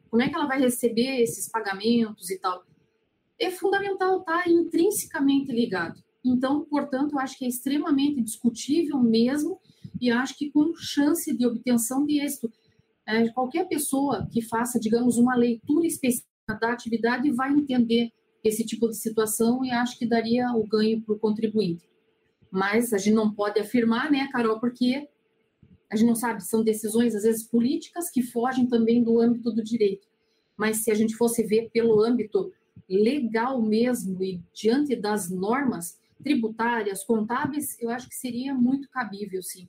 Como 0.09 0.23
é 0.23 0.27
que 0.27 0.35
ela 0.35 0.47
vai 0.47 0.59
receber 0.59 1.21
esses 1.21 1.47
pagamentos 1.49 2.31
e 2.31 2.39
tal? 2.39 2.65
É 3.37 3.51
fundamental, 3.51 4.21
tá 4.21 4.43
intrinsecamente 4.47 5.51
ligado. 5.51 6.01
Então, 6.23 6.65
portanto, 6.65 7.11
eu 7.11 7.19
acho 7.19 7.37
que 7.37 7.45
é 7.45 7.47
extremamente 7.47 8.19
discutível 8.21 8.97
mesmo 8.97 9.59
e 9.99 10.11
acho 10.11 10.37
que 10.37 10.51
com 10.51 10.75
chance 10.75 11.35
de 11.35 11.45
obtenção 11.45 12.05
de 12.05 12.19
êxito. 12.19 12.51
É, 13.07 13.27
qualquer 13.29 13.67
pessoa 13.67 14.27
que 14.31 14.41
faça, 14.41 14.79
digamos, 14.79 15.17
uma 15.17 15.35
leitura 15.35 15.85
específica 15.85 16.27
da 16.59 16.71
atividade 16.71 17.31
vai 17.31 17.51
entender 17.51 18.11
esse 18.43 18.65
tipo 18.65 18.87
de 18.87 18.95
situação 18.95 19.63
e 19.65 19.71
acho 19.71 19.97
que 19.97 20.05
daria 20.05 20.51
o 20.53 20.65
ganho 20.65 21.01
para 21.01 21.15
o 21.15 21.19
contribuinte. 21.19 21.87
Mas 22.51 22.93
a 22.93 22.97
gente 22.97 23.13
não 23.13 23.31
pode 23.31 23.59
afirmar, 23.59 24.11
né, 24.11 24.29
Carol, 24.31 24.59
porque 24.59 25.07
a 25.89 25.95
gente 25.95 26.07
não 26.07 26.15
sabe, 26.15 26.43
são 26.43 26.63
decisões, 26.63 27.15
às 27.15 27.23
vezes, 27.23 27.43
políticas 27.43 28.09
que 28.09 28.21
fogem 28.21 28.67
também 28.67 29.03
do 29.03 29.19
âmbito 29.19 29.51
do 29.51 29.63
direito. 29.63 30.07
Mas 30.57 30.83
se 30.83 30.91
a 30.91 30.95
gente 30.95 31.15
fosse 31.15 31.43
ver 31.43 31.69
pelo 31.71 32.01
âmbito 32.03 32.51
legal 32.89 33.61
mesmo 33.61 34.23
e 34.23 34.41
diante 34.53 34.95
das 34.95 35.29
normas 35.29 35.97
tributárias, 36.23 37.03
contábeis, 37.03 37.79
eu 37.79 37.89
acho 37.89 38.07
que 38.07 38.15
seria 38.15 38.53
muito 38.53 38.89
cabível, 38.89 39.41
sim. 39.43 39.67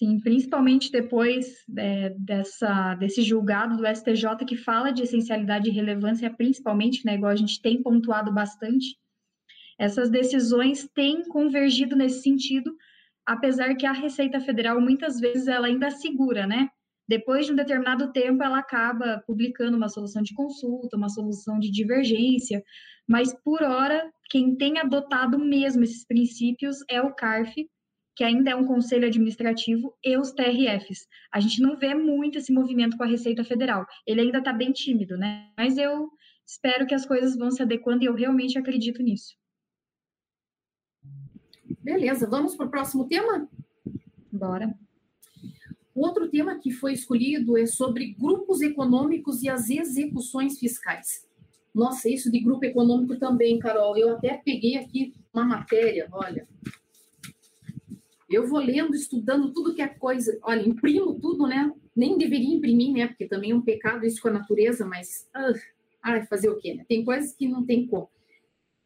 Sim, 0.00 0.18
principalmente 0.18 0.90
depois 0.90 1.62
é, 1.76 2.08
dessa, 2.18 2.94
desse 2.94 3.20
julgado 3.20 3.76
do 3.76 3.86
STJ 3.86 4.46
que 4.46 4.56
fala 4.56 4.90
de 4.90 5.02
essencialidade 5.02 5.68
e 5.68 5.72
relevância, 5.72 6.34
principalmente, 6.34 7.04
né, 7.04 7.16
igual 7.16 7.30
a 7.30 7.36
gente 7.36 7.60
tem 7.60 7.82
pontuado 7.82 8.32
bastante, 8.32 8.96
essas 9.78 10.08
decisões 10.08 10.88
têm 10.94 11.22
convergido 11.28 11.94
nesse 11.94 12.22
sentido, 12.22 12.74
apesar 13.26 13.74
que 13.74 13.84
a 13.84 13.92
Receita 13.92 14.40
Federal 14.40 14.80
muitas 14.80 15.20
vezes 15.20 15.46
ela 15.46 15.66
ainda 15.66 15.90
segura, 15.90 16.46
né? 16.46 16.70
Depois 17.06 17.44
de 17.44 17.52
um 17.52 17.56
determinado 17.56 18.10
tempo, 18.10 18.42
ela 18.42 18.58
acaba 18.58 19.22
publicando 19.26 19.76
uma 19.76 19.90
solução 19.90 20.22
de 20.22 20.32
consulta, 20.32 20.96
uma 20.96 21.10
solução 21.10 21.58
de 21.58 21.70
divergência, 21.70 22.62
mas 23.06 23.34
por 23.44 23.62
hora, 23.62 24.10
quem 24.30 24.56
tem 24.56 24.78
adotado 24.78 25.38
mesmo 25.38 25.84
esses 25.84 26.06
princípios 26.06 26.78
é 26.88 27.02
o 27.02 27.14
CARF, 27.14 27.68
que 28.14 28.24
ainda 28.24 28.50
é 28.50 28.56
um 28.56 28.66
conselho 28.66 29.06
administrativo, 29.06 29.94
e 30.04 30.16
os 30.16 30.32
TRFs. 30.32 31.06
A 31.32 31.40
gente 31.40 31.62
não 31.62 31.76
vê 31.76 31.94
muito 31.94 32.38
esse 32.38 32.52
movimento 32.52 32.96
com 32.96 33.04
a 33.04 33.06
Receita 33.06 33.44
Federal. 33.44 33.86
Ele 34.06 34.20
ainda 34.20 34.38
está 34.38 34.52
bem 34.52 34.72
tímido, 34.72 35.16
né? 35.16 35.48
Mas 35.56 35.78
eu 35.78 36.10
espero 36.46 36.86
que 36.86 36.94
as 36.94 37.06
coisas 37.06 37.36
vão 37.36 37.50
se 37.50 37.62
adequando 37.62 38.02
e 38.02 38.06
eu 38.06 38.14
realmente 38.14 38.58
acredito 38.58 39.02
nisso. 39.02 39.36
Beleza, 41.82 42.28
vamos 42.28 42.54
para 42.54 42.66
o 42.66 42.70
próximo 42.70 43.06
tema? 43.06 43.48
Bora. 44.30 44.74
Outro 45.94 46.28
tema 46.28 46.58
que 46.58 46.70
foi 46.70 46.92
escolhido 46.92 47.56
é 47.56 47.66
sobre 47.66 48.14
grupos 48.14 48.60
econômicos 48.60 49.42
e 49.42 49.48
as 49.48 49.70
execuções 49.70 50.58
fiscais. 50.58 51.26
Nossa, 51.74 52.08
isso 52.08 52.30
de 52.30 52.40
grupo 52.40 52.64
econômico 52.64 53.18
também, 53.18 53.58
Carol. 53.58 53.96
Eu 53.96 54.16
até 54.16 54.40
peguei 54.44 54.76
aqui 54.76 55.14
uma 55.32 55.44
matéria, 55.44 56.08
olha, 56.12 56.46
eu 58.30 58.46
vou 58.46 58.60
lendo, 58.60 58.94
estudando 58.94 59.52
tudo 59.52 59.74
que 59.74 59.82
é 59.82 59.88
coisa. 59.88 60.38
Olha, 60.42 60.66
imprimo 60.66 61.18
tudo, 61.18 61.48
né? 61.48 61.72
Nem 61.96 62.16
deveria 62.16 62.54
imprimir, 62.54 62.92
né? 62.92 63.08
Porque 63.08 63.26
também 63.26 63.50
é 63.50 63.54
um 63.54 63.60
pecado 63.60 64.06
isso 64.06 64.22
com 64.22 64.28
a 64.28 64.32
natureza, 64.32 64.86
mas. 64.86 65.28
Ah, 65.34 65.52
ai, 66.00 66.26
fazer 66.26 66.48
o 66.48 66.56
quê? 66.56 66.74
Né? 66.74 66.84
Tem 66.88 67.04
coisas 67.04 67.34
que 67.34 67.48
não 67.48 67.66
tem 67.66 67.86
como. 67.88 68.08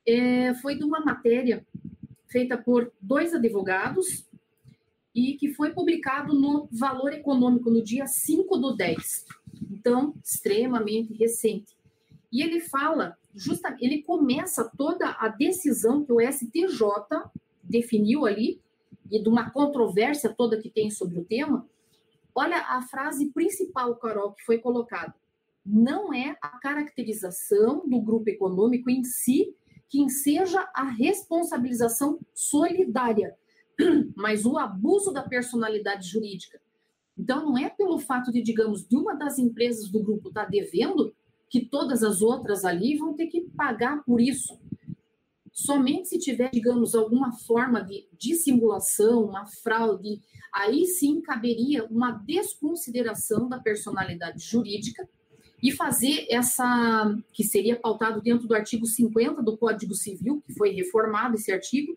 É, 0.07 0.55
foi 0.55 0.77
de 0.77 0.85
uma 0.85 1.01
matéria 1.01 1.67
feita 2.27 2.57
por 2.57 2.91
dois 3.01 3.35
advogados 3.35 4.27
e 5.15 5.35
que 5.35 5.53
foi 5.53 5.73
publicado 5.73 6.35
no 6.35 6.67
Valor 6.73 7.13
Econômico 7.13 7.71
no 7.71 7.85
dia 7.85 8.07
5 8.07 8.57
do 8.57 8.75
10. 8.75 9.27
Então, 9.71 10.15
extremamente 10.25 11.13
recente. 11.13 11.77
E 12.33 12.43
ele 12.43 12.61
fala, 12.61 13.17
justamente, 13.35 13.85
ele 13.85 14.03
começa 14.03 14.69
toda 14.77 15.11
a 15.11 15.29
decisão 15.29 16.05
que 16.05 16.13
o 16.13 16.21
STJ 16.21 16.81
definiu 17.63 18.27
ali 18.27 18.64
e 19.11 19.23
de 19.23 19.29
uma 19.29 19.51
controvérsia 19.51 20.35
toda 20.37 20.61
que 20.61 20.71
tem 20.71 20.91
sobre 20.91 21.19
o 21.19 21.25
tema, 21.25 21.69
olha 22.35 22.59
a 22.59 22.83
frase 22.83 23.31
principal, 23.31 23.95
Carol, 23.97 24.33
que 24.33 24.45
foi 24.45 24.59
colocada. 24.59 25.15
Não 25.65 26.13
é 26.13 26.37
a 26.43 26.49
caracterização 26.59 27.89
do 27.89 28.01
grupo 28.01 28.29
econômico 28.29 28.91
em 28.91 29.05
si 29.05 29.55
que 29.89 30.01
enseja 30.01 30.69
a 30.75 30.85
responsabilização 30.85 32.19
solidária, 32.35 33.37
mas 34.17 34.45
o 34.45 34.59
abuso 34.59 35.13
da 35.13 35.23
personalidade 35.23 36.09
jurídica. 36.09 36.61
Então, 37.17 37.47
não 37.47 37.57
é 37.57 37.71
pelo 37.71 37.99
fato 37.99 38.33
de, 38.33 38.43
digamos, 38.43 38.87
de 38.87 38.97
uma 38.97 39.15
das 39.15 39.39
empresas 39.39 39.89
do 39.89 40.03
grupo 40.03 40.29
estar 40.29 40.45
tá 40.45 40.51
devendo 40.51 41.15
que 41.49 41.65
todas 41.65 42.03
as 42.03 42.21
outras 42.21 42.65
ali 42.65 42.97
vão 42.97 43.15
ter 43.15 43.29
que 43.29 43.43
pagar 43.57 44.03
por 44.05 44.21
isso. 44.21 44.59
Somente 45.55 46.09
se 46.09 46.19
tiver, 46.19 46.51
digamos, 46.51 46.97
alguma 46.97 47.33
forma 47.33 47.81
de 47.81 48.09
dissimulação, 48.19 49.23
uma 49.25 49.47
fraude, 49.47 50.21
aí 50.53 50.85
sim 50.85 51.21
caberia 51.21 51.85
uma 51.85 52.11
desconsideração 52.11 53.49
da 53.49 53.61
personalidade 53.61 54.41
jurídica 54.41 55.09
e 55.63 55.71
fazer 55.71 56.27
essa, 56.29 57.17
que 57.33 57.45
seria 57.45 57.79
pautado 57.79 58.21
dentro 58.21 58.49
do 58.49 58.55
artigo 58.55 58.85
50 58.85 59.41
do 59.45 59.57
Código 59.57 59.95
Civil, 59.95 60.43
que 60.45 60.53
foi 60.55 60.73
reformado 60.73 61.37
esse 61.37 61.53
artigo, 61.53 61.97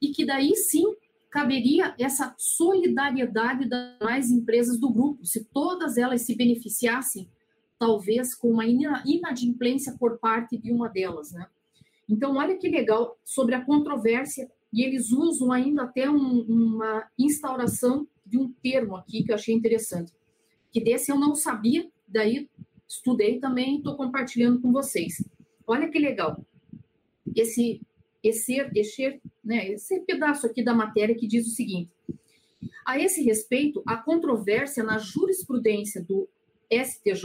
e 0.00 0.12
que 0.12 0.24
daí 0.24 0.54
sim 0.54 0.84
caberia 1.28 1.92
essa 1.98 2.36
solidariedade 2.38 3.68
das 3.68 4.30
empresas 4.30 4.78
do 4.78 4.90
grupo, 4.90 5.26
se 5.26 5.44
todas 5.46 5.98
elas 5.98 6.22
se 6.22 6.36
beneficiassem, 6.36 7.28
talvez 7.80 8.32
com 8.32 8.52
uma 8.52 8.64
inadimplência 8.64 9.96
por 9.98 10.18
parte 10.18 10.56
de 10.56 10.70
uma 10.70 10.88
delas, 10.88 11.32
né? 11.32 11.48
Então, 12.08 12.36
olha 12.36 12.56
que 12.56 12.68
legal 12.68 13.18
sobre 13.24 13.54
a 13.54 13.64
controvérsia, 13.64 14.50
e 14.72 14.82
eles 14.82 15.10
usam 15.10 15.52
ainda 15.52 15.84
até 15.84 16.08
um, 16.08 16.42
uma 16.42 17.08
instauração 17.18 18.06
de 18.24 18.38
um 18.38 18.52
termo 18.62 18.96
aqui 18.96 19.22
que 19.22 19.30
eu 19.30 19.34
achei 19.34 19.54
interessante, 19.54 20.12
que 20.70 20.80
desse 20.80 21.10
eu 21.10 21.18
não 21.18 21.34
sabia, 21.34 21.88
daí 22.06 22.48
estudei 22.88 23.38
também 23.38 23.74
e 23.74 23.78
estou 23.78 23.96
compartilhando 23.96 24.60
com 24.60 24.72
vocês. 24.72 25.24
Olha 25.66 25.88
que 25.88 25.98
legal. 25.98 26.44
Esse, 27.34 27.80
esse, 28.22 28.56
esse, 28.74 29.20
né, 29.44 29.68
esse 29.70 30.00
pedaço 30.00 30.46
aqui 30.46 30.62
da 30.62 30.74
matéria 30.74 31.14
que 31.14 31.26
diz 31.26 31.46
o 31.46 31.50
seguinte: 31.50 31.90
a 32.84 32.98
esse 32.98 33.22
respeito, 33.22 33.82
a 33.86 33.96
controvérsia 33.96 34.84
na 34.84 34.98
jurisprudência 34.98 36.04
do 36.04 36.28
STJ 36.70 37.24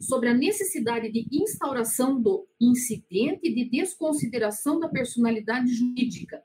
sobre 0.00 0.28
a 0.28 0.34
necessidade 0.34 1.10
de 1.10 1.26
instauração 1.30 2.20
do 2.20 2.46
incidente 2.60 3.52
de 3.52 3.64
desconsideração 3.64 4.80
da 4.80 4.88
personalidade 4.88 5.72
jurídica 5.72 6.42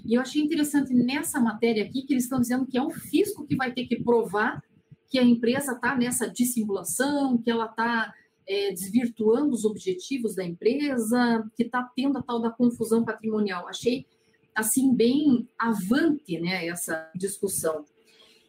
E 0.05 0.15
eu 0.15 0.21
achei 0.21 0.43
interessante 0.43 0.93
nessa 0.95 1.41
matéria 1.41 1.85
aqui 1.85 2.03
que 2.03 2.13
eles 2.13 2.25
estão 2.25 2.41
dizendo 2.41 2.67
que 2.67 2.79
é 2.79 2.83
o 2.83 2.91
fisco 2.91 3.47
que 3.47 3.57
vai 3.57 3.73
ter 3.73 3.87
que 3.87 4.03
provar 4.03 4.63
que 5.09 5.19
a 5.19 5.23
empresa 5.23 5.73
está 5.73 5.97
nessa 5.97 6.29
dissimulação, 6.29 7.39
que 7.39 7.51
ela 7.51 7.67
está 7.67 8.13
é, 8.47 8.71
desvirtuando 8.71 9.55
os 9.55 9.65
objetivos 9.65 10.35
da 10.35 10.45
empresa, 10.45 11.49
que 11.57 11.63
está 11.63 11.83
tendo 11.95 12.19
a 12.19 12.23
tal 12.23 12.41
da 12.41 12.51
confusão 12.51 13.05
patrimonial. 13.05 13.67
Achei 13.69 14.07
assim 14.55 14.95
bem 14.95 15.49
avante, 15.59 16.39
né, 16.41 16.67
essa 16.67 17.11
discussão. 17.15 17.85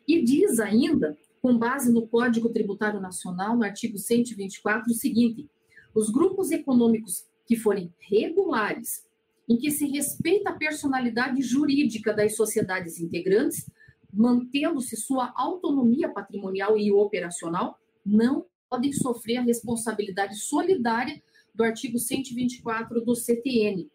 E 0.08 0.24
diz 0.24 0.60
ainda, 0.60 1.18
com 1.42 1.58
base 1.58 1.92
no 1.92 2.08
Código 2.08 2.50
Tributário 2.50 3.00
Nacional, 3.00 3.56
no 3.56 3.64
artigo 3.64 3.98
124, 3.98 4.92
o 4.92 4.96
seguinte: 4.96 5.48
os 5.94 6.10
grupos 6.10 6.52
econômicos 6.52 7.26
que 7.46 7.56
forem 7.56 7.94
regulares 8.00 9.06
em 9.50 9.58
que 9.58 9.72
se 9.72 9.88
respeita 9.88 10.52
a 10.52 10.56
personalidade 10.56 11.42
jurídica 11.42 12.14
das 12.14 12.36
sociedades 12.36 13.00
integrantes, 13.00 13.68
mantendo-se 14.14 14.96
sua 14.96 15.34
autonomia 15.36 16.08
patrimonial 16.08 16.78
e 16.78 16.92
operacional, 16.92 17.80
não 18.06 18.46
podem 18.70 18.94
sofrer 18.94 19.38
a 19.38 19.42
responsabilidade 19.42 20.36
solidária 20.36 21.20
do 21.54 21.64
artigo 21.64 21.98
124 21.98 23.02
do 23.02 23.16
CTN. 23.16 23.90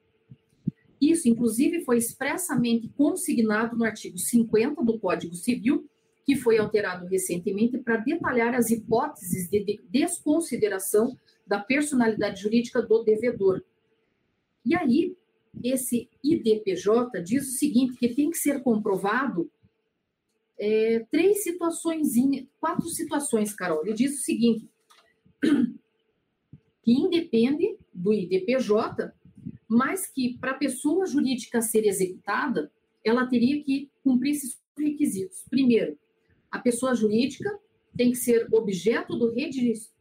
Isso, 1.01 1.29
inclusive, 1.29 1.85
foi 1.85 1.99
expressamente 1.99 2.89
consignado 2.89 3.77
no 3.77 3.85
artigo 3.85 4.19
50 4.19 4.83
do 4.83 4.99
Código 4.99 5.37
Civil, 5.37 5.89
que 6.25 6.35
foi 6.35 6.59
alterado 6.59 7.07
recentemente 7.07 7.79
para 7.79 7.99
detalhar 7.99 8.55
as 8.55 8.71
hipóteses 8.71 9.49
de 9.49 9.81
desconsideração 9.89 11.17
da 11.47 11.61
personalidade 11.61 12.43
jurídica 12.43 12.83
do 12.83 13.05
devedor. 13.05 13.63
E 14.65 14.75
aí, 14.75 15.15
esse 15.63 16.09
IDPJ 16.23 17.23
diz 17.23 17.49
o 17.49 17.59
seguinte, 17.59 17.97
que 17.97 18.09
tem 18.09 18.31
que 18.31 18.39
ser 18.39 18.63
comprovado 18.63 19.51
é, 20.59 21.05
três 21.11 21.43
situações, 21.43 22.09
quatro 22.61 22.89
situações, 22.89 23.53
Carol. 23.53 23.85
Ele 23.85 23.95
diz 23.95 24.21
o 24.21 24.23
seguinte, 24.23 24.69
que 26.83 26.93
independe 26.93 27.77
do 27.93 28.13
IDPJ, 28.13 29.13
mas 29.69 30.07
que 30.07 30.39
para 30.39 30.53
a 30.53 30.59
pessoa 30.59 31.07
jurídica 31.07 31.61
ser 31.61 31.87
executada, 31.87 32.71
ela 33.03 33.27
teria 33.27 33.63
que 33.63 33.91
cumprir 34.03 34.33
esses 34.33 34.59
requisitos. 34.79 35.45
Primeiro, 35.51 35.99
a 36.51 36.59
pessoa 36.59 36.95
jurídica 36.95 37.59
tem 37.97 38.11
que 38.11 38.19
ser 38.19 38.49
objeto 38.53 39.17
do 39.17 39.33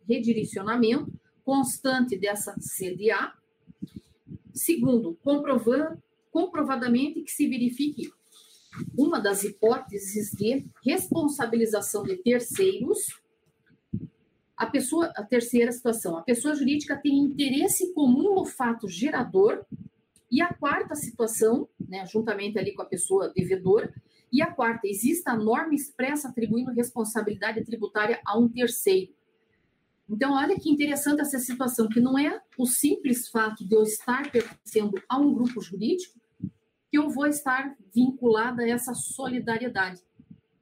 redirecionamento 0.07 1.11
constante 1.43 2.17
dessa 2.17 2.55
CDA, 2.59 3.33
Segundo, 4.53 5.17
comprovar, 5.23 5.97
comprovadamente 6.31 7.21
que 7.21 7.31
se 7.31 7.47
verifique 7.47 8.11
uma 8.97 9.19
das 9.19 9.43
hipóteses 9.43 10.31
de 10.31 10.65
responsabilização 10.83 12.03
de 12.03 12.17
terceiros. 12.17 13.21
A 14.55 14.65
pessoa, 14.65 15.11
a 15.15 15.23
terceira 15.23 15.71
situação, 15.71 16.17
a 16.17 16.21
pessoa 16.21 16.55
jurídica 16.55 16.95
tem 16.95 17.17
interesse 17.17 17.93
comum 17.93 18.35
no 18.35 18.45
fato 18.45 18.87
gerador. 18.87 19.65
E 20.31 20.41
a 20.41 20.51
quarta 20.51 20.95
situação, 20.95 21.69
né, 21.79 22.05
juntamente 22.07 22.57
ali 22.57 22.73
com 22.73 22.81
a 22.81 22.85
pessoa 22.85 23.29
devedora, 23.29 23.93
e 24.31 24.41
a 24.41 24.51
quarta, 24.51 24.87
exista 24.87 25.29
a 25.29 25.37
norma 25.37 25.75
expressa 25.75 26.27
atribuindo 26.27 26.71
responsabilidade 26.71 27.63
tributária 27.63 28.19
a 28.25 28.35
um 28.35 28.49
terceiro. 28.49 29.13
Então, 30.09 30.33
olha 30.33 30.59
que 30.59 30.69
interessante 30.69 31.21
essa 31.21 31.39
situação, 31.39 31.87
que 31.87 31.99
não 31.99 32.17
é 32.17 32.41
o 32.57 32.65
simples 32.65 33.27
fato 33.29 33.65
de 33.67 33.75
eu 33.75 33.83
estar 33.83 34.29
pertencendo 34.31 35.01
a 35.07 35.17
um 35.17 35.33
grupo 35.33 35.61
jurídico 35.61 36.19
que 36.91 36.97
eu 36.97 37.09
vou 37.09 37.25
estar 37.25 37.75
vinculada 37.93 38.63
a 38.63 38.69
essa 38.69 38.93
solidariedade. 38.93 40.01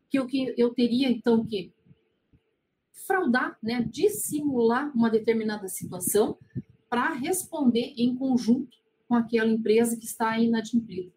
Que 0.09 0.19
eu, 0.19 0.27
que 0.27 0.53
eu 0.57 0.73
teria, 0.73 1.09
então, 1.09 1.45
que 1.45 1.73
fraudar, 3.05 3.57
né, 3.61 3.85
dissimular 3.89 4.91
uma 4.95 5.09
determinada 5.09 5.67
situação 5.67 6.37
para 6.89 7.13
responder 7.13 7.93
em 7.97 8.15
conjunto 8.15 8.77
com 9.07 9.15
aquela 9.15 9.49
empresa 9.49 9.97
que 9.97 10.05
está 10.05 10.37
inadimplida. 10.39 11.11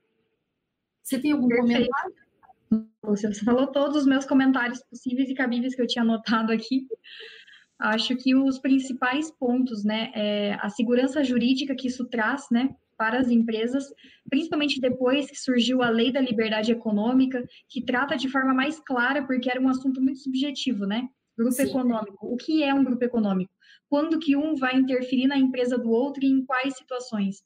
Você 1.02 1.18
tem 1.20 1.32
algum 1.32 1.48
Perfeito. 1.48 1.90
comentário? 1.90 2.14
Você 3.02 3.44
falou 3.44 3.66
todos 3.68 3.98
os 3.98 4.06
meus 4.06 4.24
comentários 4.24 4.82
possíveis 4.82 5.28
e 5.28 5.34
cabíveis 5.34 5.74
que 5.74 5.82
eu 5.82 5.87
tinha 5.87 6.02
anotado 6.02 6.52
aqui. 6.52 6.88
Acho 7.78 8.16
que 8.16 8.34
os 8.34 8.58
principais 8.58 9.30
pontos, 9.30 9.84
né, 9.84 10.10
é 10.14 10.54
a 10.60 10.68
segurança 10.68 11.24
jurídica 11.24 11.74
que 11.74 11.88
isso 11.88 12.04
traz, 12.06 12.46
né, 12.50 12.74
para 12.96 13.18
as 13.18 13.28
empresas, 13.28 13.92
principalmente 14.30 14.80
depois 14.80 15.28
que 15.28 15.38
surgiu 15.38 15.82
a 15.82 15.90
Lei 15.90 16.12
da 16.12 16.20
Liberdade 16.20 16.70
Econômica, 16.70 17.44
que 17.68 17.84
trata 17.84 18.16
de 18.16 18.28
forma 18.28 18.54
mais 18.54 18.78
clara, 18.78 19.26
porque 19.26 19.50
era 19.50 19.60
um 19.60 19.68
assunto 19.68 20.00
muito 20.00 20.20
subjetivo, 20.20 20.87
né? 20.87 21.08
Grupo 21.37 21.52
Sim. 21.52 21.64
econômico. 21.64 22.32
O 22.32 22.37
que 22.37 22.62
é 22.62 22.72
um 22.72 22.84
grupo 22.84 23.04
econômico? 23.04 23.52
Quando 23.88 24.20
que 24.20 24.37
um 24.37 24.54
vai 24.54 24.76
interferir 24.76 25.26
na 25.26 25.37
empresa 25.37 25.76
do 25.76 25.90
outro 25.90 26.24
e 26.24 26.28
em 26.28 26.44
quais 26.44 26.76
situações? 26.76 27.42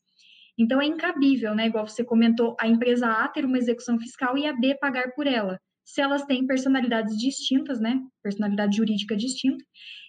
Então 0.59 0.81
é 0.83 0.85
incabível, 0.85 1.55
né? 1.55 1.67
Igual 1.67 1.89
você 1.89 2.05
comentou, 2.05 2.55
a 2.61 2.69
empresa 2.69 3.07
A 3.07 3.27
ter 3.29 3.47
uma 3.47 3.57
execução 3.57 3.99
fiscal 3.99 4.37
e 4.37 4.47
a 4.47 4.53
B 4.53 4.77
pagar 4.79 5.13
por 5.15 5.27
ela 5.27 5.59
se 5.89 6.03
elas 6.03 6.23
têm 6.27 6.47
personalidades 6.47 7.17
distintas, 7.17 7.81
né? 7.81 7.99
Personalidade 8.23 8.77
jurídica 8.77 9.17
distinta, 9.17 9.65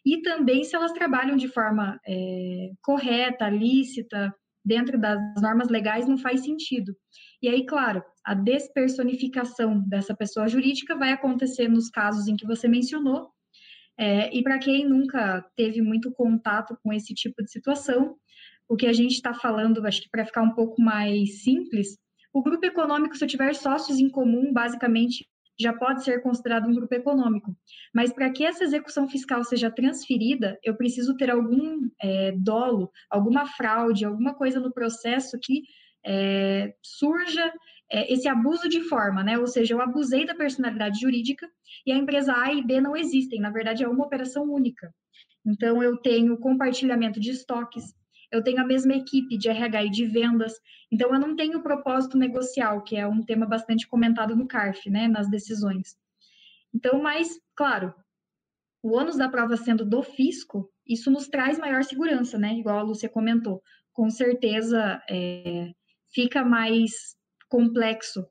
e 0.06 0.22
também 0.22 0.66
se 0.66 0.76
elas 0.76 0.92
trabalham 0.92 1.38
de 1.38 1.48
forma 1.48 1.98
é, 2.06 2.72
correta, 2.82 3.50
lícita, 3.50 4.36
dentro 4.64 5.00
das 5.00 5.18
normas 5.42 5.70
legais, 5.70 6.06
não 6.06 6.18
faz 6.18 6.42
sentido. 6.42 6.94
E 7.42 7.48
aí, 7.48 7.66
claro, 7.66 8.04
a 8.26 8.34
despersonificação 8.34 9.80
dessa 9.88 10.14
pessoa 10.14 10.50
jurídica 10.50 10.98
vai 10.98 11.14
acontecer 11.14 11.70
nos 11.70 11.90
casos 11.90 12.28
em 12.28 12.36
que 12.36 12.46
você 12.46 12.68
mencionou. 12.68 13.30
É, 13.98 14.36
e 14.36 14.44
para 14.44 14.60
quem 14.60 14.86
nunca 14.86 15.46
teve 15.56 15.82
muito 15.82 16.12
contato 16.12 16.78
com 16.84 16.92
esse 16.92 17.14
tipo 17.14 17.42
de 17.42 17.50
situação, 17.50 18.18
o 18.68 18.76
que 18.76 18.86
a 18.86 18.94
gente 18.94 19.14
está 19.14 19.34
falando, 19.34 19.86
acho 19.88 20.02
que 20.02 20.10
para 20.10 20.26
ficar 20.26 20.42
um 20.42 20.54
pouco 20.54 20.82
mais 20.82 21.42
simples, 21.42 21.98
o 22.34 22.44
grupo 22.44 22.66
econômico, 22.66 23.16
se 23.16 23.24
eu 23.24 23.30
tiver 23.30 23.56
sócios 23.56 23.98
em 23.98 24.10
comum, 24.10 24.52
basicamente 24.52 25.26
já 25.60 25.74
pode 25.74 26.04
ser 26.04 26.22
considerado 26.22 26.68
um 26.68 26.74
grupo 26.74 26.94
econômico. 26.96 27.56
Mas 27.94 28.14
para 28.14 28.30
que 28.32 28.46
essa 28.46 28.64
execução 28.64 29.10
fiscal 29.10 29.44
seja 29.44 29.70
transferida, 29.70 30.58
eu 30.64 30.76
preciso 30.76 31.16
ter 31.18 31.30
algum 31.30 31.90
é, 32.02 32.32
dolo, 32.32 32.90
alguma 33.10 33.46
fraude, 33.46 34.06
alguma 34.06 34.34
coisa 34.34 34.60
no 34.60 34.72
processo 34.72 35.38
que 35.42 35.64
é, 36.06 36.74
surja 36.82 37.52
é, 37.92 38.12
esse 38.12 38.28
abuso 38.28 38.70
de 38.70 38.82
forma, 38.84 39.24
né? 39.24 39.38
Ou 39.38 39.48
seja, 39.48 39.74
eu 39.74 39.82
abusei 39.82 40.26
da 40.26 40.36
personalidade 40.36 41.00
jurídica 41.00 41.50
e 41.86 41.92
a 41.92 41.98
empresa 41.98 42.34
A 42.36 42.54
e 42.54 42.64
B 42.64 42.80
não 42.80 42.96
existem. 42.96 43.40
Na 43.42 43.50
verdade, 43.50 43.84
é 43.84 43.88
uma 43.88 44.06
operação 44.06 44.44
única. 44.44 44.94
Então, 45.46 45.82
eu 45.82 45.98
tenho 45.98 46.38
compartilhamento 46.38 47.20
de 47.20 47.32
estoques, 47.32 47.84
eu 48.32 48.44
tenho 48.44 48.62
a 48.62 48.66
mesma 48.66 48.94
equipe 48.94 49.38
de 49.38 49.50
RH 49.50 49.86
e 49.86 49.90
de 49.90 50.06
vendas, 50.06 50.54
então 50.92 51.14
eu 51.14 51.20
não 51.20 51.36
tenho 51.36 51.62
propósito 51.62 52.18
negocial, 52.18 52.84
que 52.84 52.96
é 52.96 53.08
um 53.08 53.24
tema 53.24 53.46
bastante 53.46 53.88
comentado 53.88 54.36
no 54.36 54.48
CARF, 54.48 54.90
né, 54.90 55.08
nas 55.08 55.30
decisões. 55.30 55.98
Então, 56.74 57.02
mas, 57.02 57.40
claro, 57.56 57.94
o 58.82 58.96
ônus 58.96 59.18
da 59.18 59.30
prova 59.30 59.58
sendo 59.58 59.84
do 59.84 60.04
fisco, 60.04 60.72
isso 60.86 61.12
nos 61.12 61.28
traz 61.28 61.58
maior 61.58 61.84
segurança, 61.84 62.38
né, 62.38 62.54
igual 62.54 62.80
a 62.80 62.84
Lúcia 62.84 63.10
comentou. 63.10 63.62
Com 63.92 64.10
certeza, 64.10 65.02
é, 65.10 65.72
fica 66.14 66.44
mais 66.44 66.92
complexo 67.50 68.26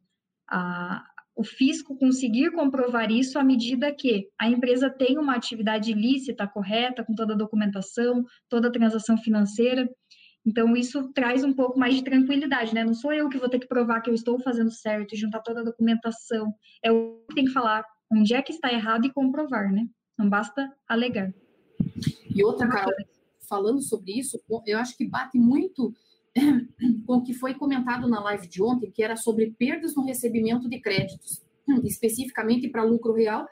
a, 0.49 1.05
o 1.39 1.45
fisco 1.45 1.97
conseguir 1.97 2.51
comprovar 2.51 3.13
isso 3.13 3.39
à 3.39 3.45
medida 3.45 3.95
que 3.95 4.29
a 4.37 4.49
empresa 4.51 4.91
tem 4.91 5.17
uma 5.17 5.37
atividade 5.37 5.93
ilícita, 5.93 6.49
correta, 6.49 7.05
com 7.05 7.15
toda 7.15 7.33
a 7.33 7.37
documentação, 7.37 8.25
toda 8.49 8.67
a 8.67 8.73
transação 8.73 9.17
financeira. 9.17 9.89
Então, 10.45 10.77
isso 10.77 11.13
traz 11.13 11.45
um 11.45 11.53
pouco 11.53 11.79
mais 11.79 11.95
de 11.95 12.03
tranquilidade, 12.03 12.75
né? 12.75 12.83
Não 12.83 12.93
sou 12.93 13.13
eu 13.13 13.29
que 13.29 13.39
vou 13.39 13.49
ter 13.49 13.61
que 13.61 13.69
provar 13.69 14.01
que 14.01 14.11
eu 14.11 14.15
estou 14.15 14.41
fazendo 14.41 14.73
certo, 14.73 15.15
juntar 15.15 15.39
toda 15.39 15.61
a 15.61 15.65
documentação. 15.65 16.53
É 16.83 16.91
o 16.91 17.23
que 17.29 17.37
tem 17.37 17.45
que 17.45 17.53
falar 17.53 17.85
onde 18.11 18.35
é 18.35 18.43
que 18.43 18.53
está 18.53 18.73
errado 18.73 19.07
e 19.07 19.13
comprovar, 19.13 19.71
né? 19.71 19.87
Não 20.19 20.29
basta 20.29 20.69
alegar. 20.89 21.33
E 22.35 22.43
outra, 22.43 22.69
Carol, 22.69 22.93
falando 23.49 23.81
sobre 23.81 24.19
isso, 24.19 24.41
eu 24.67 24.77
acho 24.77 24.97
que 24.97 25.07
bate 25.07 25.39
muito 25.39 25.95
com 27.07 27.17
o 27.17 27.23
que 27.23 27.35
foi 27.35 27.55
comentado 27.55 28.09
na 28.09 28.21
live 28.21 28.47
de 28.47 28.63
ontem, 28.63 28.91
que 28.91 29.03
era 29.03 29.17
sobre 29.17 29.51
perdas 29.59 29.95
no 29.95 30.05
recebimento 30.05 30.69
de 30.69 30.81
créditos, 30.81 31.43
especificamente 31.85 32.69
para 32.69 32.83
lucro 32.83 33.13
real, 33.13 33.47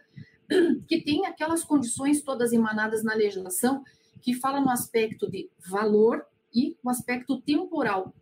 que 0.86 1.00
tem 1.00 1.26
aquelas 1.26 1.64
condições 1.64 2.22
todas 2.22 2.52
emanadas 2.52 3.02
na 3.02 3.14
legislação 3.14 3.82
que 4.20 4.34
fala 4.34 4.60
no 4.60 4.70
aspecto 4.70 5.30
de 5.30 5.50
valor 5.68 6.24
e 6.54 6.76
no 6.82 6.90
aspecto 6.90 7.40
temporal, 7.42 8.14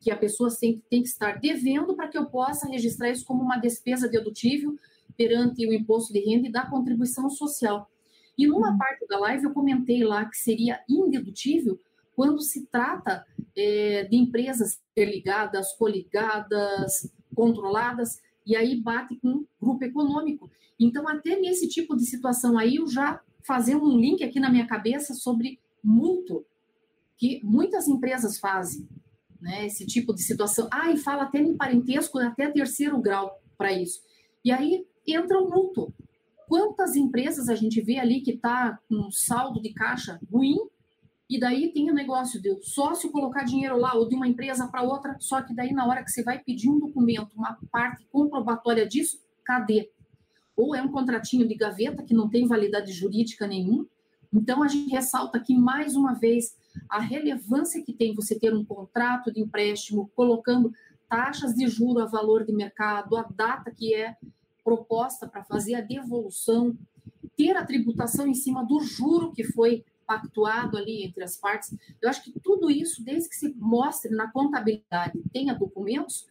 que 0.00 0.10
a 0.10 0.16
pessoa 0.16 0.50
tem, 0.58 0.82
tem 0.90 1.02
que 1.02 1.08
estar 1.08 1.38
devendo 1.38 1.94
para 1.94 2.08
que 2.08 2.18
eu 2.18 2.26
possa 2.26 2.68
registrar 2.68 3.10
isso 3.10 3.24
como 3.24 3.42
uma 3.42 3.56
despesa 3.56 4.08
dedutível 4.08 4.76
perante 5.16 5.66
o 5.66 5.72
imposto 5.72 6.12
de 6.12 6.20
renda 6.20 6.48
e 6.48 6.52
da 6.52 6.66
contribuição 6.66 7.30
social. 7.30 7.90
E 8.36 8.46
numa 8.46 8.72
uhum. 8.72 8.78
parte 8.78 9.06
da 9.06 9.18
live 9.18 9.44
eu 9.44 9.52
comentei 9.52 10.04
lá 10.04 10.26
que 10.26 10.36
seria 10.36 10.80
indedutível 10.88 11.80
quando 12.16 12.40
se 12.40 12.66
trata 12.66 13.26
é, 13.54 14.04
de 14.04 14.16
empresas 14.16 14.80
interligadas, 14.90 15.72
coligadas, 15.74 17.12
controladas, 17.34 18.18
e 18.46 18.56
aí 18.56 18.80
bate 18.80 19.16
com 19.16 19.28
um 19.28 19.46
grupo 19.60 19.84
econômico. 19.84 20.50
Então, 20.80 21.06
até 21.06 21.38
nesse 21.38 21.68
tipo 21.68 21.94
de 21.94 22.06
situação 22.06 22.56
aí, 22.56 22.76
eu 22.76 22.88
já 22.88 23.20
fazer 23.46 23.76
um 23.76 23.98
link 23.98 24.24
aqui 24.24 24.40
na 24.40 24.50
minha 24.50 24.66
cabeça 24.66 25.12
sobre 25.12 25.60
mútuo, 25.84 26.44
que 27.18 27.40
muitas 27.44 27.86
empresas 27.86 28.38
fazem, 28.38 28.88
né? 29.40 29.66
Esse 29.66 29.86
tipo 29.86 30.14
de 30.14 30.22
situação. 30.22 30.68
Ah, 30.72 30.90
e 30.90 30.96
fala 30.96 31.24
até 31.24 31.38
em 31.38 31.56
parentesco, 31.56 32.18
até 32.18 32.50
terceiro 32.50 32.98
grau 32.98 33.40
para 33.58 33.72
isso. 33.72 34.00
E 34.42 34.50
aí 34.50 34.86
entra 35.06 35.38
o 35.38 35.50
mútuo. 35.50 35.92
Quantas 36.48 36.96
empresas 36.96 37.48
a 37.48 37.54
gente 37.54 37.80
vê 37.80 37.98
ali 37.98 38.20
que 38.22 38.32
está 38.32 38.78
com 38.88 39.08
um 39.08 39.10
saldo 39.10 39.60
de 39.60 39.72
caixa 39.74 40.18
ruim 40.32 40.56
e 41.28 41.40
daí 41.40 41.72
tem 41.72 41.90
o 41.90 41.94
negócio 41.94 42.40
de 42.40 42.56
sócio 42.62 43.10
colocar 43.10 43.42
dinheiro 43.42 43.76
lá, 43.76 43.94
ou 43.94 44.08
de 44.08 44.14
uma 44.14 44.28
empresa 44.28 44.68
para 44.68 44.82
outra, 44.82 45.16
só 45.18 45.42
que 45.42 45.54
daí 45.54 45.72
na 45.72 45.86
hora 45.86 46.04
que 46.04 46.10
você 46.10 46.22
vai 46.22 46.38
pedir 46.38 46.68
um 46.68 46.78
documento, 46.78 47.34
uma 47.34 47.58
parte 47.70 48.06
comprobatória 48.12 48.86
disso, 48.86 49.20
cadê? 49.44 49.90
Ou 50.56 50.74
é 50.74 50.80
um 50.80 50.90
contratinho 50.90 51.46
de 51.46 51.54
gaveta 51.54 52.02
que 52.02 52.14
não 52.14 52.28
tem 52.28 52.46
validade 52.46 52.92
jurídica 52.92 53.46
nenhuma. 53.46 53.86
Então 54.32 54.62
a 54.62 54.68
gente 54.68 54.90
ressalta 54.90 55.38
aqui 55.38 55.56
mais 55.56 55.96
uma 55.96 56.14
vez 56.14 56.56
a 56.88 57.00
relevância 57.00 57.82
que 57.82 57.92
tem 57.92 58.14
você 58.14 58.38
ter 58.38 58.54
um 58.54 58.64
contrato 58.64 59.32
de 59.32 59.40
empréstimo 59.40 60.10
colocando 60.14 60.72
taxas 61.08 61.54
de 61.54 61.66
juro 61.66 62.00
a 62.00 62.06
valor 62.06 62.44
de 62.44 62.52
mercado, 62.52 63.16
a 63.16 63.22
data 63.22 63.70
que 63.70 63.94
é 63.94 64.16
proposta 64.64 65.26
para 65.26 65.44
fazer 65.44 65.74
a 65.74 65.80
devolução, 65.80 66.76
ter 67.36 67.56
a 67.56 67.64
tributação 67.64 68.26
em 68.26 68.34
cima 68.34 68.64
do 68.64 68.80
juro 68.80 69.32
que 69.32 69.44
foi 69.44 69.84
pactuado 70.06 70.76
ali 70.76 71.04
entre 71.04 71.24
as 71.24 71.36
partes. 71.36 71.76
Eu 72.00 72.08
acho 72.08 72.22
que 72.22 72.32
tudo 72.40 72.70
isso, 72.70 73.04
desde 73.04 73.28
que 73.28 73.36
se 73.36 73.54
mostre 73.58 74.14
na 74.14 74.30
contabilidade, 74.30 75.20
tenha 75.32 75.54
documentos, 75.54 76.26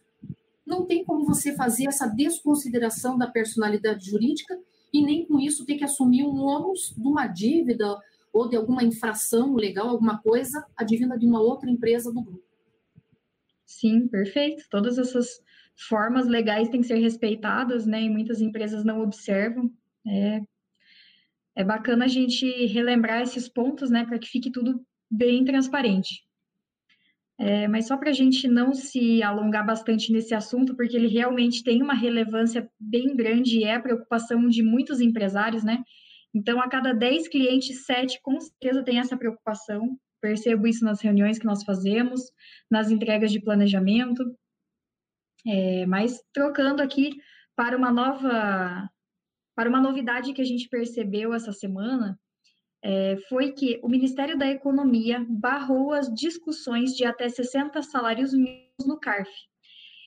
não 0.66 0.84
tem 0.84 1.04
como 1.04 1.24
você 1.24 1.54
fazer 1.54 1.86
essa 1.86 2.06
desconsideração 2.06 3.16
da 3.16 3.28
personalidade 3.28 4.10
jurídica 4.10 4.58
e 4.92 5.02
nem 5.02 5.26
com 5.26 5.38
isso 5.38 5.64
ter 5.64 5.76
que 5.76 5.84
assumir 5.84 6.24
um 6.24 6.40
ônus 6.40 6.94
de 6.96 7.06
uma 7.06 7.26
dívida 7.26 7.96
ou 8.32 8.48
de 8.48 8.56
alguma 8.56 8.82
infração 8.82 9.54
legal, 9.54 9.88
alguma 9.88 10.18
coisa 10.18 10.66
advinda 10.76 11.16
de 11.16 11.26
uma 11.26 11.40
outra 11.40 11.70
empresa 11.70 12.12
do 12.12 12.22
grupo. 12.22 12.44
Sim, 13.64 14.08
perfeito. 14.08 14.64
Todas 14.70 14.98
essas 14.98 15.40
formas 15.88 16.26
legais 16.26 16.68
têm 16.68 16.80
que 16.80 16.86
ser 16.86 16.98
respeitadas, 16.98 17.86
né? 17.86 18.02
E 18.02 18.10
muitas 18.10 18.40
empresas 18.40 18.84
não 18.84 19.00
observam. 19.02 19.70
É 20.06 20.40
é 21.56 21.64
bacana 21.64 22.04
a 22.04 22.08
gente 22.08 22.66
relembrar 22.66 23.22
esses 23.22 23.48
pontos, 23.48 23.90
né, 23.90 24.04
para 24.04 24.18
que 24.18 24.28
fique 24.28 24.50
tudo 24.52 24.84
bem 25.10 25.44
transparente. 25.44 26.22
É, 27.38 27.68
mas 27.68 27.86
só 27.86 27.96
para 27.96 28.10
a 28.10 28.14
gente 28.14 28.46
não 28.48 28.72
se 28.72 29.22
alongar 29.22 29.64
bastante 29.64 30.12
nesse 30.12 30.34
assunto, 30.34 30.74
porque 30.74 30.96
ele 30.96 31.08
realmente 31.08 31.62
tem 31.62 31.82
uma 31.82 31.94
relevância 31.94 32.70
bem 32.78 33.14
grande 33.14 33.58
e 33.58 33.64
é 33.64 33.74
a 33.74 33.80
preocupação 33.80 34.46
de 34.48 34.62
muitos 34.62 35.00
empresários, 35.00 35.62
né? 35.62 35.82
Então, 36.34 36.60
a 36.60 36.68
cada 36.68 36.92
10 36.92 37.28
clientes, 37.28 37.84
7 37.84 38.20
com 38.22 38.38
certeza 38.40 38.82
tem 38.82 38.98
essa 38.98 39.16
preocupação. 39.16 39.98
Percebo 40.20 40.66
isso 40.66 40.84
nas 40.84 41.00
reuniões 41.00 41.38
que 41.38 41.46
nós 41.46 41.62
fazemos, 41.62 42.20
nas 42.70 42.90
entregas 42.90 43.30
de 43.30 43.40
planejamento. 43.40 44.22
É, 45.46 45.86
mas 45.86 46.20
trocando 46.32 46.82
aqui 46.82 47.16
para 47.54 47.76
uma 47.76 47.92
nova 47.92 48.88
para 49.56 49.70
uma 49.70 49.80
novidade 49.80 50.34
que 50.34 50.42
a 50.42 50.44
gente 50.44 50.68
percebeu 50.68 51.32
essa 51.32 51.50
semana, 51.50 52.20
é, 52.82 53.16
foi 53.28 53.52
que 53.52 53.80
o 53.82 53.88
Ministério 53.88 54.38
da 54.38 54.46
Economia 54.46 55.24
barrou 55.28 55.92
as 55.92 56.12
discussões 56.12 56.92
de 56.92 57.06
até 57.06 57.28
60 57.28 57.82
salários 57.82 58.34
mínimos 58.34 58.86
no 58.86 59.00
CARF. 59.00 59.30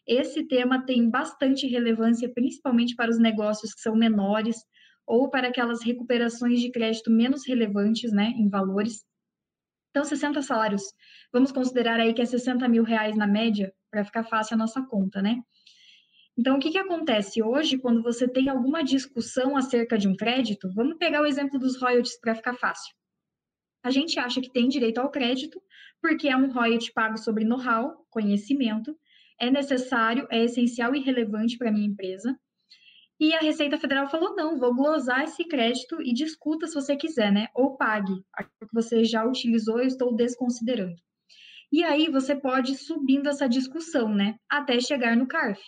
Esse 0.08 0.44
tema 0.44 0.86
tem 0.86 1.10
bastante 1.10 1.68
relevância, 1.68 2.32
principalmente 2.32 2.96
para 2.96 3.12
os 3.12 3.20
negócios 3.20 3.74
que 3.74 3.82
são 3.82 3.96
menores 3.96 4.58
ou 5.06 5.30
para 5.30 5.48
aquelas 5.48 5.84
recuperações 5.84 6.62
de 6.62 6.72
crédito 6.72 7.10
menos 7.10 7.46
relevantes, 7.46 8.12
né, 8.12 8.32
em 8.38 8.48
valores. 8.48 9.04
Então, 9.90 10.04
60 10.04 10.42
salários, 10.44 10.84
vamos 11.34 11.52
considerar 11.52 12.00
aí 12.00 12.14
que 12.14 12.22
é 12.22 12.26
60 12.26 12.68
mil 12.68 12.84
reais 12.84 13.18
na 13.18 13.26
média, 13.26 13.74
para 13.90 14.06
ficar 14.06 14.24
fácil 14.24 14.54
a 14.54 14.58
nossa 14.58 14.84
conta, 14.84 15.20
né? 15.20 15.42
Então, 16.40 16.56
o 16.56 16.60
que, 16.62 16.72
que 16.72 16.78
acontece 16.78 17.44
hoje 17.44 17.78
quando 17.78 18.02
você 18.02 18.26
tem 18.26 18.48
alguma 18.48 18.82
discussão 18.82 19.58
acerca 19.58 19.98
de 19.98 20.08
um 20.08 20.16
crédito? 20.16 20.74
Vamos 20.74 20.98
pegar 20.98 21.22
o 21.22 21.26
exemplo 21.26 21.60
dos 21.60 21.76
royalties 21.76 22.18
para 22.18 22.34
ficar 22.34 22.54
fácil. 22.54 22.96
A 23.84 23.92
gente 23.92 24.18
acha 24.18 24.40
que 24.40 24.50
tem 24.50 24.70
direito 24.70 25.00
ao 25.00 25.12
crédito 25.12 25.62
porque 26.02 26.30
é 26.30 26.38
um 26.38 26.50
royalty 26.50 26.94
pago 26.94 27.18
sobre 27.18 27.44
know-how, 27.44 28.06
conhecimento, 28.10 28.98
é 29.38 29.52
necessário, 29.52 30.26
é 30.32 30.46
essencial 30.46 30.96
e 30.96 31.02
relevante 31.02 31.58
para 31.58 31.68
a 31.68 31.74
minha 31.74 31.86
empresa. 31.86 32.34
E 33.20 33.34
a 33.34 33.40
Receita 33.40 33.78
Federal 33.78 34.08
falou: 34.08 34.34
não, 34.34 34.58
vou 34.58 34.74
glosar 34.74 35.26
esse 35.26 35.44
crédito 35.44 36.02
e 36.02 36.14
discuta 36.14 36.68
se 36.68 36.74
você 36.74 36.96
quiser, 36.96 37.34
né? 37.34 37.50
Ou 37.54 37.76
pague 37.76 38.14
aquilo 38.32 38.70
que 38.70 38.74
você 38.74 39.04
já 39.04 39.26
utilizou, 39.26 39.82
eu 39.82 39.88
estou 39.88 40.16
desconsiderando. 40.16 40.96
E 41.70 41.84
aí 41.84 42.10
você 42.10 42.34
pode 42.34 42.72
ir 42.72 42.78
subindo 42.78 43.28
essa 43.28 43.50
discussão, 43.50 44.16
né? 44.16 44.38
Até 44.50 44.80
chegar 44.80 45.18
no 45.18 45.28
CARF. 45.28 45.62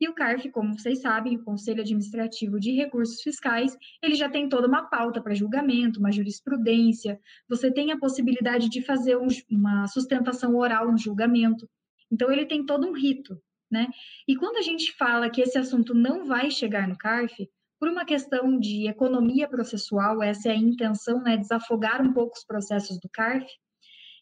E 0.00 0.08
o 0.08 0.14
CARF, 0.14 0.50
como 0.50 0.76
vocês 0.76 1.00
sabem, 1.00 1.36
o 1.36 1.44
Conselho 1.44 1.80
Administrativo 1.80 2.58
de 2.58 2.72
Recursos 2.72 3.22
Fiscais, 3.22 3.76
ele 4.02 4.14
já 4.14 4.28
tem 4.28 4.48
toda 4.48 4.66
uma 4.66 4.82
pauta 4.82 5.20
para 5.22 5.34
julgamento, 5.34 6.00
uma 6.00 6.10
jurisprudência. 6.10 7.20
Você 7.48 7.70
tem 7.70 7.92
a 7.92 7.98
possibilidade 7.98 8.68
de 8.68 8.82
fazer 8.82 9.16
um, 9.16 9.28
uma 9.50 9.86
sustentação 9.86 10.56
oral 10.56 10.90
no 10.90 10.98
julgamento. 10.98 11.68
Então, 12.10 12.30
ele 12.30 12.44
tem 12.44 12.66
todo 12.66 12.86
um 12.86 12.92
rito, 12.92 13.40
né? 13.70 13.88
E 14.26 14.36
quando 14.36 14.56
a 14.56 14.62
gente 14.62 14.92
fala 14.92 15.30
que 15.30 15.40
esse 15.40 15.56
assunto 15.56 15.94
não 15.94 16.24
vai 16.24 16.50
chegar 16.50 16.88
no 16.88 16.98
CARF, 16.98 17.48
por 17.78 17.88
uma 17.88 18.04
questão 18.04 18.58
de 18.58 18.88
economia 18.88 19.48
processual, 19.48 20.22
essa 20.22 20.48
é 20.48 20.52
a 20.52 20.56
intenção, 20.56 21.22
né, 21.22 21.36
desafogar 21.36 22.00
um 22.00 22.12
pouco 22.12 22.36
os 22.36 22.44
processos 22.44 22.98
do 22.98 23.08
CARF. 23.10 23.46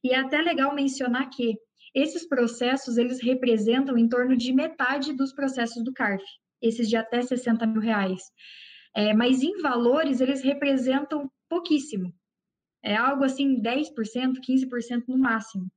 E 0.03 0.11
é 0.11 0.19
até 0.19 0.41
legal 0.41 0.75
mencionar 0.75 1.31
que 1.31 1.57
esses 1.95 2.27
processos, 2.27 2.97
eles 2.97 3.23
representam 3.23 3.99
em 3.99 4.09
torno 4.09 4.37
de 4.37 4.53
metade 4.53 5.13
dos 5.13 5.33
processos 5.33 5.83
do 5.85 5.93
CARF, 5.93 6.25
esses 6.61 6.89
de 6.89 6.97
até 6.97 7.21
60 7.21 7.67
mil 7.67 7.81
reais. 7.81 8.23
É, 8.95 9.13
mas 9.15 9.43
em 9.43 9.61
valores, 9.61 10.21
eles 10.21 10.43
representam 10.43 11.31
pouquíssimo. 11.49 12.13
É 12.83 12.97
algo 12.97 13.25
assim, 13.25 13.61
10%, 13.61 14.41
15% 14.41 15.05
no 15.09 15.19
máximo. 15.19 15.71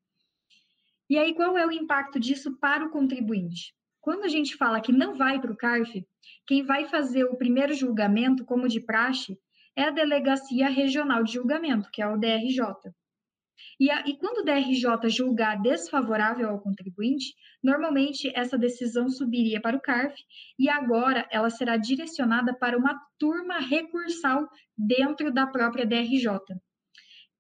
E 1.09 1.18
aí, 1.18 1.34
qual 1.36 1.57
é 1.57 1.66
o 1.66 1.72
impacto 1.72 2.20
disso 2.20 2.57
para 2.57 2.86
o 2.86 2.89
contribuinte? 2.89 3.74
Quando 4.01 4.24
a 4.24 4.28
gente 4.28 4.55
fala 4.55 4.82
que 4.82 4.91
não 4.91 5.16
vai 5.16 5.39
para 5.39 5.51
o 5.51 5.57
CARF, 5.57 6.05
quem 6.47 6.63
vai 6.63 6.86
fazer 6.86 7.26
o 7.26 7.38
primeiro 7.38 7.74
julgamento, 7.74 8.45
como 8.45 8.68
de 8.68 8.80
praxe, 8.80 9.38
é 9.76 9.84
a 9.84 9.91
Delegacia 9.91 10.70
Regional 10.70 11.24
de 11.24 11.34
Julgamento, 11.34 11.89
que 11.91 12.01
é 12.01 12.07
o 12.07 12.18
DRJ. 12.18 12.93
E, 13.80 13.89
a, 13.89 14.03
e, 14.08 14.18
quando 14.18 14.39
o 14.39 14.43
DRJ 14.43 15.10
julgar 15.10 15.62
desfavorável 15.62 16.49
ao 16.49 16.62
contribuinte, 16.62 17.34
normalmente 17.64 18.32
essa 18.36 18.58
decisão 18.58 19.10
subiria 19.10 19.62
para 19.62 19.78
o 19.78 19.82
CARF 19.82 20.16
e 20.58 20.70
agora 20.70 21.28
ela 21.32 21.49
será 21.49 21.78
direcionada 21.78 22.53
para 22.58 22.78
uma 22.78 22.97
turma 23.20 23.60
recursal 23.60 24.47
dentro 24.78 25.34
da 25.34 25.47
própria 25.47 25.86
DRJ. 25.86 26.30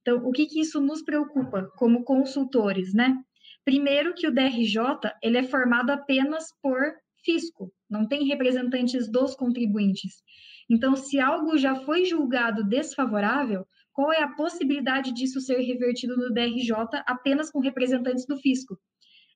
Então, 0.01 0.17
o 0.23 0.31
que, 0.31 0.45
que 0.45 0.59
isso 0.59 0.79
nos 0.79 1.03
preocupa 1.03 1.67
como 1.77 2.03
consultores, 2.03 2.93
né? 2.93 3.17
Primeiro 3.63 4.13
que 4.13 4.27
o 4.27 4.31
DRJ 4.31 4.77
ele 5.23 5.39
é 5.39 5.43
formado 5.43 5.89
apenas 5.89 6.45
por 6.61 6.79
fisco, 7.23 7.73
não 7.89 8.07
tem 8.07 8.27
representantes 8.27 9.11
dos 9.11 9.35
contribuintes. 9.35 10.21
Então, 10.69 10.95
se 10.95 11.19
algo 11.19 11.57
já 11.57 11.75
foi 11.75 12.05
julgado 12.05 12.63
desfavorável, 12.63 13.65
qual 13.95 14.11
é 14.11 14.21
a 14.21 14.27
possibilidade 14.27 15.13
disso 15.13 15.39
ser 15.39 15.57
revertido 15.61 16.17
no 16.17 16.33
DRJ 16.33 16.75
apenas 17.07 17.49
com 17.49 17.59
representantes 17.59 18.25
do 18.25 18.37
fisco? 18.37 18.77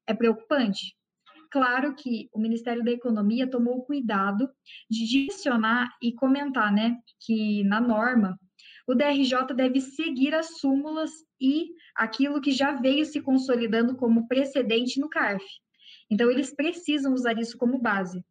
É 0.06 0.14
preocupante. 0.14 0.98
Claro 1.50 1.96
que 1.96 2.30
o 2.34 2.40
Ministério 2.40 2.84
da 2.84 2.92
Economia 2.92 3.50
tomou 3.50 3.86
cuidado 3.86 4.50
de 4.90 5.08
direcionar 5.08 5.90
e 6.02 6.14
comentar, 6.14 6.74
né, 6.74 6.98
que 7.22 7.64
na 7.64 7.80
norma 7.80 8.38
o 8.86 8.94
DRJ 8.94 9.54
deve 9.56 9.80
seguir 9.80 10.36
as 10.36 10.60
súmulas 10.60 11.12
e 11.40 11.70
aquilo 11.96 12.42
que 12.42 12.52
já 12.52 12.74
veio 12.74 13.06
se 13.06 13.22
consolidando 13.22 13.96
como 13.96 14.28
precedente 14.28 15.00
no 15.00 15.08
CARF. 15.08 15.46
Então, 16.12 16.30
eles 16.30 16.54
precisam 16.54 17.14
usar 17.14 17.40
isso 17.40 17.58
como 17.58 17.80
base. 17.80 18.22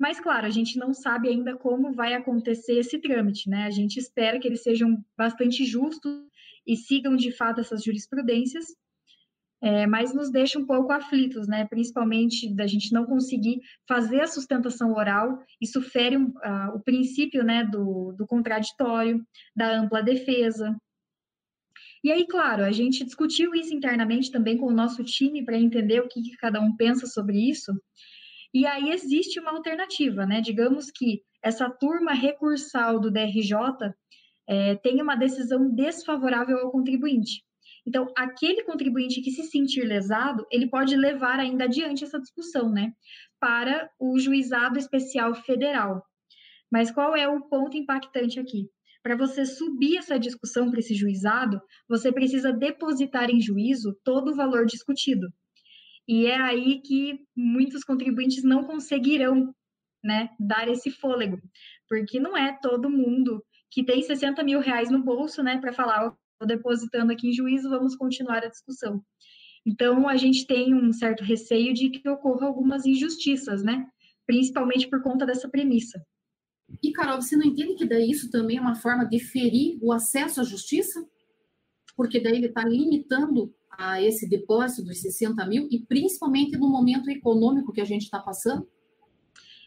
Mas, 0.00 0.18
claro, 0.18 0.46
a 0.46 0.50
gente 0.50 0.78
não 0.78 0.94
sabe 0.94 1.28
ainda 1.28 1.54
como 1.58 1.92
vai 1.92 2.14
acontecer 2.14 2.78
esse 2.78 2.98
trâmite, 2.98 3.50
né? 3.50 3.64
A 3.64 3.70
gente 3.70 3.98
espera 3.98 4.40
que 4.40 4.48
eles 4.48 4.62
sejam 4.62 5.04
bastante 5.14 5.66
justos 5.66 6.10
e 6.66 6.74
sigam 6.74 7.14
de 7.14 7.30
fato 7.30 7.60
essas 7.60 7.84
jurisprudências, 7.84 8.64
é, 9.62 9.86
mas 9.86 10.14
nos 10.14 10.30
deixa 10.30 10.58
um 10.58 10.64
pouco 10.64 10.90
aflitos, 10.90 11.46
né? 11.46 11.66
Principalmente 11.66 12.50
da 12.54 12.66
gente 12.66 12.94
não 12.94 13.04
conseguir 13.04 13.60
fazer 13.86 14.22
a 14.22 14.26
sustentação 14.26 14.94
oral, 14.94 15.38
isso 15.60 15.82
fere 15.82 16.16
uh, 16.16 16.30
o 16.74 16.80
princípio 16.80 17.44
né, 17.44 17.62
do, 17.62 18.14
do 18.16 18.26
contraditório, 18.26 19.22
da 19.54 19.80
ampla 19.80 20.02
defesa. 20.02 20.74
E 22.02 22.10
aí, 22.10 22.26
claro, 22.26 22.64
a 22.64 22.72
gente 22.72 23.04
discutiu 23.04 23.54
isso 23.54 23.74
internamente 23.74 24.30
também 24.30 24.56
com 24.56 24.64
o 24.64 24.72
nosso 24.74 25.04
time 25.04 25.44
para 25.44 25.58
entender 25.58 26.00
o 26.00 26.08
que, 26.08 26.22
que 26.22 26.38
cada 26.38 26.58
um 26.58 26.74
pensa 26.74 27.06
sobre 27.06 27.36
isso. 27.50 27.70
E 28.52 28.66
aí 28.66 28.90
existe 28.90 29.38
uma 29.38 29.52
alternativa, 29.52 30.26
né? 30.26 30.40
Digamos 30.40 30.90
que 30.90 31.22
essa 31.42 31.70
turma 31.70 32.12
recursal 32.12 32.98
do 33.00 33.10
DRJ 33.10 33.54
é, 34.48 34.74
tem 34.76 35.00
uma 35.00 35.14
decisão 35.14 35.72
desfavorável 35.72 36.58
ao 36.58 36.70
contribuinte. 36.70 37.44
Então, 37.86 38.12
aquele 38.16 38.62
contribuinte 38.64 39.22
que 39.22 39.30
se 39.30 39.44
sentir 39.44 39.82
lesado, 39.82 40.44
ele 40.50 40.68
pode 40.68 40.96
levar 40.96 41.38
ainda 41.38 41.64
adiante 41.64 42.04
essa 42.04 42.20
discussão, 42.20 42.70
né? 42.70 42.92
Para 43.38 43.88
o 43.98 44.18
juizado 44.18 44.78
especial 44.78 45.34
federal. 45.34 46.04
Mas 46.70 46.90
qual 46.90 47.16
é 47.16 47.26
o 47.28 47.48
ponto 47.48 47.76
impactante 47.76 48.38
aqui? 48.38 48.68
Para 49.02 49.16
você 49.16 49.46
subir 49.46 49.96
essa 49.96 50.18
discussão 50.18 50.70
para 50.70 50.80
esse 50.80 50.94
juizado, 50.94 51.60
você 51.88 52.12
precisa 52.12 52.52
depositar 52.52 53.30
em 53.30 53.40
juízo 53.40 53.96
todo 54.04 54.32
o 54.32 54.36
valor 54.36 54.66
discutido. 54.66 55.28
E 56.10 56.26
é 56.26 56.34
aí 56.34 56.80
que 56.80 57.20
muitos 57.36 57.84
contribuintes 57.84 58.42
não 58.42 58.64
conseguirão 58.64 59.54
né, 60.02 60.28
dar 60.40 60.66
esse 60.66 60.90
fôlego, 60.90 61.40
porque 61.88 62.18
não 62.18 62.36
é 62.36 62.58
todo 62.60 62.90
mundo 62.90 63.40
que 63.70 63.84
tem 63.84 64.02
60 64.02 64.42
mil 64.42 64.58
reais 64.58 64.90
no 64.90 65.04
bolso 65.04 65.40
né, 65.40 65.60
para 65.60 65.72
falar, 65.72 66.12
estou 66.32 66.48
depositando 66.48 67.12
aqui 67.12 67.28
em 67.28 67.32
juízo, 67.32 67.70
vamos 67.70 67.94
continuar 67.94 68.42
a 68.42 68.48
discussão. 68.48 69.00
Então, 69.64 70.08
a 70.08 70.16
gente 70.16 70.48
tem 70.48 70.74
um 70.74 70.92
certo 70.92 71.22
receio 71.22 71.72
de 71.72 71.90
que 71.90 72.08
ocorram 72.08 72.48
algumas 72.48 72.84
injustiças, 72.84 73.62
né? 73.62 73.86
Principalmente 74.26 74.88
por 74.88 75.00
conta 75.04 75.24
dessa 75.24 75.48
premissa. 75.48 76.04
E, 76.82 76.90
Carol, 76.90 77.22
você 77.22 77.36
não 77.36 77.46
entende 77.46 77.76
que 77.76 77.86
daí 77.86 78.10
isso 78.10 78.28
também 78.32 78.56
é 78.56 78.60
uma 78.60 78.74
forma 78.74 79.04
de 79.04 79.20
ferir 79.20 79.78
o 79.80 79.92
acesso 79.92 80.40
à 80.40 80.44
justiça? 80.44 81.06
Porque 81.94 82.18
daí 82.18 82.34
ele 82.34 82.46
está 82.46 82.64
limitando 82.64 83.54
a 83.70 84.02
esse 84.02 84.28
depósito 84.28 84.84
dos 84.84 85.00
60 85.00 85.46
mil 85.46 85.68
e 85.70 85.80
principalmente 85.80 86.56
no 86.58 86.68
momento 86.68 87.10
econômico 87.10 87.72
que 87.72 87.80
a 87.80 87.84
gente 87.84 88.02
está 88.02 88.18
passando? 88.18 88.68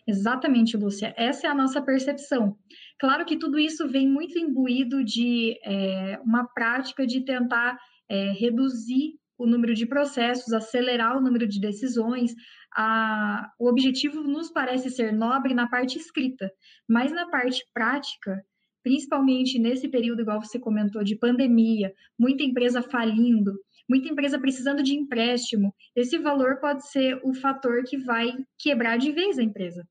Exatamente, 0.06 0.76
Lúcia. 0.76 1.14
Essa 1.18 1.48
é 1.48 1.50
a 1.50 1.56
nossa 1.56 1.82
percepção. 1.82 2.58
Claro 3.00 3.26
que 3.26 3.38
tudo 3.38 3.58
isso 3.58 3.88
vem 3.88 4.08
muito 4.08 4.38
imbuído 4.38 5.04
de 5.04 5.58
é, 5.64 6.20
uma 6.24 6.46
prática 6.46 7.08
de 7.08 7.22
tentar 7.22 7.78
é, 8.10 8.32
reduzir 8.34 9.14
o 9.38 9.48
número 9.48 9.74
de 9.74 9.86
processos, 9.86 10.54
acelerar 10.54 11.18
o 11.18 11.22
número 11.22 11.48
de 11.48 11.60
decisões. 11.60 12.34
A, 12.76 13.50
o 13.60 13.68
objetivo 13.68 14.24
nos 14.24 14.52
parece 14.52 14.90
ser 14.90 15.14
nobre 15.14 15.54
na 15.54 15.68
parte 15.68 15.98
escrita, 15.98 16.52
mas 16.88 17.12
na 17.12 17.30
parte 17.30 17.64
prática, 17.74 18.44
principalmente 18.84 19.58
nesse 19.58 19.88
período, 19.88 20.22
igual 20.22 20.42
você 20.42 20.60
comentou, 20.60 21.04
de 21.04 21.16
pandemia, 21.16 21.94
muita 22.20 22.44
empresa 22.44 22.82
falindo, 22.82 23.54
muita 23.90 24.10
empresa 24.10 24.40
precisando 24.40 24.82
de 24.82 24.94
empréstimo, 24.94 25.74
esse 25.96 26.18
valor 26.18 26.60
pode 26.60 26.88
ser 26.90 27.20
o 27.24 27.34
fator 27.34 27.84
que 27.84 27.98
vai 27.98 28.34
quebrar 28.58 28.98
de 28.98 29.12
vez 29.12 29.38
a 29.38 29.44
empresa. 29.44 29.88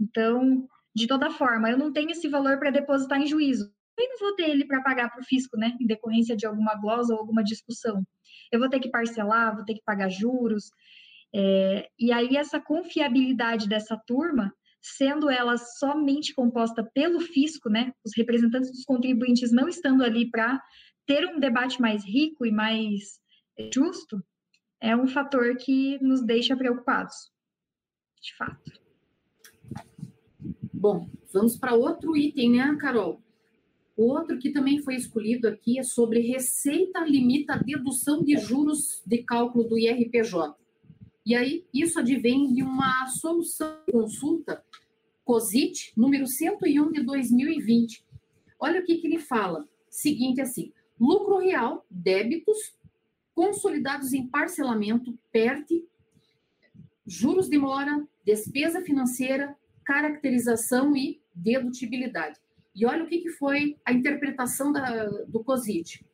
Então, 0.00 0.66
de 0.94 1.06
toda 1.06 1.30
forma, 1.30 1.70
eu 1.70 1.78
não 1.78 1.92
tenho 1.92 2.10
esse 2.10 2.28
valor 2.28 2.58
para 2.58 2.70
depositar 2.70 3.20
em 3.20 3.26
juízo. 3.26 3.72
Eu 3.98 4.08
não 4.08 4.18
vou 4.18 4.34
ter 4.36 4.50
ele 4.50 4.64
para 4.64 4.82
pagar 4.82 5.10
para 5.10 5.20
o 5.20 5.24
fisco, 5.24 5.56
né? 5.56 5.76
Em 5.80 5.86
decorrência 5.86 6.36
de 6.36 6.46
alguma 6.46 6.74
glosa 6.76 7.14
ou 7.14 7.20
alguma 7.20 7.42
discussão. 7.42 8.04
Eu 8.52 8.60
vou 8.60 8.68
ter 8.68 8.80
que 8.80 8.90
parcelar, 8.90 9.54
vou 9.54 9.64
ter 9.64 9.74
que 9.74 9.82
pagar 9.84 10.08
juros. 10.08 10.70
É, 11.34 11.88
e 11.98 12.12
aí, 12.12 12.36
essa 12.36 12.60
confiabilidade 12.60 13.68
dessa 13.68 13.96
turma, 14.06 14.52
sendo 14.80 15.28
ela 15.28 15.56
somente 15.56 16.32
composta 16.32 16.88
pelo 16.94 17.20
fisco, 17.20 17.68
né? 17.68 17.92
Os 18.04 18.12
representantes 18.16 18.70
dos 18.70 18.84
contribuintes 18.84 19.52
não 19.52 19.68
estando 19.68 20.04
ali 20.04 20.30
para 20.30 20.62
ter 21.06 21.26
um 21.26 21.40
debate 21.40 21.80
mais 21.80 22.04
rico 22.04 22.46
e 22.46 22.52
mais 22.52 23.18
justo 23.72 24.22
é 24.80 24.96
um 24.96 25.08
fator 25.08 25.56
que 25.56 25.98
nos 26.02 26.24
deixa 26.24 26.56
preocupados, 26.56 27.32
de 28.22 28.36
fato. 28.36 28.72
Bom, 30.72 31.10
vamos 31.32 31.56
para 31.56 31.74
outro 31.74 32.16
item, 32.16 32.52
né, 32.52 32.76
Carol? 32.80 33.20
Outro 33.96 34.38
que 34.38 34.52
também 34.52 34.80
foi 34.80 34.94
escolhido 34.94 35.48
aqui 35.48 35.76
é 35.78 35.82
sobre 35.82 36.20
receita 36.20 37.00
limita 37.00 37.54
a 37.54 37.58
dedução 37.58 38.22
de 38.22 38.36
juros 38.36 39.02
de 39.04 39.24
cálculo 39.24 39.64
do 39.64 39.76
IRPJ. 39.76 40.54
E 41.26 41.34
aí, 41.34 41.66
isso 41.74 41.98
advém 41.98 42.54
de 42.54 42.62
uma 42.62 43.06
solução 43.08 43.76
consulta 43.90 44.64
COSIT 45.24 45.92
número 45.96 46.26
101 46.26 46.92
de 46.92 47.02
2020. 47.02 48.04
Olha 48.58 48.80
o 48.80 48.84
que, 48.84 48.96
que 48.98 49.06
ele 49.08 49.18
fala. 49.18 49.68
Seguinte 49.90 50.40
assim, 50.40 50.72
lucro 50.98 51.38
real, 51.38 51.84
débitos, 51.90 52.56
consolidados 53.38 54.12
em 54.12 54.26
parcelamento, 54.26 55.16
PERT, 55.30 55.70
juros 57.06 57.48
de 57.48 57.56
mora, 57.56 58.04
despesa 58.24 58.82
financeira, 58.82 59.56
caracterização 59.84 60.96
e 60.96 61.22
dedutibilidade. 61.32 62.40
E 62.74 62.84
olha 62.84 63.04
o 63.04 63.06
que, 63.06 63.20
que 63.20 63.30
foi 63.30 63.76
a 63.84 63.92
interpretação 63.92 64.72
da, 64.72 65.06
do 65.28 65.44
COSIT. 65.44 66.04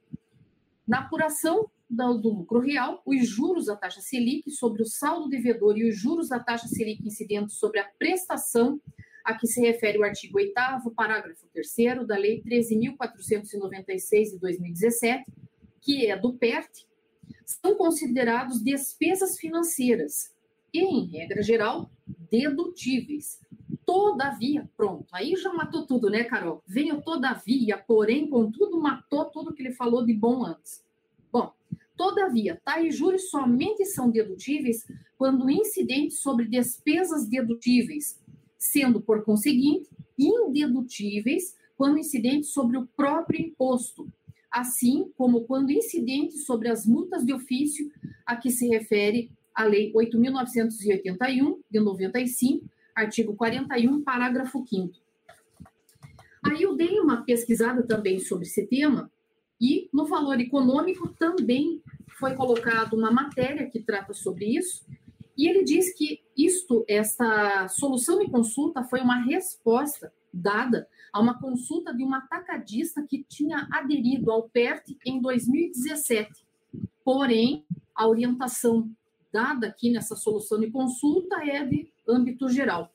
Na 0.87 0.99
apuração 0.99 1.71
do, 1.89 2.19
do 2.19 2.29
lucro 2.29 2.61
real, 2.61 3.01
os 3.07 3.27
juros 3.27 3.65
da 3.65 3.75
taxa 3.75 4.03
Selic 4.03 4.51
sobre 4.51 4.83
o 4.83 4.87
saldo 4.87 5.27
devedor 5.27 5.79
e 5.79 5.89
os 5.89 5.99
juros 5.99 6.29
da 6.29 6.39
taxa 6.39 6.69
Selic 6.69 7.07
incidentes 7.07 7.57
sobre 7.57 7.81
a 7.81 7.89
prestação 7.99 8.79
a 9.25 9.33
que 9.33 9.47
se 9.47 9.63
refere 9.63 9.97
o 9.97 10.05
artigo 10.05 10.37
8 10.37 10.53
parágrafo 10.95 11.47
3 11.55 12.07
da 12.07 12.19
Lei 12.19 12.43
13.496 12.43 14.33
de 14.33 14.39
2017, 14.39 15.25
que 15.81 16.11
é 16.11 16.19
do 16.19 16.35
PERT, 16.35 16.85
são 17.45 17.77
considerados 17.77 18.63
despesas 18.63 19.39
financeiras 19.39 20.33
e, 20.73 20.81
em 20.81 21.07
regra 21.07 21.43
geral, 21.43 21.91
dedutíveis. 22.31 23.41
Todavia, 23.87 24.69
pronto, 24.77 25.07
aí 25.13 25.37
já 25.37 25.53
matou 25.53 25.87
tudo, 25.87 26.09
né, 26.09 26.25
Carol? 26.25 26.63
Venho 26.67 27.03
todavia, 27.03 27.77
porém, 27.77 28.29
contudo, 28.29 28.81
matou 28.81 29.27
tudo 29.27 29.53
que 29.53 29.63
ele 29.63 29.73
falou 29.73 30.05
de 30.05 30.15
bom 30.15 30.45
antes. 30.45 30.83
Bom, 31.31 31.53
todavia, 31.97 32.61
tais 32.65 32.97
juros 32.97 33.29
somente 33.29 33.85
são 33.85 34.11
dedutíveis 34.11 34.87
quando 35.19 35.51
incidentes 35.51 36.21
sobre 36.21 36.47
despesas 36.47 37.29
dedutíveis, 37.29 38.21
sendo, 38.57 39.01
por 39.01 39.23
conseguinte, 39.25 39.89
indedutíveis 40.19 41.57
quando 41.77 41.99
incidentes 41.99 42.51
sobre 42.51 42.79
o 42.79 42.87
próprio 42.87 43.41
imposto, 43.41 44.09
assim 44.55 45.11
como 45.19 45.41
quando 45.43 45.73
incidentes 45.73 46.47
sobre 46.47 46.69
as 46.69 46.87
multas 46.87 47.27
de 47.27 47.33
ofício 47.33 47.91
a 48.25 48.37
que 48.37 48.51
se 48.51 48.69
refere 48.69 49.33
a 49.53 49.65
Lei 49.65 49.93
8.981, 49.93 51.59
de 51.69 51.81
95, 51.81 52.65
artigo 52.95 53.35
41, 53.35 54.03
parágrafo 54.03 54.65
5 54.65 54.95
Aí 56.45 56.63
eu 56.63 56.77
dei 56.77 57.01
uma 57.01 57.23
pesquisada 57.23 57.83
também 57.83 58.21
sobre 58.21 58.47
esse 58.47 58.65
tema 58.67 59.11
e 59.61 59.89
no 59.93 60.07
valor 60.07 60.39
econômico 60.39 61.09
também 61.19 61.83
foi 62.19 62.37
colocado 62.37 62.95
uma 62.95 63.11
matéria 63.11 63.69
que 63.69 63.81
trata 63.81 64.15
sobre 64.15 64.57
isso 64.57 64.85
e 65.37 65.49
ele 65.49 65.65
diz 65.65 65.93
que 65.93 66.21
isto, 66.37 66.85
esta 66.87 67.67
solução 67.69 68.21
de 68.21 68.31
consulta 68.31 68.85
foi 68.85 69.01
uma 69.01 69.25
resposta 69.25 70.13
dada 70.35 70.89
a 71.13 71.21
uma 71.21 71.39
consulta 71.39 71.95
de 71.95 72.03
uma 72.03 72.19
atacadista 72.19 73.07
que 73.09 73.25
tinha 73.25 73.69
aderido 73.73 74.31
ao 74.31 74.49
PERT 74.49 74.97
em 75.07 75.21
2017. 75.21 76.45
Porém, 77.05 77.65
a 77.95 78.09
orientação 78.09 78.91
dada 79.33 79.69
aqui 79.69 79.91
nessa 79.91 80.17
solução 80.17 80.59
de 80.59 80.71
consulta 80.71 81.37
é 81.45 81.65
de 81.65 81.89
âmbito 82.09 82.49
geral. 82.49 82.93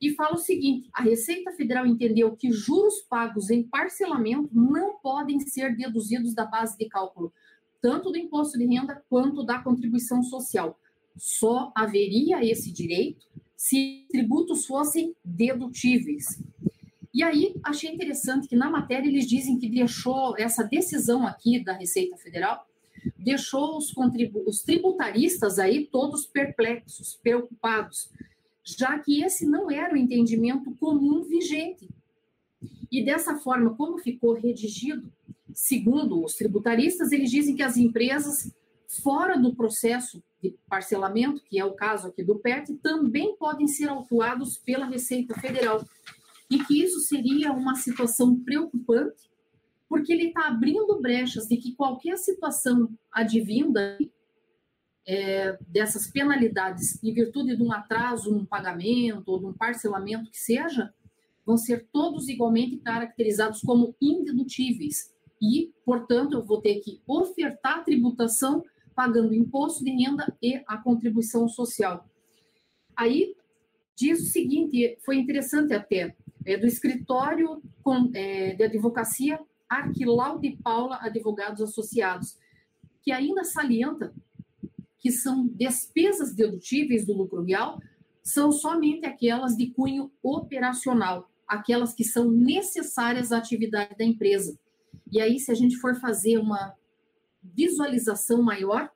E 0.00 0.14
fala 0.14 0.34
o 0.34 0.38
seguinte: 0.38 0.88
a 0.92 1.02
Receita 1.02 1.52
Federal 1.52 1.86
entendeu 1.86 2.34
que 2.36 2.50
juros 2.50 3.00
pagos 3.08 3.50
em 3.50 3.62
parcelamento 3.62 4.50
não 4.52 4.98
podem 4.98 5.40
ser 5.40 5.76
deduzidos 5.76 6.34
da 6.34 6.44
base 6.44 6.76
de 6.76 6.88
cálculo, 6.88 7.32
tanto 7.80 8.10
do 8.10 8.18
imposto 8.18 8.58
de 8.58 8.66
renda 8.66 9.02
quanto 9.08 9.44
da 9.44 9.60
contribuição 9.60 10.22
social. 10.22 10.78
Só 11.16 11.72
haveria 11.74 12.44
esse 12.44 12.72
direito 12.72 13.26
se 13.58 14.06
tributos 14.08 14.64
fossem 14.66 15.16
dedutíveis. 15.24 16.40
E 17.12 17.24
aí, 17.24 17.56
achei 17.64 17.90
interessante 17.90 18.46
que 18.46 18.54
na 18.54 18.70
matéria 18.70 19.08
eles 19.08 19.26
dizem 19.26 19.58
que 19.58 19.68
deixou 19.68 20.38
essa 20.38 20.62
decisão 20.62 21.26
aqui 21.26 21.58
da 21.58 21.72
Receita 21.72 22.16
Federal, 22.16 22.64
deixou 23.18 23.76
os, 23.76 23.92
os 24.46 24.62
tributaristas 24.62 25.58
aí 25.58 25.86
todos 25.86 26.24
perplexos, 26.24 27.18
preocupados, 27.20 28.08
já 28.62 28.96
que 29.00 29.24
esse 29.24 29.44
não 29.44 29.68
era 29.68 29.92
o 29.92 29.96
entendimento 29.96 30.70
comum 30.76 31.24
vigente. 31.24 31.88
E 32.92 33.04
dessa 33.04 33.38
forma, 33.38 33.74
como 33.74 33.98
ficou 33.98 34.34
redigido, 34.34 35.12
segundo 35.52 36.24
os 36.24 36.34
tributaristas, 36.34 37.10
eles 37.10 37.28
dizem 37.28 37.56
que 37.56 37.62
as 37.62 37.76
empresas 37.76 38.52
fora 39.02 39.36
do 39.36 39.52
processo 39.52 40.22
de 40.42 40.56
parcelamento, 40.68 41.42
que 41.44 41.58
é 41.58 41.64
o 41.64 41.74
caso 41.74 42.08
aqui 42.08 42.22
do 42.22 42.38
PERT, 42.38 42.70
também 42.82 43.36
podem 43.36 43.66
ser 43.66 43.88
autuados 43.88 44.58
pela 44.58 44.86
Receita 44.86 45.34
Federal 45.40 45.84
e 46.50 46.64
que 46.64 46.82
isso 46.82 47.00
seria 47.00 47.52
uma 47.52 47.74
situação 47.74 48.38
preocupante, 48.40 49.28
porque 49.88 50.12
ele 50.12 50.28
está 50.28 50.46
abrindo 50.46 51.00
brechas 51.00 51.46
de 51.46 51.56
que 51.56 51.74
qualquer 51.74 52.16
situação 52.16 52.88
advinda 53.12 53.98
é, 55.06 55.58
dessas 55.66 56.06
penalidades 56.06 57.02
em 57.02 57.12
virtude 57.14 57.56
de 57.56 57.62
um 57.62 57.72
atraso 57.72 58.30
num 58.30 58.44
pagamento 58.44 59.28
ou 59.28 59.38
de 59.38 59.46
um 59.46 59.52
parcelamento 59.54 60.30
que 60.30 60.38
seja, 60.38 60.92
vão 61.46 61.56
ser 61.56 61.88
todos 61.90 62.28
igualmente 62.28 62.76
caracterizados 62.76 63.62
como 63.62 63.96
indedutíveis. 64.02 65.14
E, 65.40 65.72
portanto, 65.84 66.34
eu 66.34 66.44
vou 66.44 66.60
ter 66.60 66.80
que 66.80 67.00
ofertar 67.06 67.84
tributação 67.84 68.62
pagando 68.98 69.32
imposto 69.32 69.84
de 69.84 69.92
renda 69.92 70.36
e 70.42 70.60
a 70.66 70.76
contribuição 70.76 71.46
social. 71.46 72.04
Aí 72.96 73.36
diz 73.94 74.20
o 74.20 74.26
seguinte, 74.26 74.98
foi 75.04 75.18
interessante 75.18 75.72
até, 75.72 76.16
é, 76.44 76.56
do 76.56 76.66
escritório 76.66 77.62
com, 77.80 78.10
é, 78.12 78.56
de 78.56 78.64
advocacia 78.64 79.38
Arquilau 79.68 80.40
de 80.40 80.56
Paula 80.56 80.98
Advogados 81.00 81.62
Associados, 81.62 82.36
que 83.00 83.12
ainda 83.12 83.44
salienta 83.44 84.12
que 84.98 85.12
são 85.12 85.46
despesas 85.46 86.34
dedutíveis 86.34 87.06
do 87.06 87.12
lucro 87.12 87.44
real, 87.44 87.80
são 88.20 88.50
somente 88.50 89.06
aquelas 89.06 89.56
de 89.56 89.70
cunho 89.70 90.10
operacional, 90.20 91.30
aquelas 91.46 91.94
que 91.94 92.02
são 92.02 92.32
necessárias 92.32 93.30
à 93.30 93.38
atividade 93.38 93.94
da 93.96 94.04
empresa. 94.04 94.58
E 95.12 95.20
aí, 95.20 95.38
se 95.38 95.52
a 95.52 95.54
gente 95.54 95.76
for 95.76 95.94
fazer 96.00 96.36
uma 96.38 96.74
visualização 97.42 98.42
maior, 98.42 98.90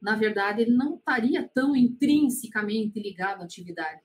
na 0.00 0.16
verdade, 0.16 0.62
ele 0.62 0.72
não 0.72 0.96
estaria 0.96 1.48
tão 1.54 1.76
intrinsecamente 1.76 2.98
ligado 3.00 3.40
à 3.40 3.44
atividade 3.44 4.00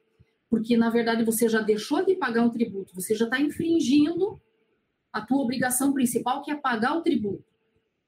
porque 0.49 0.77
na 0.77 0.89
verdade 0.89 1.23
você 1.23 1.49
já 1.49 1.61
deixou 1.61 2.05
de 2.05 2.15
pagar 2.15 2.43
um 2.43 2.49
tributo, 2.49 2.95
você 2.95 3.13
já 3.13 3.25
está 3.25 3.39
infringindo 3.39 4.39
a 5.11 5.21
tua 5.21 5.41
obrigação 5.41 5.93
principal, 5.93 6.41
que 6.41 6.51
é 6.51 6.55
pagar 6.55 6.95
o 6.95 7.01
tributo. 7.01 7.43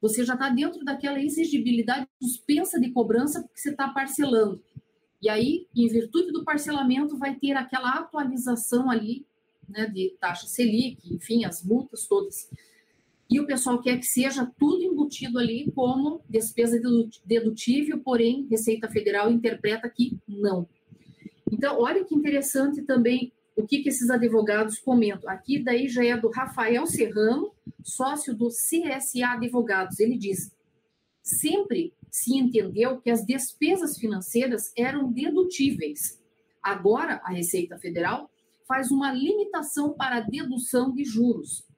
Você 0.01 0.23
já 0.23 0.33
está 0.33 0.49
dentro 0.49 0.83
daquela 0.85 1.21
exigibilidade 1.21 2.07
suspensa 2.21 2.79
de 2.79 2.91
cobrança 2.91 3.41
porque 3.41 3.59
você 3.59 3.71
está 3.71 3.89
parcelando. 3.89 4.63
E 5.21 5.27
aí, 5.27 5.67
em 5.75 5.87
virtude 5.87 6.31
do 6.31 6.45
parcelamento, 6.45 7.17
vai 7.17 7.35
ter 7.35 7.51
aquela 7.53 7.95
atualização 7.95 8.89
ali, 8.89 9.25
né, 9.67 9.85
de 9.87 10.15
taxa 10.19 10.47
Selic, 10.47 11.13
enfim, 11.13 11.43
as 11.43 11.63
multas 11.63 12.07
todas. 12.07 12.49
E 13.29 13.39
o 13.39 13.45
pessoal 13.45 13.79
quer 13.79 13.97
que 13.97 14.05
seja 14.05 14.51
tudo 14.57 14.83
embutido 14.83 15.37
ali 15.37 15.71
como 15.75 16.21
despesa 16.27 16.81
dedutível, 17.23 17.99
porém, 17.99 18.47
Receita 18.49 18.89
Federal 18.89 19.29
interpreta 19.29 19.87
que 19.87 20.17
não. 20.27 20.67
Então, 21.51 21.79
olha 21.79 22.03
que 22.03 22.15
interessante 22.15 22.81
também 22.81 23.31
o 23.55 23.67
que, 23.67 23.83
que 23.83 23.89
esses 23.89 24.09
advogados 24.09 24.79
comentam. 24.79 25.29
Aqui 25.29 25.63
daí 25.63 25.87
já 25.87 26.03
é 26.03 26.17
do 26.17 26.29
Rafael 26.29 26.87
Serrano, 26.87 27.51
sócio 27.83 28.35
do 28.35 28.47
CSA 28.47 29.33
Advogados. 29.33 29.99
Ele 29.99 30.17
diz: 30.17 30.51
sempre 31.21 31.93
se 32.09 32.35
entendeu 32.35 32.99
que 32.99 33.11
as 33.11 33.25
despesas 33.25 33.97
financeiras 33.97 34.71
eram 34.75 35.11
dedutíveis. 35.11 36.19
Agora, 36.63 37.21
a 37.23 37.31
Receita 37.31 37.77
Federal 37.77 38.29
faz 38.67 38.91
uma 38.91 39.11
limitação 39.11 39.93
para 39.93 40.17
a 40.17 40.21
dedução 40.21 40.91
de 40.91 41.03
juros. 41.03 41.68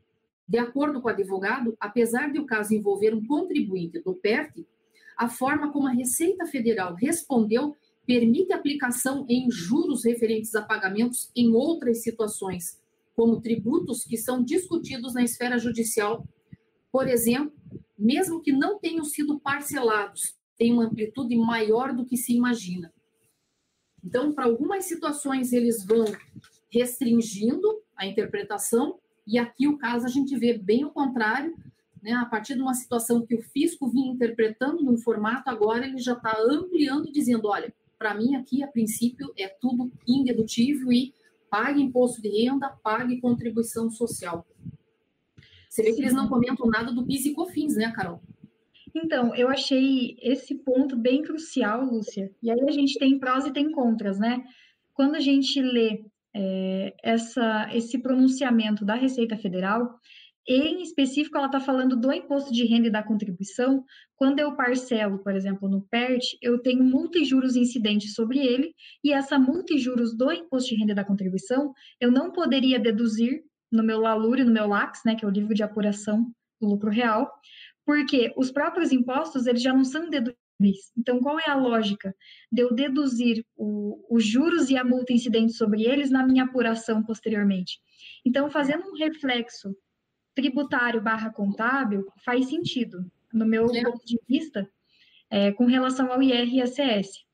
De 0.51 0.57
acordo 0.57 1.01
com 1.01 1.07
o 1.07 1.11
advogado, 1.11 1.77
apesar 1.79 2.29
de 2.29 2.37
o 2.37 2.45
caso 2.45 2.73
envolver 2.73 3.15
um 3.15 3.25
contribuinte 3.25 3.99
do 3.99 4.13
PERT, 4.13 4.67
a 5.15 5.29
forma 5.29 5.71
como 5.71 5.87
a 5.87 5.93
Receita 5.93 6.45
Federal 6.45 6.93
respondeu 6.93 7.73
permite 8.05 8.51
aplicação 8.51 9.25
em 9.29 9.49
juros 9.49 10.03
referentes 10.03 10.53
a 10.53 10.61
pagamentos 10.61 11.31
em 11.33 11.55
outras 11.55 12.03
situações, 12.03 12.77
como 13.15 13.39
tributos 13.39 14.03
que 14.03 14.17
são 14.17 14.43
discutidos 14.43 15.13
na 15.13 15.23
esfera 15.23 15.57
judicial, 15.57 16.27
por 16.91 17.07
exemplo, 17.07 17.53
mesmo 17.97 18.41
que 18.41 18.51
não 18.51 18.77
tenham 18.77 19.05
sido 19.05 19.39
parcelados, 19.39 20.35
tem 20.57 20.73
uma 20.73 20.83
amplitude 20.83 21.33
maior 21.37 21.93
do 21.93 22.03
que 22.03 22.17
se 22.17 22.33
imagina. 22.35 22.93
Então, 24.03 24.33
para 24.33 24.43
algumas 24.43 24.83
situações, 24.83 25.53
eles 25.53 25.85
vão 25.85 26.03
restringindo 26.69 27.81
a 27.95 28.05
interpretação, 28.05 28.99
e 29.32 29.39
aqui 29.39 29.65
o 29.65 29.77
caso 29.77 30.05
a 30.05 30.09
gente 30.09 30.38
vê 30.38 30.57
bem 30.57 30.84
o 30.84 30.89
contrário, 30.89 31.55
né? 32.03 32.11
a 32.11 32.25
partir 32.25 32.55
de 32.55 32.61
uma 32.61 32.73
situação 32.73 33.25
que 33.25 33.34
o 33.34 33.41
fisco 33.41 33.89
vinha 33.89 34.11
interpretando 34.11 34.84
num 34.84 34.97
formato, 34.97 35.49
agora 35.49 35.88
ele 35.88 35.99
já 35.99 36.11
está 36.11 36.38
ampliando, 36.38 37.09
dizendo: 37.09 37.47
olha, 37.47 37.73
para 37.97 38.13
mim 38.13 38.36
aqui, 38.36 38.61
a 38.61 38.67
princípio, 38.67 39.32
é 39.38 39.47
tudo 39.47 39.89
indedutível 40.05 40.91
e 40.91 41.13
pague 41.49 41.82
imposto 41.82 42.21
de 42.21 42.27
renda, 42.27 42.69
pague 42.84 43.21
contribuição 43.21 43.89
social. 43.89 44.45
Você 45.69 45.82
vê 45.82 45.93
que 45.93 46.01
eles 46.01 46.13
não 46.13 46.27
comentam 46.27 46.67
nada 46.67 46.91
do 46.91 47.05
PIS 47.05 47.27
e 47.27 47.34
COFINS, 47.34 47.77
né, 47.77 47.89
Carol? 47.91 48.21
Então, 48.93 49.34
eu 49.34 49.47
achei 49.47 50.17
esse 50.21 50.55
ponto 50.55 50.97
bem 50.97 51.21
crucial, 51.21 51.86
Lúcia. 51.86 52.29
E 52.43 52.51
aí 52.51 52.59
a 52.67 52.71
gente 52.71 52.99
tem 52.99 53.17
prós 53.17 53.45
e 53.45 53.53
tem 53.53 53.71
contras, 53.71 54.19
né? 54.19 54.43
Quando 54.93 55.15
a 55.15 55.21
gente 55.21 55.61
lê 55.61 56.03
é, 56.34 56.93
essa, 57.03 57.69
esse 57.73 57.99
pronunciamento 57.99 58.86
da 58.86 58.95
Receita 58.95 59.38
Federal, 59.38 59.99
em 60.47 60.82
específico, 60.82 61.38
ela 61.38 61.45
está 61.45 61.59
falando 61.59 61.95
do 61.95 62.11
imposto 62.11 62.51
de 62.51 62.65
renda 62.65 62.88
e 62.88 62.91
da 62.91 63.03
contribuição. 63.03 63.86
Quando 64.15 64.39
eu 64.39 64.55
parcelo, 64.55 65.19
por 65.19 65.36
exemplo, 65.36 65.69
no 65.69 65.82
PERT, 65.84 66.38
eu 66.41 66.59
tenho 66.59 66.84
multa 66.84 67.19
e 67.19 67.25
juros 67.25 67.55
incidentes 67.55 68.15
sobre 68.15 68.39
ele, 68.39 68.73
e 69.03 69.13
essa 69.13 69.38
multa 69.38 69.73
e 69.73 69.77
juros 69.77 70.15
do 70.17 70.32
imposto 70.32 70.69
de 70.69 70.75
renda 70.75 70.93
e 70.93 70.95
da 70.95 71.05
contribuição, 71.05 71.73
eu 71.99 72.11
não 72.11 72.32
poderia 72.32 72.79
deduzir 72.79 73.43
no 73.71 73.84
meu 73.84 73.99
LALUR 73.99 74.39
e 74.39 74.43
no 74.43 74.51
meu 74.51 74.67
LAX, 74.67 75.01
né, 75.05 75.15
que 75.15 75.23
é 75.23 75.27
o 75.27 75.32
livro 75.32 75.53
de 75.53 75.63
apuração 75.63 76.32
do 76.59 76.67
lucro 76.67 76.89
real, 76.89 77.32
porque 77.86 78.34
os 78.36 78.51
próprios 78.51 78.91
impostos, 78.91 79.47
eles 79.47 79.61
já 79.61 79.73
não 79.73 79.84
são 79.84 80.09
deduzíveis. 80.09 80.38
Então, 80.97 81.20
qual 81.20 81.39
é 81.39 81.49
a 81.49 81.55
lógica 81.55 82.16
de 82.51 82.62
eu 82.62 82.74
deduzir 82.74 83.45
o, 83.55 84.05
os 84.09 84.26
juros 84.26 84.70
e 84.70 84.78
a 84.78 84.84
multa 84.84 85.14
incidente 85.14 85.53
sobre 85.53 85.84
eles 85.84 86.09
na 86.09 86.26
minha 86.26 86.43
apuração 86.43 87.03
posteriormente? 87.03 87.80
Então, 88.26 88.49
fazendo 88.49 88.88
um 88.88 88.97
reflexo 88.97 89.76
tributário 90.36 91.01
barra 91.01 91.32
contábil 91.32 92.05
faz 92.24 92.47
sentido, 92.47 93.05
no 93.34 93.45
meu 93.45 93.66
é. 93.74 93.84
ponto 93.84 94.05
de 94.05 94.20
vista, 94.28 94.70
é, 95.30 95.51
com 95.51 95.66
relação 95.66 96.12
ao 96.12 96.22
IR 96.22 96.47
e 96.47 96.62
ISS. 96.62 97.26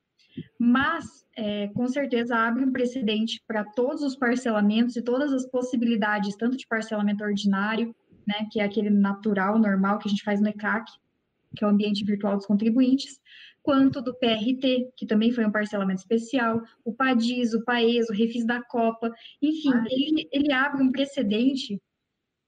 Mas, 0.60 1.26
é, 1.36 1.68
com 1.70 1.88
certeza, 1.88 2.36
abre 2.36 2.64
um 2.64 2.72
precedente 2.72 3.44
para 3.48 3.64
todos 3.64 4.04
os 4.04 4.16
parcelamentos 4.16 4.96
e 4.96 5.02
todas 5.02 5.34
as 5.34 5.46
possibilidades, 5.50 6.36
tanto 6.36 6.58
de 6.58 6.68
parcelamento 6.68 7.24
ordinário, 7.24 7.96
né, 8.28 8.48
que 8.52 8.60
é 8.60 8.64
aquele 8.64 8.90
natural, 8.90 9.58
normal, 9.58 9.98
que 10.00 10.08
a 10.08 10.12
gente 10.12 10.24
faz 10.24 10.42
no 10.42 10.50
ECAC, 10.50 10.92
que 11.56 11.64
é 11.64 11.68
o 11.68 11.70
ambiente 11.70 12.04
virtual 12.04 12.36
dos 12.36 12.46
contribuintes, 12.46 13.20
quanto 13.62 14.02
do 14.02 14.14
PRT, 14.14 14.94
que 14.96 15.06
também 15.06 15.32
foi 15.32 15.46
um 15.46 15.52
parcelamento 15.52 16.00
especial, 16.00 16.62
o 16.86 16.94
PADIS, 16.94 17.54
o 17.54 17.64
PAES, 17.66 18.10
o 18.10 18.14
Refis 18.14 18.46
da 18.46 18.62
Copa, 18.62 19.12
enfim, 19.42 19.72
ele, 19.90 20.28
ele 20.32 20.54
abre 20.54 20.82
um 20.82 20.92
precedente 20.92 21.82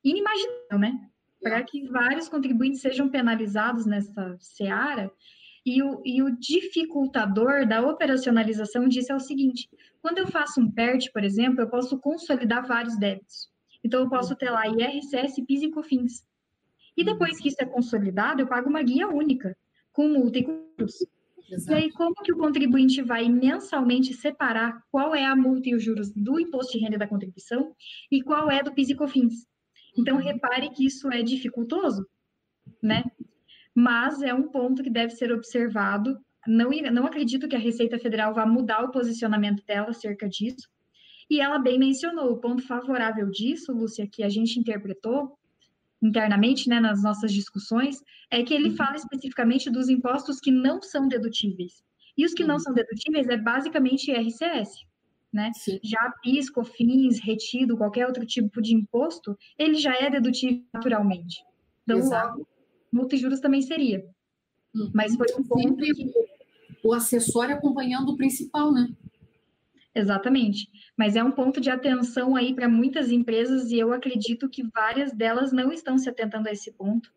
inimaginável, 0.04 0.80
né? 0.80 1.10
Para 1.41 1.62
que 1.64 1.88
vários 1.89 2.30
contribuintes 2.30 2.82
sejam 2.82 3.10
penalizados 3.10 3.86
nessa 3.86 4.38
seara. 4.39 5.12
E 5.66 5.84
o, 5.84 6.02
e 6.06 6.24
o 6.24 6.38
dificultador 6.39 7.68
da 7.68 7.82
operacionalização 7.82 8.88
disso 8.88 9.12
é 9.12 9.16
o 9.16 9.20
seguinte: 9.20 9.70
quando 10.02 10.20
eu 10.20 10.28
faço 10.28 10.62
um 10.62 10.72
PERT, 10.72 11.12
por 11.12 11.24
exemplo, 11.24 11.62
eu 11.62 11.70
posso 11.70 12.00
consolidar 12.00 12.66
vários 12.66 12.97
débitos. 12.97 13.50
Então, 13.84 14.02
eu 14.02 14.10
posso 14.10 14.36
ter 14.36 14.50
lá 14.50 14.68
IRCS, 14.68 15.36
PIS 15.45 15.64
e 15.64 15.72
COFINS. 15.72 16.26
E 17.00 17.04
depois 17.06 17.39
que 17.39 17.47
isso 17.47 17.56
é 17.62 17.66
consolidado, 17.66 18.41
eu 18.41 18.47
pago 18.47 18.70
uma 18.70 18.84
guia 18.84 19.08
única, 19.08 19.56
com 19.93 20.10
multa 20.10 20.38
e 20.38 20.43
custos. 20.43 21.08
E 21.50 21.74
aí, 21.74 21.89
como 21.93 22.14
que 22.14 22.34
o 22.34 22.38
contribuinte 22.38 23.02
vai 23.02 23.30
mensalmente 23.30 24.14
separar 24.14 24.84
qual 24.91 25.16
é 25.16 25.24
a 25.26 25.34
multa 25.34 25.70
e 25.70 25.76
os 25.76 25.82
juros 25.82 26.12
do 26.12 26.38
imposto 26.38 26.78
de 26.78 26.84
renda 26.84 26.97
da 26.97 27.08
contribuição 27.08 27.74
e 28.12 28.22
qual 28.22 28.52
é 28.52 28.62
do 28.62 28.74
PIS 28.74 28.89
e 28.89 28.95
COFINS? 28.95 29.47
Então, 29.97 30.18
uhum. 30.18 30.22
repare 30.22 30.70
que 30.72 30.86
isso 30.86 31.10
é 31.10 31.24
dificultoso, 31.24 32.06
né? 32.84 33.06
Mas 33.74 34.22
é 34.22 34.34
um 34.34 34.50
ponto 34.50 34.84
que 34.84 34.89
deve 34.89 35.12
ser 35.12 35.32
observado. 35.32 36.20
Não, 36.45 36.70
não 36.91 37.06
acredito 37.06 37.47
que 37.47 37.56
a 37.56 37.60
Receita 37.60 37.97
Federal 37.97 38.34
vá 38.34 38.45
mudar 38.45 38.84
o 38.84 38.91
posicionamento 38.91 39.64
dela 39.66 39.91
acerca 39.91 40.28
disso. 40.28 40.68
E 41.30 41.39
ela 41.39 41.60
bem 41.60 41.80
mencionou 41.80 42.30
o 42.30 42.41
ponto 42.41 42.62
favorável 42.62 43.30
disso, 43.32 43.72
Lúcia, 43.72 44.06
que 44.06 44.22
a 44.22 44.28
gente 44.28 44.60
interpretou 44.60 45.39
internamente, 46.02 46.70
né, 46.70 46.80
nas 46.80 47.04
nossas 47.04 47.32
discussões, 47.32 48.02
é 48.32 48.43
que 48.43 48.54
ele 48.54 48.70
uhum. 48.70 48.76
fala 48.76 48.95
especificamente 48.95 49.70
dos 49.70 49.89
impostos 49.89 50.39
que 50.39 50.52
não 50.52 50.82
são 50.82 51.08
dedutíveis. 51.08 51.84
E 52.18 52.26
os 52.26 52.34
que 52.34 52.43
não 52.43 52.60
são 52.60 52.74
dedutíveis 52.74 53.28
é 53.30 53.38
basicamente 53.38 54.12
IRCS, 54.12 54.86
né? 55.32 55.52
Sim. 55.54 55.80
Já 55.84 56.12
PIS, 56.22 56.50
COFINS, 56.50 57.20
retido, 57.20 57.78
qualquer 57.78 58.06
outro 58.08 58.26
tipo 58.26 58.62
de 58.62 58.76
imposto, 58.76 59.38
ele 59.58 59.76
já 59.76 59.95
é 59.95 60.10
dedutível 60.10 60.64
naturalmente. 60.74 61.43
Então, 61.84 62.00
Exato. 62.00 62.47
multa 62.91 63.16
e 63.16 63.18
juros 63.18 63.39
também 63.39 63.62
seria. 63.62 64.06
Uhum. 64.76 64.91
Mas 64.93 65.16
foi 65.16 65.28
um 65.38 65.43
ponto 65.43 65.62
Sempre 65.62 65.93
que... 65.93 66.12
o 66.84 66.93
acessório 66.93 67.56
acompanhando 67.56 68.10
o 68.10 68.18
principal, 68.18 68.72
né? 68.72 68.89
Exatamente. 69.96 70.68
Mas 70.98 71.16
é 71.16 71.24
um 71.24 71.32
ponto 71.32 71.60
de 71.60 71.70
atenção 71.70 72.36
aí 72.36 72.54
para 72.54 72.70
muitas 72.70 73.12
empresas 73.12 73.72
e 73.72 73.80
eu 73.80 73.92
acredito 73.92 74.50
que 74.50 74.64
várias 74.74 75.12
delas 75.12 75.52
não 75.52 75.72
estão 75.72 75.98
se 75.98 76.10
atentando 76.10 76.48
a 76.48 76.52
esse 76.52 76.72
ponto. 76.74 77.12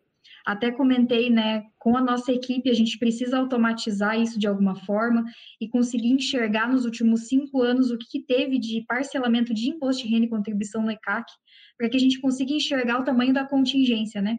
Até 0.45 0.71
comentei, 0.71 1.29
né, 1.29 1.63
com 1.79 1.95
a 1.95 2.01
nossa 2.01 2.31
equipe, 2.31 2.69
a 2.69 2.73
gente 2.73 2.97
precisa 2.99 3.37
automatizar 3.37 4.19
isso 4.19 4.37
de 4.37 4.45
alguma 4.45 4.75
forma 4.75 5.23
e 5.59 5.69
conseguir 5.69 6.09
enxergar 6.09 6.69
nos 6.69 6.83
últimos 6.83 7.27
cinco 7.29 7.61
anos 7.61 7.91
o 7.91 7.97
que 7.97 8.19
teve 8.19 8.59
de 8.59 8.83
parcelamento 8.85 9.53
de 9.53 9.69
imposto 9.69 10.03
de 10.03 10.09
renda 10.09 10.25
e 10.25 10.29
contribuição 10.29 10.81
no 10.81 10.91
ECAC, 10.91 11.31
para 11.77 11.89
que 11.89 11.95
a 11.95 11.99
gente 11.99 12.19
consiga 12.19 12.51
enxergar 12.51 12.99
o 12.99 13.05
tamanho 13.05 13.33
da 13.33 13.45
contingência, 13.45 14.21
né? 14.21 14.37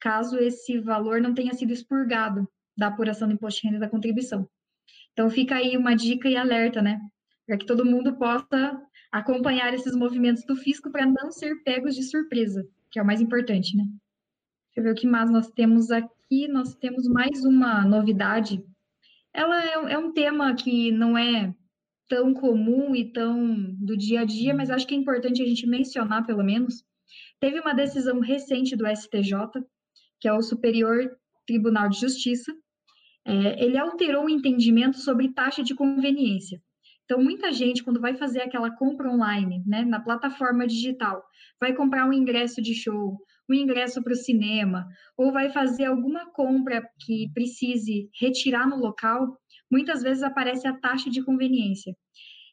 Caso 0.00 0.38
esse 0.38 0.78
valor 0.78 1.20
não 1.20 1.34
tenha 1.34 1.52
sido 1.52 1.72
expurgado 1.72 2.48
da 2.76 2.86
apuração 2.86 3.28
do 3.28 3.34
imposto 3.34 3.60
de 3.60 3.66
renda 3.66 3.78
e 3.78 3.80
da 3.80 3.88
contribuição. 3.88 4.48
Então 5.12 5.28
fica 5.28 5.56
aí 5.56 5.76
uma 5.76 5.94
dica 5.94 6.28
e 6.28 6.36
alerta, 6.36 6.80
né? 6.80 7.00
Para 7.46 7.58
que 7.58 7.66
todo 7.66 7.84
mundo 7.84 8.16
possa 8.16 8.80
acompanhar 9.12 9.72
esses 9.74 9.94
movimentos 9.94 10.44
do 10.44 10.56
fisco 10.56 10.90
para 10.90 11.06
não 11.06 11.30
ser 11.30 11.62
pegos 11.62 11.94
de 11.94 12.02
surpresa, 12.02 12.66
que 12.90 12.98
é 12.98 13.02
o 13.02 13.06
mais 13.06 13.20
importante, 13.20 13.76
né? 13.76 13.84
Deixa 14.74 14.80
eu 14.80 14.82
ver 14.82 14.92
o 14.92 15.00
que 15.00 15.06
mais 15.06 15.30
nós 15.30 15.48
temos 15.50 15.90
aqui. 15.90 16.48
Nós 16.48 16.74
temos 16.74 17.06
mais 17.06 17.44
uma 17.44 17.84
novidade. 17.84 18.60
Ela 19.32 19.64
é, 19.64 19.92
é 19.92 19.98
um 19.98 20.12
tema 20.12 20.52
que 20.54 20.90
não 20.90 21.16
é 21.16 21.54
tão 22.08 22.34
comum 22.34 22.94
e 22.94 23.12
tão 23.12 23.54
do 23.74 23.96
dia 23.96 24.22
a 24.22 24.24
dia, 24.24 24.52
mas 24.52 24.70
acho 24.70 24.86
que 24.86 24.94
é 24.94 24.98
importante 24.98 25.42
a 25.42 25.46
gente 25.46 25.66
mencionar, 25.66 26.26
pelo 26.26 26.42
menos. 26.42 26.84
Teve 27.38 27.60
uma 27.60 27.72
decisão 27.72 28.18
recente 28.18 28.74
do 28.74 28.84
STJ, 28.86 29.32
que 30.20 30.26
é 30.26 30.32
o 30.32 30.42
Superior 30.42 31.16
Tribunal 31.46 31.88
de 31.88 32.00
Justiça. 32.00 32.52
É, 33.24 33.64
ele 33.64 33.78
alterou 33.78 34.24
o 34.24 34.30
entendimento 34.30 34.98
sobre 34.98 35.32
taxa 35.32 35.62
de 35.62 35.74
conveniência. 35.74 36.60
Então, 37.04 37.22
muita 37.22 37.52
gente, 37.52 37.84
quando 37.84 38.00
vai 38.00 38.16
fazer 38.16 38.40
aquela 38.40 38.70
compra 38.70 39.10
online, 39.10 39.62
né, 39.66 39.84
na 39.84 40.00
plataforma 40.00 40.66
digital, 40.66 41.22
vai 41.60 41.74
comprar 41.74 42.06
um 42.06 42.12
ingresso 42.12 42.62
de 42.62 42.74
show, 42.74 43.18
um 43.48 43.54
ingresso 43.54 44.02
para 44.02 44.14
o 44.14 44.16
cinema, 44.16 44.88
ou 45.16 45.30
vai 45.30 45.50
fazer 45.50 45.84
alguma 45.84 46.30
compra 46.32 46.82
que 47.00 47.30
precise 47.34 48.08
retirar 48.18 48.66
no 48.66 48.76
local, 48.76 49.38
muitas 49.70 50.02
vezes 50.02 50.22
aparece 50.22 50.66
a 50.66 50.72
taxa 50.72 51.10
de 51.10 51.22
conveniência. 51.22 51.94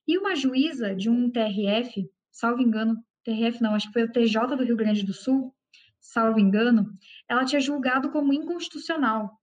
E 0.05 0.17
uma 0.17 0.35
juíza 0.35 0.93
de 0.93 1.09
um 1.09 1.31
TRF, 1.31 2.05
salvo 2.29 2.61
engano, 2.61 2.97
TRF 3.23 3.61
não, 3.61 3.73
acho 3.73 3.87
que 3.87 3.93
foi 3.93 4.03
o 4.03 4.11
TJ 4.11 4.57
do 4.57 4.63
Rio 4.63 4.75
Grande 4.75 5.05
do 5.05 5.13
Sul, 5.13 5.55
salvo 5.97 6.39
engano, 6.39 6.91
ela 7.29 7.45
tinha 7.45 7.61
julgado 7.61 8.11
como 8.11 8.33
inconstitucional 8.33 9.40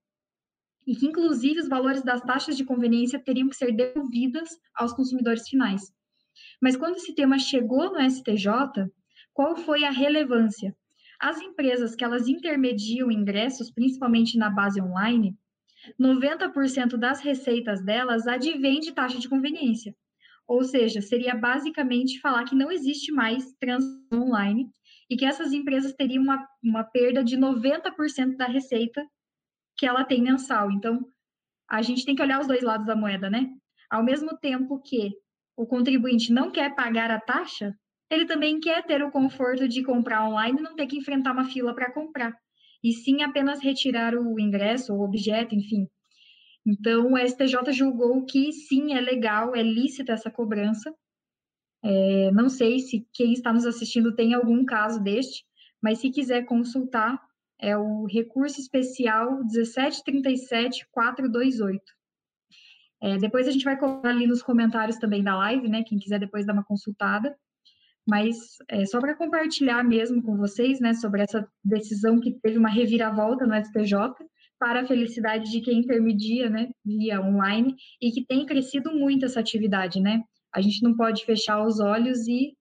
e 0.89 0.97
que, 0.97 1.07
inclusive, 1.07 1.61
os 1.61 1.69
valores 1.69 2.03
das 2.03 2.23
taxas 2.23 2.57
de 2.57 2.65
conveniência 2.65 3.23
teriam 3.23 3.51
que 3.51 3.57
ser 3.57 3.73
devolvidas 3.73 4.49
aos 4.75 4.95
consumidores 4.95 5.47
finais. 5.47 5.93
Mas 6.63 6.79
quando 6.79 6.97
esse 6.97 7.15
tema 7.15 7.39
chegou 7.39 7.93
no 7.93 8.01
STJ, 8.11 8.89
qual 9.35 9.55
foi 9.55 9.85
a 9.85 9.91
relevância? 9.91 10.75
As 11.21 11.39
empresas 11.43 11.95
que 11.95 12.03
elas 12.03 12.27
intermediam 12.27 13.13
ingressos, 13.13 13.71
principalmente 13.71 14.39
na 14.39 14.49
base 14.49 14.81
online, 14.81 15.37
90% 16.01 16.97
das 16.97 17.21
receitas 17.21 17.85
delas 17.85 18.27
advém 18.27 18.81
de 18.81 18.93
taxa 18.93 19.19
de 19.19 19.29
conveniência. 19.29 19.95
Ou 20.47 20.65
seja, 20.65 21.03
seria 21.03 21.35
basicamente 21.35 22.19
falar 22.19 22.45
que 22.45 22.55
não 22.55 22.73
existe 22.73 23.13
mais 23.13 23.53
transação 23.61 24.23
online 24.23 24.67
e 25.11 25.19
que 25.19 25.27
essas 25.27 25.53
empresas 25.53 25.93
teriam 25.93 26.23
uma, 26.23 26.49
uma 26.63 26.83
perda 26.83 27.23
de 27.23 27.37
90% 27.37 28.37
da 28.37 28.47
receita 28.47 29.07
que 29.79 29.87
ela 29.87 30.05
tem 30.05 30.21
mensal. 30.21 30.71
Então, 30.71 31.01
a 31.71 31.81
gente 31.81 32.05
tem 32.05 32.17
que 32.17 32.23
olhar 32.23 32.41
os 32.41 32.49
dois 32.49 32.63
lados 32.63 32.87
da 32.87 32.97
moeda, 32.97 33.31
né? 33.31 33.49
Ao 33.89 34.03
mesmo 34.03 34.37
tempo 34.37 34.81
que 34.81 35.13
o 35.57 35.67
contribuinte 35.67 36.33
não 36.33 36.51
quer 36.51 36.75
pagar 36.75 37.11
a 37.11 37.21
taxa, 37.21 37.75
ele 38.11 38.27
também 38.27 38.59
quer 38.59 38.85
ter 38.85 39.03
o 39.03 39.11
conforto 39.11 39.69
de 39.69 39.83
comprar 39.83 40.27
online 40.27 40.59
e 40.59 40.63
não 40.63 40.75
ter 40.75 40.87
que 40.87 40.97
enfrentar 40.97 41.33
uma 41.33 41.45
fila 41.45 41.75
para 41.75 41.93
comprar, 41.93 42.35
e 42.83 42.93
sim 42.93 43.23
apenas 43.23 43.63
retirar 43.63 44.15
o 44.15 44.41
ingresso 44.41 44.95
ou 44.95 45.03
objeto, 45.03 45.55
enfim. 45.55 45.87
Então, 46.67 47.13
o 47.13 47.19
STJ 47.19 47.73
julgou 47.73 48.25
que 48.25 48.53
sim, 48.53 48.95
é 48.95 49.01
legal, 49.01 49.55
é 49.55 49.63
lícita 49.63 50.13
essa 50.13 50.31
cobrança. 50.31 50.95
É, 51.83 52.31
não 52.33 52.49
sei 52.49 52.79
se 52.81 53.07
quem 53.13 53.33
está 53.33 53.53
nos 53.53 53.65
assistindo 53.65 54.15
tem 54.15 54.35
algum 54.35 54.65
caso 54.65 55.03
deste, 55.03 55.45
mas 55.83 55.99
se 55.99 56.11
quiser 56.11 56.45
consultar, 56.45 57.19
é 57.61 57.77
o 57.77 58.07
recurso 58.07 58.61
especial 58.61 59.41
1737428. 59.45 61.81
É, 63.01 63.17
depois 63.17 63.47
a 63.47 63.51
gente 63.51 63.65
vai 63.65 63.79
colocar 63.79 64.11
ali 64.11 64.27
nos 64.27 64.43
comentários 64.43 64.99
também 64.99 65.23
da 65.23 65.37
live, 65.37 65.69
né? 65.69 65.85
Quem 65.85 65.99
quiser 65.99 66.19
depois 66.19 66.45
dar 66.45 66.53
uma 66.53 66.65
consultada. 66.65 67.37
Mas 68.07 68.57
é, 68.69 68.85
só 68.87 69.01
para 69.01 69.15
compartilhar 69.15 69.85
mesmo 69.85 70.23
com 70.23 70.37
vocês, 70.37 70.81
né, 70.81 70.95
sobre 70.95 71.21
essa 71.21 71.47
decisão 71.63 72.19
que 72.19 72.33
teve 72.41 72.57
uma 72.57 72.71
reviravolta 72.71 73.47
no 73.47 73.55
STJ, 73.55 74.15
para 74.59 74.81
a 74.81 74.87
felicidade 74.87 75.51
de 75.51 75.61
quem 75.61 75.81
intermedia, 75.81 76.49
né, 76.49 76.71
via 76.85 77.21
online, 77.21 77.77
e 78.01 78.11
que 78.11 78.25
tem 78.25 78.47
crescido 78.47 78.93
muito 78.93 79.27
essa 79.27 79.41
atividade, 79.41 80.01
né? 80.01 80.23
A 80.53 80.63
gente 80.63 80.83
não 80.83 80.97
pode 80.97 81.25
fechar 81.27 81.63
os 81.63 81.81
olhos 81.81 82.27
e 82.27 82.57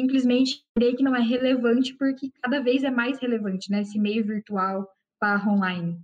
simplesmente 0.00 0.64
crer 0.74 0.94
que 0.96 1.02
não 1.02 1.14
é 1.14 1.20
relevante, 1.20 1.94
porque 1.94 2.30
cada 2.40 2.60
vez 2.60 2.84
é 2.84 2.90
mais 2.90 3.18
relevante, 3.18 3.70
né? 3.70 3.82
Esse 3.82 3.98
meio 3.98 4.24
virtual 4.24 4.88
barra 5.20 5.52
online. 5.52 6.00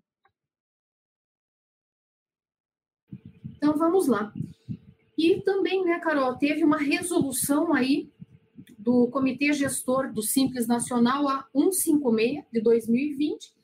Então 3.57 3.77
vamos 3.79 4.09
lá. 4.09 4.33
E 5.17 5.41
também, 5.43 5.85
né, 5.85 6.01
Carol, 6.01 6.37
teve 6.37 6.65
uma 6.65 6.77
resolução 6.77 7.73
aí 7.73 8.13
do 8.77 9.09
Comitê 9.09 9.53
Gestor 9.53 10.13
do 10.13 10.23
Simples 10.23 10.67
Nacional 10.67 11.29
a 11.29 11.49
156 11.55 12.45
de 12.53 12.61
2020 12.61 13.55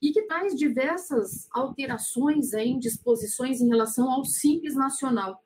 e 0.00 0.12
que 0.12 0.22
traz 0.22 0.54
diversas 0.54 1.48
alterações 1.50 2.52
em 2.52 2.78
disposições 2.78 3.60
em 3.60 3.68
relação 3.68 4.10
ao 4.10 4.24
Simples 4.24 4.74
Nacional 4.74 5.42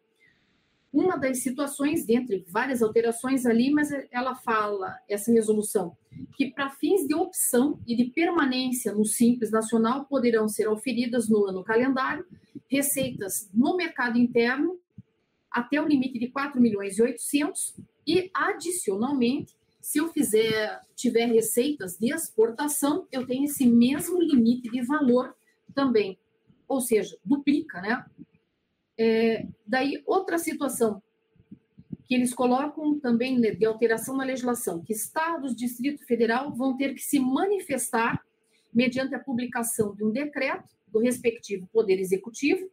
uma 0.97 1.19
das 1.19 1.43
situações, 1.43 2.07
dentre 2.07 2.47
várias 2.49 2.81
alterações 2.81 3.45
ali, 3.45 3.71
mas 3.71 3.91
ela 4.11 4.35
fala, 4.35 4.99
essa 5.07 5.31
resolução, 5.31 5.95
que 6.35 6.51
para 6.51 6.71
fins 6.71 7.07
de 7.07 7.15
opção 7.15 7.79
e 7.87 7.95
de 7.95 8.07
permanência 8.07 8.95
no 8.95 9.05
Simples 9.05 9.51
Nacional 9.51 10.07
poderão 10.07 10.49
ser 10.49 10.69
oferidas 10.69 11.29
no 11.29 11.45
ano 11.45 11.63
calendário 11.63 12.25
receitas 12.67 13.51
no 13.53 13.77
mercado 13.77 14.17
interno 14.17 14.81
até 15.51 15.81
o 15.83 15.87
limite 15.87 16.19
de 16.19 16.29
4 16.29 16.59
milhões 16.59 16.99
e 16.99 17.03
800 17.03 17.77
e 18.07 18.31
adicionalmente, 18.33 19.55
se 19.83 19.99
eu 19.99 20.09
fizer 20.09 20.81
tiver 20.95 21.27
receitas 21.27 21.99
de 21.99 22.11
exportação, 22.13 23.07
eu 23.13 23.27
tenho 23.27 23.45
esse 23.45 23.67
mesmo 23.67 24.19
limite 24.19 24.71
de 24.71 24.81
valor 24.81 25.37
também. 25.75 26.19
ou 26.67 26.81
seja, 26.81 27.17
duplica, 27.25 27.81
né? 27.81 28.05
É, 28.99 29.47
daí, 29.67 30.03
outra 30.07 30.39
situação 30.39 31.03
que 32.07 32.15
eles 32.15 32.33
colocam 32.33 32.99
também 33.01 33.41
de 33.41 33.67
alteração 33.67 34.17
na 34.17 34.25
legislação, 34.25 34.81
que 34.81 34.93
estados, 34.93 35.57
Distrito 35.57 36.07
Federal 36.07 36.55
vão 36.55 36.77
ter 36.77 36.95
que 36.95 37.03
se 37.03 37.19
manifestar 37.19 38.25
mediante 38.73 39.15
a 39.15 39.19
publicação 39.19 39.95
de 39.95 40.05
um 40.05 40.13
decreto 40.13 40.69
do 40.87 41.01
respectivo 41.01 41.69
Poder 41.73 41.99
Executivo 41.99 42.71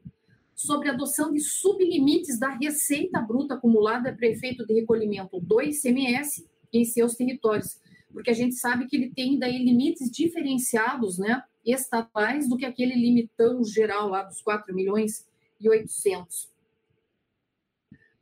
sobre 0.55 0.89
a 0.89 0.93
adoção 0.93 1.34
de 1.34 1.39
sublimites 1.39 2.38
da 2.39 2.49
receita 2.49 3.19
bruta 3.19 3.55
acumulada 3.55 4.13
para 4.13 4.28
efeito 4.28 4.65
de 4.65 4.74
recolhimento 4.74 5.39
do 5.39 5.61
ICMS 5.61 6.47
em 6.71 6.86
seus 6.86 7.15
territórios, 7.15 7.80
porque 8.11 8.30
a 8.30 8.36
gente 8.36 8.55
sabe 8.55 8.86
que 8.86 8.95
ele 8.95 9.09
tem 9.09 9.39
daí 9.39 9.57
limites 9.57 10.11
diferenciados, 10.11 11.17
né, 11.17 11.41
estatais 11.65 12.47
do 12.47 12.55
que 12.55 12.65
aquele 12.65 12.93
limitão 12.93 13.63
geral 13.63 14.09
lá 14.09 14.24
dos 14.24 14.41
4 14.41 14.76
milhões 14.76 15.26
e 15.64 15.70
800. 15.70 16.51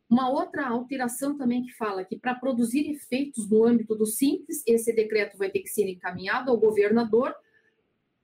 Uma 0.09 0.29
outra 0.29 0.67
alteração 0.67 1.37
também 1.37 1.63
que 1.63 1.71
fala 1.71 2.03
que 2.03 2.17
para 2.17 2.35
produzir 2.35 2.89
efeitos 2.91 3.49
no 3.49 3.63
âmbito 3.65 3.95
do 3.95 4.05
simples, 4.05 4.61
esse 4.67 4.93
decreto 4.93 5.37
vai 5.37 5.49
ter 5.49 5.61
que 5.61 5.69
ser 5.69 5.87
encaminhado 5.87 6.51
ao 6.51 6.57
governador, 6.57 7.33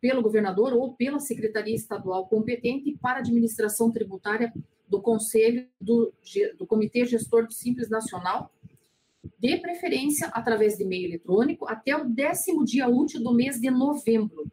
pelo 0.01 0.21
governador 0.21 0.73
ou 0.73 0.93
pela 0.93 1.19
secretaria 1.19 1.73
estadual 1.73 2.27
competente 2.27 2.97
para 3.01 3.19
administração 3.19 3.89
tributária 3.89 4.53
do 4.87 5.01
conselho 5.01 5.67
do, 5.79 6.13
do 6.57 6.67
comitê 6.67 7.05
gestor 7.05 7.47
do 7.47 7.53
simples 7.53 7.89
nacional, 7.89 8.53
de 9.39 9.57
preferência 9.57 10.27
através 10.33 10.77
de 10.77 10.83
e-mail 10.83 11.05
eletrônico 11.05 11.65
até 11.67 11.95
o 11.95 12.07
décimo 12.07 12.65
dia 12.65 12.87
útil 12.87 13.23
do 13.23 13.33
mês 13.33 13.59
de 13.59 13.71
novembro. 13.71 14.45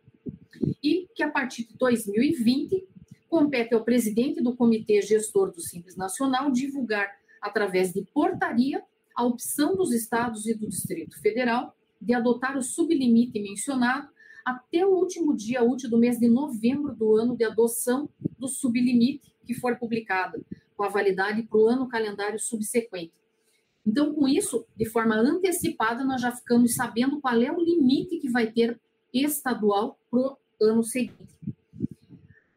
E 0.83 1.09
que 1.15 1.23
a 1.23 1.31
partir 1.31 1.67
de 1.67 1.75
2020 1.77 2.87
compete 3.35 3.75
ao 3.75 3.83
presidente 3.83 4.41
do 4.41 4.55
Comitê 4.55 5.03
Gestor 5.03 5.51
do 5.51 5.61
Simples 5.61 5.97
Nacional 5.97 6.53
divulgar, 6.53 7.11
através 7.43 7.93
de 7.93 8.05
portaria, 8.15 8.81
a 9.13 9.25
opção 9.25 9.75
dos 9.75 9.93
estados 9.93 10.47
e 10.47 10.55
do 10.55 10.69
Distrito 10.69 11.21
Federal 11.21 11.75
de 12.01 12.15
adotar 12.15 12.57
o 12.57 12.63
sublimite 12.63 13.41
mencionado 13.41 14.09
até 14.45 14.87
o 14.87 14.91
último 14.91 15.37
dia 15.37 15.65
útil 15.65 15.91
do 15.91 15.99
mês 15.99 16.17
de 16.17 16.29
novembro 16.29 16.95
do 16.95 17.17
ano 17.17 17.37
de 17.37 17.43
adoção 17.43 18.09
do 18.39 18.47
sublimite 18.47 19.35
que 19.45 19.53
for 19.53 19.77
publicado, 19.81 20.47
com 20.77 20.85
a 20.85 20.89
validade 20.89 21.43
para 21.43 21.59
o 21.59 21.67
ano 21.67 21.89
calendário 21.89 22.39
subsequente. 22.39 23.15
Então, 23.85 24.15
com 24.15 24.29
isso, 24.29 24.65
de 24.77 24.89
forma 24.89 25.17
antecipada, 25.17 26.05
nós 26.05 26.21
já 26.21 26.31
ficamos 26.31 26.77
sabendo 26.77 27.21
qual 27.21 27.43
é 27.43 27.51
o 27.51 27.61
limite 27.61 28.19
que 28.19 28.31
vai 28.31 28.53
ter 28.53 28.81
estadual 29.13 29.99
para 30.09 30.21
o 30.21 30.37
ano 30.61 30.85
seguinte. 30.85 31.35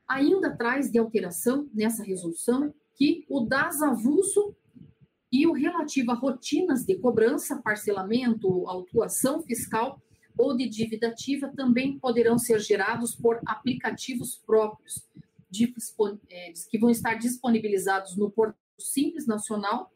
Ainda 0.07 0.55
traz 0.55 0.91
de 0.91 0.97
alteração 0.97 1.69
nessa 1.73 2.03
resolução 2.03 2.73
que 2.95 3.25
o 3.29 3.41
das 3.41 3.81
avulso 3.81 4.55
e 5.31 5.45
o 5.45 5.51
relativo 5.51 6.11
a 6.11 6.15
rotinas 6.15 6.85
de 6.85 6.95
cobrança, 6.95 7.61
parcelamento, 7.61 8.67
autuação 8.67 9.43
fiscal 9.43 10.01
ou 10.37 10.55
de 10.55 10.67
dívida 10.69 11.07
ativa 11.07 11.51
também 11.55 11.99
poderão 11.99 12.37
ser 12.37 12.59
gerados 12.59 13.15
por 13.15 13.39
aplicativos 13.45 14.41
próprios, 14.45 15.03
é, 16.29 16.53
que 16.69 16.77
vão 16.77 16.89
estar 16.89 17.15
disponibilizados 17.15 18.15
no 18.15 18.29
Portal 18.29 18.57
Simples 18.79 19.25
Nacional 19.25 19.91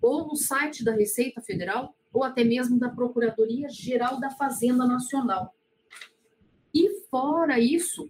ou 0.00 0.26
no 0.26 0.36
site 0.36 0.84
da 0.84 0.92
Receita 0.92 1.40
Federal 1.40 1.94
ou 2.12 2.24
até 2.24 2.44
mesmo 2.44 2.78
da 2.78 2.88
Procuradoria 2.88 3.68
Geral 3.68 4.18
da 4.20 4.30
Fazenda 4.30 4.86
Nacional. 4.86 5.54
E 6.72 7.00
fora 7.10 7.58
isso, 7.58 8.08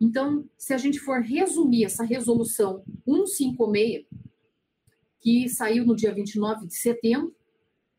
então, 0.00 0.48
se 0.58 0.74
a 0.74 0.78
gente 0.78 0.98
for 1.00 1.20
resumir 1.20 1.84
essa 1.84 2.04
resolução 2.04 2.82
156, 3.04 4.06
que 5.20 5.48
saiu 5.48 5.84
no 5.84 5.96
dia 5.96 6.14
29 6.14 6.66
de 6.66 6.76
setembro, 6.76 7.34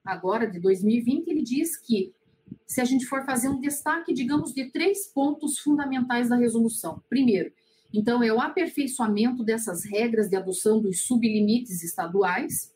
agora 0.06 0.50
de 0.50 0.60
2020, 0.60 1.28
ele 1.28 1.44
diz 1.44 1.76
que 1.76 2.14
se 2.66 2.80
a 2.80 2.86
gente 2.86 3.06
for 3.06 3.26
fazer 3.26 3.50
um 3.50 3.60
destaque, 3.60 4.14
digamos, 4.14 4.54
de 4.54 4.72
três 4.72 5.08
pontos 5.08 5.60
fundamentais 5.60 6.30
da 6.30 6.36
resolução. 6.36 7.02
Primeiro, 7.10 7.52
então, 7.94 8.22
é 8.22 8.32
o 8.32 8.40
aperfeiçoamento 8.40 9.44
dessas 9.44 9.84
regras 9.86 10.30
de 10.30 10.36
adoção 10.36 10.80
dos 10.80 11.02
sublimites 11.06 11.84
estaduais. 11.84 12.74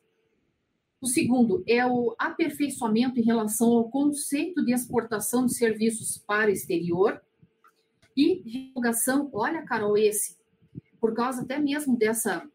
O 1.01 1.07
segundo 1.07 1.63
é 1.67 1.85
o 1.85 2.15
aperfeiçoamento 2.17 3.19
em 3.19 3.23
relação 3.23 3.69
ao 3.71 3.89
conceito 3.89 4.63
de 4.63 4.73
exportação 4.73 5.45
de 5.45 5.53
serviços 5.53 6.17
para 6.17 6.51
exterior. 6.51 7.21
E 8.15 8.41
revogação, 8.49 9.29
olha, 9.33 9.63
Carol, 9.63 9.97
esse, 9.97 10.37
por 10.99 11.13
causa 11.13 11.41
até 11.41 11.57
mesmo 11.59 11.97
dessa 11.97 12.47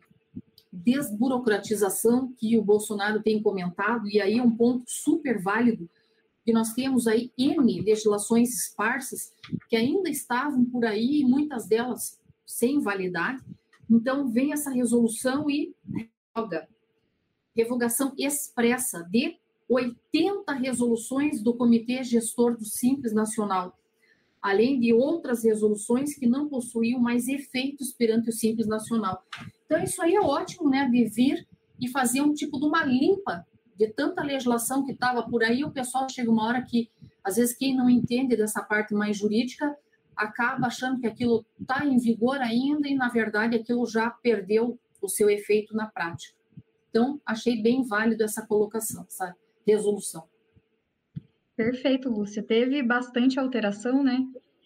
desburocratização 0.73 2.33
que 2.39 2.59
o 2.59 2.63
Bolsonaro 2.63 3.23
tem 3.23 3.43
comentado, 3.43 4.09
e 4.09 4.21
aí 4.21 4.39
é 4.39 4.43
um 4.43 4.55
ponto 4.55 4.85
super 4.87 5.41
válido, 5.41 5.89
que 6.45 6.53
nós 6.53 6.73
temos 6.75 7.07
aí 7.09 7.33
N 7.37 7.81
legislações 7.81 8.51
esparsas 8.51 9.33
que 9.69 9.75
ainda 9.75 10.09
estavam 10.09 10.65
por 10.65 10.85
aí, 10.85 11.25
muitas 11.25 11.67
delas 11.67 12.21
sem 12.47 12.81
validade. 12.81 13.43
Então, 13.91 14.29
vem 14.29 14.53
essa 14.53 14.71
resolução 14.71 15.51
e 15.51 15.75
revoga. 16.35 16.69
Revogação 17.55 18.13
expressa 18.17 19.03
de 19.03 19.37
80 19.69 20.53
resoluções 20.53 21.43
do 21.43 21.55
Comitê 21.55 22.05
Gestor 22.05 22.57
do 22.57 22.65
Simples 22.65 23.13
Nacional, 23.13 23.77
além 24.41 24.79
de 24.79 24.93
outras 24.93 25.45
resoluções 25.45 26.15
que 26.15 26.27
não 26.27 26.49
possuíam 26.49 27.01
mais 27.01 27.29
efeitos 27.29 27.93
perante 27.93 28.31
o 28.31 28.33
Simples 28.33 28.67
Nacional. 28.67 29.23
Então, 29.65 29.83
isso 29.83 30.01
aí 30.01 30.15
é 30.15 30.21
ótimo, 30.21 30.69
né, 30.69 30.89
de 30.89 31.05
vir 31.05 31.47
e 31.81 31.89
fazer 31.89 32.23
um 32.23 32.33
tipo 32.33 32.59
de 32.59 32.67
uma 32.67 32.85
limpa 32.85 33.45
de 33.77 33.89
tanta 33.89 34.23
legislação 34.23 34.85
que 34.85 34.93
estava 34.93 35.23
por 35.29 35.43
aí, 35.43 35.63
o 35.63 35.71
pessoal 35.71 36.09
chega 36.09 36.31
uma 36.31 36.47
hora 36.47 36.63
que, 36.63 36.91
às 37.23 37.37
vezes, 37.37 37.57
quem 37.57 37.77
não 37.77 37.91
entende 37.91 38.37
dessa 38.37 38.63
parte 38.63 38.95
mais 38.95 39.19
jurídica 39.19 39.77
acaba 40.17 40.69
achando 40.69 40.99
que 40.99 41.07
aquilo 41.07 41.45
está 41.61 41.85
em 41.85 41.99
vigor 41.99 42.39
ainda 42.39 42.89
e, 42.89 42.95
na 42.95 43.09
verdade, 43.09 43.57
aquilo 43.57 43.87
já 43.87 44.09
perdeu 44.09 44.79
o 45.03 45.09
seu 45.09 45.29
efeito 45.29 45.75
na 45.77 45.87
prática. 45.87 46.35
Então, 46.89 47.21
achei 47.27 47.61
bem 47.61 47.85
válido 47.85 48.25
essa 48.25 48.47
colocação, 48.47 49.05
essa 49.07 49.37
resolução. 49.67 50.25
Perfeito, 51.57 52.11
Lúcia. 52.11 52.43
Teve 52.43 52.83
bastante 52.83 53.41
alteração, 53.41 54.05
né? 54.05 54.19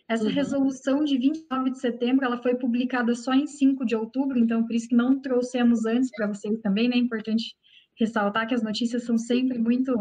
Essa 0.09 0.25
uhum. 0.25 0.31
resolução 0.31 1.05
de 1.05 1.17
29 1.17 1.71
de 1.71 1.79
setembro, 1.79 2.25
ela 2.25 2.43
foi 2.43 2.57
publicada 2.57 3.15
só 3.15 3.33
em 3.33 3.47
5 3.47 3.87
de 3.87 3.95
outubro, 3.95 4.37
então 4.39 4.67
por 4.67 4.75
isso 4.75 4.89
que 4.89 4.97
não 4.97 5.21
trouxemos 5.21 5.87
antes 5.87 6.11
para 6.11 6.27
vocês 6.27 6.59
também, 6.61 6.89
né? 6.89 6.97
É 6.97 6.99
importante 6.99 7.55
ressaltar 7.97 8.49
que 8.49 8.55
as 8.55 8.63
notícias 8.63 9.05
são 9.05 9.17
sempre 9.17 9.57
muito 9.57 9.95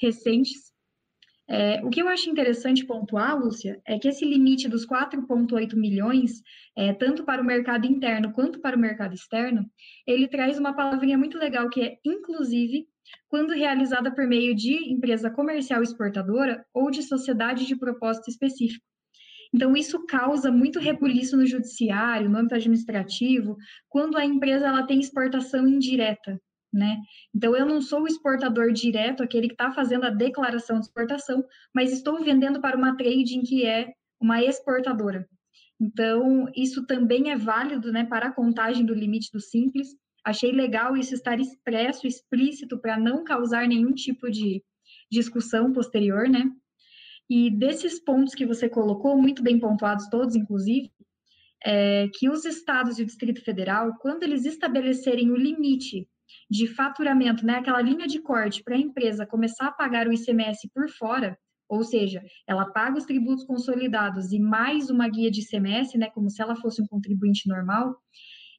recentes. 0.00 0.72
É, 1.50 1.82
o 1.82 1.88
que 1.88 2.00
eu 2.00 2.08
acho 2.08 2.30
interessante 2.30 2.84
pontuar, 2.84 3.36
Lúcia, 3.36 3.80
é 3.84 3.98
que 3.98 4.06
esse 4.06 4.24
limite 4.24 4.68
dos 4.68 4.86
4,8 4.86 5.74
milhões, 5.74 6.42
é, 6.76 6.92
tanto 6.92 7.24
para 7.24 7.42
o 7.42 7.44
mercado 7.44 7.86
interno 7.86 8.32
quanto 8.32 8.60
para 8.60 8.76
o 8.76 8.80
mercado 8.80 9.14
externo, 9.14 9.68
ele 10.06 10.28
traz 10.28 10.58
uma 10.58 10.74
palavrinha 10.74 11.18
muito 11.18 11.38
legal 11.38 11.68
que 11.70 11.82
é 11.82 11.98
inclusive, 12.04 12.86
quando 13.28 13.52
realizada 13.52 14.14
por 14.14 14.26
meio 14.26 14.54
de 14.54 14.92
empresa 14.92 15.30
comercial 15.30 15.82
exportadora 15.82 16.64
ou 16.72 16.90
de 16.90 17.02
sociedade 17.02 17.66
de 17.66 17.76
propósito 17.76 18.28
específico. 18.28 18.84
Então, 19.52 19.74
isso 19.76 20.04
causa 20.06 20.50
muito 20.50 20.78
rebuliço 20.78 21.36
no 21.36 21.46
judiciário, 21.46 22.28
no 22.28 22.38
âmbito 22.38 22.54
administrativo, 22.54 23.56
quando 23.88 24.18
a 24.18 24.24
empresa 24.24 24.66
ela 24.66 24.86
tem 24.86 25.00
exportação 25.00 25.66
indireta, 25.66 26.38
né? 26.72 26.98
Então, 27.34 27.56
eu 27.56 27.64
não 27.64 27.80
sou 27.80 28.02
o 28.02 28.06
exportador 28.06 28.72
direto, 28.72 29.22
aquele 29.22 29.48
que 29.48 29.54
está 29.54 29.72
fazendo 29.72 30.04
a 30.04 30.10
declaração 30.10 30.78
de 30.78 30.86
exportação, 30.86 31.42
mas 31.74 31.92
estou 31.92 32.22
vendendo 32.22 32.60
para 32.60 32.76
uma 32.76 32.96
trading 32.96 33.42
que 33.42 33.64
é 33.64 33.92
uma 34.20 34.42
exportadora. 34.42 35.26
Então, 35.80 36.46
isso 36.54 36.84
também 36.86 37.30
é 37.30 37.36
válido 37.36 37.92
né, 37.92 38.04
para 38.04 38.28
a 38.28 38.32
contagem 38.32 38.84
do 38.84 38.92
limite 38.94 39.30
do 39.32 39.40
simples. 39.40 39.88
Achei 40.28 40.52
legal 40.52 40.94
isso 40.94 41.14
estar 41.14 41.40
expresso, 41.40 42.06
explícito, 42.06 42.78
para 42.78 42.98
não 42.98 43.24
causar 43.24 43.66
nenhum 43.66 43.94
tipo 43.94 44.30
de 44.30 44.62
discussão 45.10 45.72
posterior, 45.72 46.28
né? 46.28 46.44
E 47.30 47.50
desses 47.50 47.98
pontos 47.98 48.34
que 48.34 48.44
você 48.44 48.68
colocou, 48.68 49.16
muito 49.16 49.42
bem 49.42 49.58
pontuados 49.58 50.06
todos, 50.10 50.36
inclusive, 50.36 50.92
é 51.64 52.08
que 52.12 52.28
os 52.28 52.44
estados 52.44 52.98
e 52.98 53.02
o 53.02 53.06
Distrito 53.06 53.42
Federal, 53.42 53.96
quando 54.02 54.22
eles 54.22 54.44
estabelecerem 54.44 55.30
o 55.30 55.34
limite 55.34 56.06
de 56.50 56.66
faturamento, 56.66 57.46
né, 57.46 57.54
aquela 57.54 57.80
linha 57.80 58.06
de 58.06 58.20
corte 58.20 58.62
para 58.62 58.74
a 58.74 58.78
empresa 58.78 59.24
começar 59.24 59.68
a 59.68 59.72
pagar 59.72 60.06
o 60.06 60.12
ICMS 60.12 60.68
por 60.74 60.90
fora, 60.90 61.38
ou 61.66 61.82
seja, 61.82 62.22
ela 62.46 62.66
paga 62.66 62.98
os 62.98 63.06
tributos 63.06 63.44
consolidados 63.46 64.30
e 64.30 64.38
mais 64.38 64.90
uma 64.90 65.08
guia 65.08 65.30
de 65.30 65.40
ICMS, 65.40 65.96
né, 65.96 66.10
como 66.10 66.28
se 66.28 66.42
ela 66.42 66.54
fosse 66.54 66.82
um 66.82 66.86
contribuinte 66.86 67.48
normal, 67.48 67.96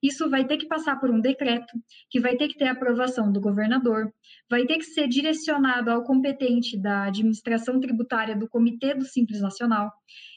isso 0.01 0.29
vai 0.29 0.45
ter 0.45 0.57
que 0.57 0.67
passar 0.67 0.99
por 0.99 1.09
um 1.09 1.19
decreto, 1.19 1.73
que 2.09 2.19
vai 2.19 2.37
ter 2.37 2.47
que 2.47 2.57
ter 2.57 2.67
aprovação 2.67 3.31
do 3.31 3.41
governador, 3.41 4.13
vai 4.49 4.65
ter 4.65 4.77
que 4.77 4.85
ser 4.85 5.07
direcionado 5.07 5.91
ao 5.91 6.03
competente 6.03 6.81
da 6.81 7.05
administração 7.05 7.79
tributária 7.79 8.35
do 8.35 8.47
Comitê 8.47 8.93
do 8.93 9.05
Simples 9.05 9.41
Nacional. 9.41 9.91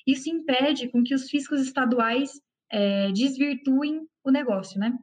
Isso 0.06 0.28
impede 0.28 0.88
com 0.88 1.02
que 1.02 1.14
os 1.14 1.28
fiscos 1.28 1.60
estaduais 1.60 2.30
é, 2.70 3.12
desvirtuem 3.12 4.00
o 4.24 4.30
negócio, 4.30 4.80
né? 4.80 4.96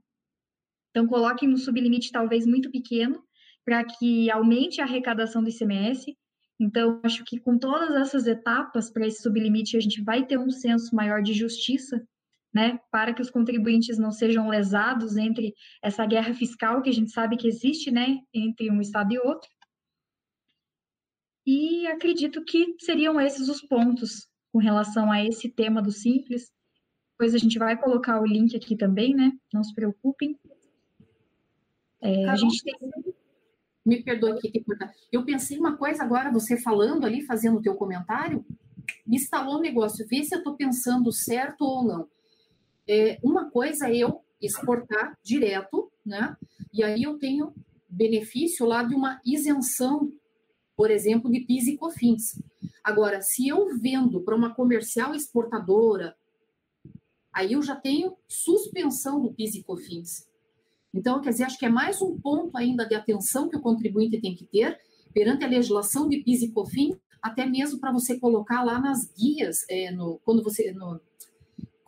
Então, 0.89 1.07
coloquem 1.07 1.49
um 1.49 1.57
sublimite 1.57 2.11
talvez 2.11 2.45
muito 2.45 2.71
pequeno 2.71 3.23
para 3.63 3.83
que 3.83 4.29
aumente 4.31 4.81
a 4.81 4.83
arrecadação 4.83 5.43
do 5.43 5.49
ICMS. 5.49 6.17
Então, 6.59 6.99
acho 7.03 7.23
que 7.23 7.39
com 7.39 7.57
todas 7.57 7.95
essas 7.95 8.27
etapas 8.27 8.91
para 8.91 9.07
esse 9.07 9.21
sublimite, 9.21 9.77
a 9.77 9.79
gente 9.79 10.01
vai 10.01 10.25
ter 10.25 10.37
um 10.37 10.49
senso 10.49 10.93
maior 10.95 11.21
de 11.21 11.33
justiça, 11.33 12.03
né, 12.53 12.79
para 12.91 13.13
que 13.13 13.21
os 13.21 13.29
contribuintes 13.29 13.97
não 13.97 14.11
sejam 14.11 14.49
lesados 14.49 15.17
entre 15.17 15.53
essa 15.83 16.05
guerra 16.05 16.33
fiscal 16.33 16.81
que 16.81 16.89
a 16.89 16.93
gente 16.93 17.11
sabe 17.11 17.37
que 17.37 17.47
existe, 17.47 17.91
né, 17.91 18.17
entre 18.33 18.71
um 18.71 18.81
estado 18.81 19.13
e 19.13 19.19
outro. 19.19 19.49
E 21.45 21.87
acredito 21.87 22.43
que 22.43 22.75
seriam 22.79 23.19
esses 23.19 23.47
os 23.49 23.61
pontos 23.61 24.27
com 24.51 24.59
relação 24.59 25.11
a 25.11 25.23
esse 25.23 25.49
tema 25.49 25.81
do 25.81 25.91
simples. 25.91 26.51
Depois 27.11 27.33
a 27.33 27.37
gente 27.37 27.57
vai 27.57 27.75
colocar 27.75 28.21
o 28.21 28.25
link 28.25 28.55
aqui 28.55 28.75
também, 28.75 29.15
né? 29.15 29.31
Não 29.53 29.63
se 29.63 29.73
preocupem. 29.73 30.39
É, 32.01 32.29
a 32.29 32.35
gente 32.35 32.63
tem... 32.63 32.73
Me 33.85 34.03
perdoe 34.03 34.33
aqui. 34.33 34.63
Eu 35.11 35.25
pensei 35.25 35.57
uma 35.57 35.75
coisa 35.75 36.03
agora, 36.03 36.31
você 36.31 36.55
falando 36.55 37.05
ali, 37.05 37.25
fazendo 37.25 37.57
o 37.57 37.61
teu 37.61 37.75
comentário, 37.75 38.45
me 39.05 39.15
instalou 39.15 39.57
um 39.57 39.61
negócio, 39.61 40.05
vê 40.07 40.23
se 40.23 40.35
eu 40.35 40.39
estou 40.39 40.55
pensando 40.55 41.11
certo 41.11 41.61
ou 41.61 41.83
não. 41.83 42.07
É, 42.91 43.19
uma 43.23 43.51
coisa 43.51 43.87
é 43.87 43.97
eu 43.97 44.21
exportar 44.41 45.15
direto, 45.23 45.91
né? 46.03 46.35
E 46.73 46.83
aí 46.83 47.03
eu 47.03 47.19
tenho 47.19 47.53
benefício 47.87 48.65
lá 48.65 48.81
de 48.81 48.95
uma 48.95 49.21
isenção, 49.23 50.11
por 50.75 50.89
exemplo, 50.89 51.29
de 51.29 51.41
PIS 51.41 51.67
e 51.67 51.77
COFINS. 51.77 52.41
Agora, 52.83 53.21
se 53.21 53.47
eu 53.47 53.77
vendo 53.79 54.21
para 54.21 54.35
uma 54.35 54.55
comercial 54.55 55.13
exportadora, 55.13 56.15
aí 57.31 57.53
eu 57.53 57.61
já 57.61 57.75
tenho 57.75 58.17
suspensão 58.27 59.21
do 59.21 59.35
PIS 59.35 59.53
e 59.53 59.63
COFINS. 59.63 60.27
Então, 60.91 61.21
quer 61.21 61.29
dizer, 61.29 61.43
acho 61.43 61.59
que 61.59 61.67
é 61.67 61.69
mais 61.69 62.01
um 62.01 62.19
ponto 62.19 62.57
ainda 62.57 62.87
de 62.87 62.95
atenção 62.95 63.47
que 63.47 63.57
o 63.57 63.61
contribuinte 63.61 64.19
tem 64.19 64.35
que 64.35 64.45
ter 64.45 64.79
perante 65.13 65.43
a 65.43 65.47
legislação 65.47 66.09
de 66.09 66.23
PIS 66.23 66.41
e 66.41 66.51
COFINS, 66.51 66.97
até 67.21 67.45
mesmo 67.45 67.79
para 67.79 67.91
você 67.91 68.19
colocar 68.19 68.63
lá 68.63 68.79
nas 68.79 69.11
guias, 69.13 69.57
é, 69.69 69.91
no, 69.91 70.19
quando 70.25 70.43
você 70.43 70.71
no, 70.71 70.99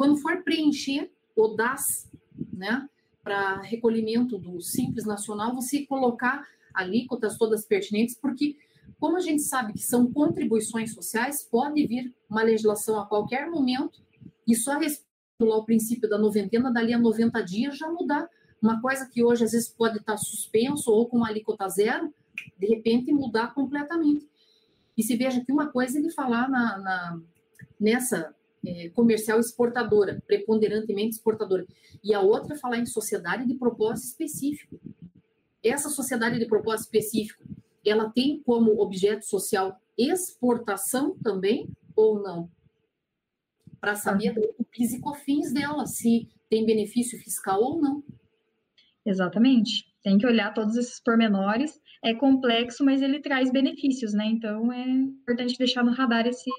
quando 0.02 0.18
for 0.18 0.42
preencher 0.42 1.12
o 1.36 1.50
DAS, 1.50 2.10
né, 2.52 2.90
para 3.22 3.62
recolhimento 3.62 4.36
do 4.36 4.60
Simples 4.60 5.06
Nacional, 5.06 5.54
você 5.54 5.86
colocar 5.86 6.44
alíquotas 6.74 7.38
todas 7.38 7.68
pertinentes, 7.68 8.18
porque 8.20 8.58
como 9.00 9.18
a 9.18 9.20
gente 9.20 9.44
sabe 9.44 9.74
que 9.74 9.84
são 9.84 10.12
contribuições 10.12 10.96
sociais, 10.96 11.44
pode 11.44 11.86
vir 11.86 12.12
uma 12.28 12.42
legislação 12.42 13.00
a 13.00 13.06
qualquer 13.06 13.48
momento 13.48 14.02
e 14.48 14.56
só 14.56 14.80
respeito 14.80 15.06
lá 15.42 15.58
o 15.58 15.66
princípio 15.66 16.10
da 16.10 16.18
noventena, 16.18 16.74
dali 16.74 16.96
a 16.96 16.98
90 16.98 17.40
dias 17.44 17.78
já 17.78 17.88
mudar 17.88 18.28
uma 18.60 18.82
coisa 18.82 19.08
que 19.08 19.24
hoje 19.24 19.44
às 19.44 19.52
vezes 19.52 19.70
pode 19.70 20.00
estar 20.00 20.18
suspenso 20.18 20.90
ou 20.90 21.08
com 21.08 21.24
alíquota 21.24 21.70
zero, 21.70 22.12
de 22.58 22.66
repente 22.66 23.14
mudar 23.14 23.54
completamente. 23.54 24.28
E 24.98 25.04
se 25.04 25.16
veja 25.16 25.46
que 25.46 25.52
uma 25.52 25.72
coisa 25.72 26.00
é 26.00 26.02
ele 26.02 26.10
falar 26.10 26.50
na, 26.50 26.80
na 26.80 27.22
nessa 27.80 28.34
é, 28.66 28.90
comercial 28.90 29.40
exportadora, 29.40 30.22
preponderantemente 30.28 31.16
exportadora, 31.16 31.66
e 32.04 32.14
a 32.14 32.22
outra 32.22 32.56
é 32.56 32.58
falar 32.58 32.78
em 32.78 32.86
sociedade 32.86 33.46
de 33.46 33.56
propósito 33.56 34.08
específico. 34.08 34.80
Essa 35.64 35.90
sociedade 35.90 36.40
de 36.40 36.46
propósito 36.46 36.86
específico, 36.86 37.44
ela 37.86 38.10
tem 38.10 38.42
como 38.44 38.82
objeto 38.82 39.26
social 39.26 39.80
exportação 39.98 41.16
também 41.24 41.68
ou 41.96 42.22
não? 42.22 42.50
Para 43.80 43.96
saber 43.96 44.36
o 44.60 44.64
PIS 44.64 44.94
e 44.94 45.00
COFINS 45.00 45.54
dela, 45.54 45.86
se 45.86 46.28
tem 46.50 46.66
benefício 46.66 47.20
fiscal 47.20 47.62
ou 47.62 47.82
não. 47.82 48.04
Exatamente. 49.06 49.92
Tem 50.04 50.18
que 50.18 50.26
olhar 50.26 50.54
todos 50.54 50.76
esses 50.76 51.00
pormenores. 51.00 51.80
É 52.04 52.14
complexo, 52.14 52.84
mas 52.84 53.02
ele 53.02 53.20
traz 53.20 53.52
benefícios, 53.52 54.14
né? 54.14 54.26
Então 54.26 54.72
é 54.72 54.88
importante 54.88 55.58
deixar 55.58 55.84
no 55.84 55.92
radar 55.92 56.28
esse, 56.28 56.50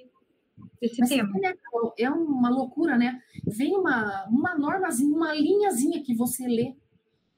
esse 0.83 1.01
mas 1.01 1.09
tema. 1.09 1.31
Né, 1.39 1.55
é 1.97 2.11
uma 2.11 2.51
loucura, 2.51 2.99
né? 2.99 3.23
Vem 3.47 3.77
uma, 3.77 4.27
uma 4.27 4.59
normazinha, 4.59 5.15
uma 5.15 5.33
linhazinha 5.33 6.03
que 6.03 6.15
você 6.15 6.47
lê. 6.47 6.75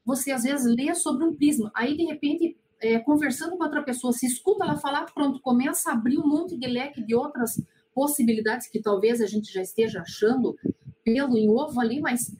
Você 0.04 0.32
às 0.32 0.42
vezes 0.42 0.66
lê 0.66 0.94
sobre 0.94 1.24
um 1.24 1.34
prisma. 1.34 1.70
Aí, 1.74 1.96
de 1.96 2.04
repente, 2.04 2.56
é, 2.80 2.98
conversando 2.98 3.56
com 3.56 3.64
outra 3.64 3.82
pessoa, 3.82 4.12
se 4.12 4.26
escuta 4.26 4.64
ela 4.64 4.76
falar, 4.76 5.04
pronto, 5.12 5.40
começa 5.40 5.90
a 5.90 5.92
abrir 5.92 6.18
um 6.18 6.26
monte 6.26 6.56
de 6.56 6.66
leque 6.66 7.02
de 7.02 7.14
outras 7.14 7.62
possibilidades 7.94 8.66
que 8.66 8.80
talvez 8.80 9.20
a 9.20 9.26
gente 9.26 9.52
já 9.52 9.62
esteja 9.62 10.00
achando 10.00 10.56
pelo 11.04 11.36
em 11.36 11.48
ovo 11.48 11.80
ali, 11.80 12.00
mas 12.00 12.34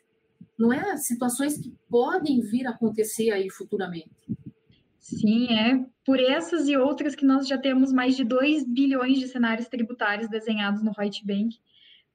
não 0.59 0.73
é 0.73 0.97
situações 0.97 1.59
que 1.59 1.73
podem 1.89 2.41
vir 2.41 2.67
a 2.67 2.71
acontecer 2.71 3.31
aí 3.31 3.51
futuramente. 3.51 4.11
Sim, 5.05 5.53
é 5.53 5.85
por 6.03 6.19
essas 6.19 6.67
e 6.67 6.79
outras 6.79 7.15
que 7.15 7.27
nós 7.27 7.47
já 7.47 7.59
temos 7.59 7.93
mais 7.93 8.17
de 8.17 8.25
2 8.25 8.65
bilhões 8.65 9.19
de 9.19 9.29
cenários 9.29 9.69
tributários 9.69 10.31
desenhados 10.31 10.83
no 10.83 10.93
White 10.99 11.27
Bank, 11.27 11.59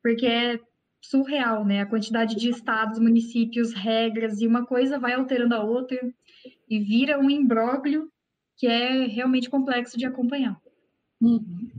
porque 0.02 0.26
é 0.26 0.60
surreal, 1.00 1.64
né? 1.64 1.82
A 1.82 1.86
quantidade 1.86 2.36
de 2.36 2.50
estados, 2.50 2.98
municípios, 2.98 3.74
regras, 3.74 4.42
e 4.42 4.48
uma 4.48 4.66
coisa 4.66 4.98
vai 4.98 5.14
alterando 5.14 5.54
a 5.54 5.64
outra 5.64 6.00
e 6.68 6.80
vira 6.80 7.20
um 7.20 7.30
imbróglio 7.30 8.12
que 8.58 8.66
é 8.66 9.06
realmente 9.06 9.52
complexo 9.52 9.96
de 9.96 10.08
acompanhar. 10.08 10.60
Uhum. 11.22 11.70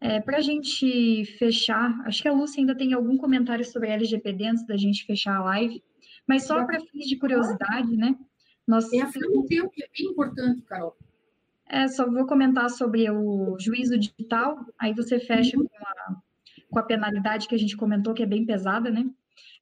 É, 0.00 0.20
Para 0.20 0.36
a 0.36 0.40
gente 0.40 1.24
fechar, 1.36 2.00
acho 2.06 2.22
que 2.22 2.28
a 2.28 2.32
Lúcia 2.32 2.60
ainda 2.60 2.76
tem 2.76 2.92
algum 2.92 3.16
comentário 3.16 3.64
sobre 3.64 3.90
a 3.90 3.94
LGPD 3.94 4.46
antes 4.46 4.64
da 4.64 4.76
gente 4.76 5.04
fechar 5.04 5.34
a 5.34 5.42
live, 5.42 5.82
mas 6.28 6.46
só 6.46 6.64
para 6.64 6.80
fins 6.80 7.06
de 7.06 7.16
curiosidade, 7.16 7.96
né? 7.96 8.16
Nós... 8.68 8.92
É 8.92 9.00
a 9.00 9.10
tempo 9.10 9.70
que 9.70 9.82
é 9.82 9.88
bem 9.96 10.10
importante, 10.10 10.60
Carol. 10.62 10.94
É, 11.66 11.88
só 11.88 12.08
vou 12.08 12.26
comentar 12.26 12.68
sobre 12.68 13.10
o 13.10 13.58
juízo 13.58 13.98
digital, 13.98 14.58
aí 14.78 14.92
você 14.92 15.18
fecha 15.18 15.58
uhum. 15.58 15.66
com, 15.66 15.86
a, 15.86 16.16
com 16.70 16.78
a 16.78 16.82
penalidade 16.82 17.48
que 17.48 17.54
a 17.54 17.58
gente 17.58 17.76
comentou, 17.76 18.12
que 18.12 18.22
é 18.22 18.26
bem 18.26 18.44
pesada, 18.44 18.90
né? 18.90 19.06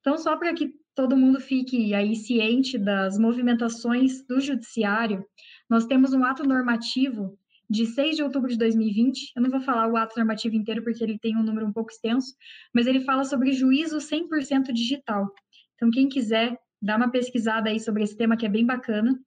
Então, 0.00 0.18
só 0.18 0.36
para 0.36 0.52
que 0.54 0.74
todo 0.94 1.16
mundo 1.16 1.40
fique 1.40 1.94
aí 1.94 2.16
ciente 2.16 2.78
das 2.78 3.18
movimentações 3.18 4.24
do 4.24 4.40
judiciário, 4.40 5.24
nós 5.68 5.84
temos 5.86 6.12
um 6.12 6.24
ato 6.24 6.44
normativo 6.44 7.38
de 7.68 7.86
6 7.86 8.16
de 8.16 8.22
outubro 8.22 8.48
de 8.48 8.56
2020. 8.56 9.32
Eu 9.34 9.42
não 9.42 9.50
vou 9.50 9.60
falar 9.60 9.88
o 9.88 9.96
ato 9.96 10.16
normativo 10.16 10.54
inteiro 10.54 10.82
porque 10.82 11.02
ele 11.02 11.18
tem 11.18 11.36
um 11.36 11.42
número 11.42 11.66
um 11.66 11.72
pouco 11.72 11.90
extenso, 11.90 12.34
mas 12.72 12.86
ele 12.86 13.00
fala 13.00 13.24
sobre 13.24 13.52
juízo 13.52 13.98
100% 13.98 14.72
digital. 14.72 15.32
Então, 15.74 15.90
quem 15.90 16.08
quiser 16.08 16.56
dar 16.86 16.96
uma 16.96 17.10
pesquisada 17.10 17.68
aí 17.68 17.80
sobre 17.80 18.02
esse 18.02 18.16
tema 18.16 18.36
que 18.36 18.46
é 18.46 18.48
bem 18.48 18.64
bacana, 18.64 19.18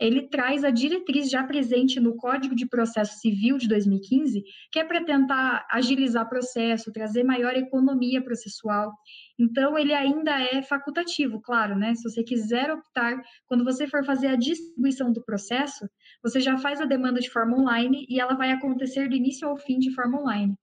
ele 0.00 0.22
traz 0.22 0.64
a 0.64 0.70
diretriz 0.70 1.30
já 1.30 1.44
presente 1.44 2.00
no 2.00 2.16
Código 2.16 2.54
de 2.54 2.66
Processo 2.66 3.20
Civil 3.20 3.56
de 3.58 3.68
2015, 3.68 4.42
que 4.72 4.80
é 4.80 4.84
para 4.84 5.04
tentar 5.04 5.66
agilizar 5.70 6.28
processo, 6.28 6.92
trazer 6.92 7.22
maior 7.22 7.54
economia 7.54 8.20
processual. 8.20 8.92
Então, 9.38 9.78
ele 9.78 9.94
ainda 9.94 10.40
é 10.40 10.62
facultativo, 10.62 11.40
claro, 11.40 11.76
né? 11.76 11.94
Se 11.94 12.02
você 12.02 12.24
quiser 12.24 12.72
optar, 12.72 13.22
quando 13.46 13.64
você 13.64 13.86
for 13.86 14.04
fazer 14.04 14.26
a 14.28 14.36
distribuição 14.36 15.12
do 15.12 15.24
processo, 15.24 15.88
você 16.22 16.40
já 16.40 16.58
faz 16.58 16.80
a 16.80 16.86
demanda 16.86 17.20
de 17.20 17.30
forma 17.30 17.56
online 17.56 18.04
e 18.08 18.18
ela 18.18 18.34
vai 18.34 18.50
acontecer 18.50 19.08
do 19.08 19.14
início 19.14 19.48
ao 19.48 19.56
fim 19.56 19.78
de 19.78 19.92
forma 19.94 20.20
online. 20.20 20.56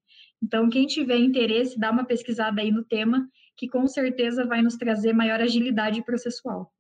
Então, 0.44 0.70
quem 0.70 0.88
tiver 0.88 1.18
interesse, 1.18 1.80
dá 1.80 1.90
uma 1.90 2.04
pesquisada 2.04 2.62
aí 2.62 2.72
no 2.72 2.84
tema, 2.84 3.30
que 3.62 3.70
com 3.70 3.86
certeza 3.86 4.44
vai 4.44 4.60
nos 4.64 4.76
trazer 4.76 5.14
maior 5.14 5.40
agilidade 5.40 6.04
processual. 6.04 6.74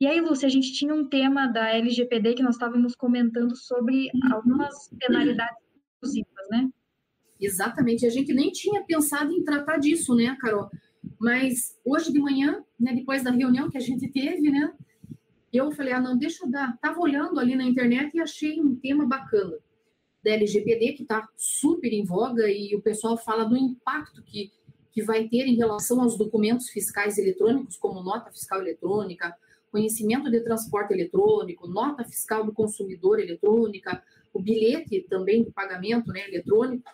E 0.00 0.06
aí, 0.06 0.20
Lúcia, 0.20 0.46
a 0.46 0.48
gente 0.50 0.72
tinha 0.72 0.94
um 0.94 1.08
tema 1.08 1.48
da 1.48 1.70
LGPD 1.70 2.34
que 2.34 2.42
nós 2.42 2.54
estávamos 2.54 2.94
comentando 2.94 3.56
sobre 3.56 4.12
algumas 4.30 4.88
penalidades 4.96 5.58
exclusivas, 5.92 6.48
né? 6.48 6.70
Exatamente, 7.40 8.06
a 8.06 8.10
gente 8.10 8.32
nem 8.32 8.52
tinha 8.52 8.84
pensado 8.84 9.32
em 9.32 9.42
tratar 9.42 9.78
disso, 9.78 10.14
né, 10.14 10.36
Carol? 10.40 10.70
Mas 11.18 11.76
hoje 11.84 12.12
de 12.12 12.20
manhã, 12.20 12.64
né, 12.78 12.94
depois 12.94 13.24
da 13.24 13.32
reunião 13.32 13.68
que 13.68 13.76
a 13.76 13.80
gente 13.80 14.06
teve, 14.12 14.52
né, 14.52 14.72
eu 15.52 15.72
falei, 15.72 15.94
ah, 15.94 16.00
não, 16.00 16.16
deixa 16.16 16.44
eu 16.44 16.50
dar. 16.50 16.78
Tava 16.78 17.00
olhando 17.00 17.40
ali 17.40 17.56
na 17.56 17.64
internet 17.64 18.14
e 18.14 18.20
achei 18.20 18.60
um 18.60 18.76
tema 18.76 19.04
bacana 19.04 19.58
da 20.24 20.30
LGPD, 20.30 20.92
que 20.92 21.02
está 21.02 21.28
super 21.36 21.92
em 21.92 22.04
voga, 22.04 22.48
e 22.48 22.76
o 22.76 22.80
pessoal 22.80 23.16
fala 23.16 23.42
do 23.42 23.56
impacto 23.56 24.22
que, 24.22 24.52
que 24.94 25.02
vai 25.02 25.28
ter 25.28 25.46
em 25.46 25.56
relação 25.56 26.00
aos 26.00 26.16
documentos 26.16 26.68
fiscais 26.68 27.18
eletrônicos, 27.18 27.76
como 27.76 28.00
nota 28.00 28.30
fiscal 28.30 28.60
eletrônica, 28.60 29.36
conhecimento 29.72 30.30
de 30.30 30.40
transporte 30.40 30.94
eletrônico, 30.94 31.66
nota 31.66 32.04
fiscal 32.04 32.46
do 32.46 32.52
consumidor 32.52 33.18
eletrônica, 33.18 34.00
o 34.32 34.40
bilhete 34.40 35.04
também 35.10 35.42
de 35.42 35.50
pagamento 35.50 36.12
né, 36.12 36.28
eletrônico. 36.28 36.88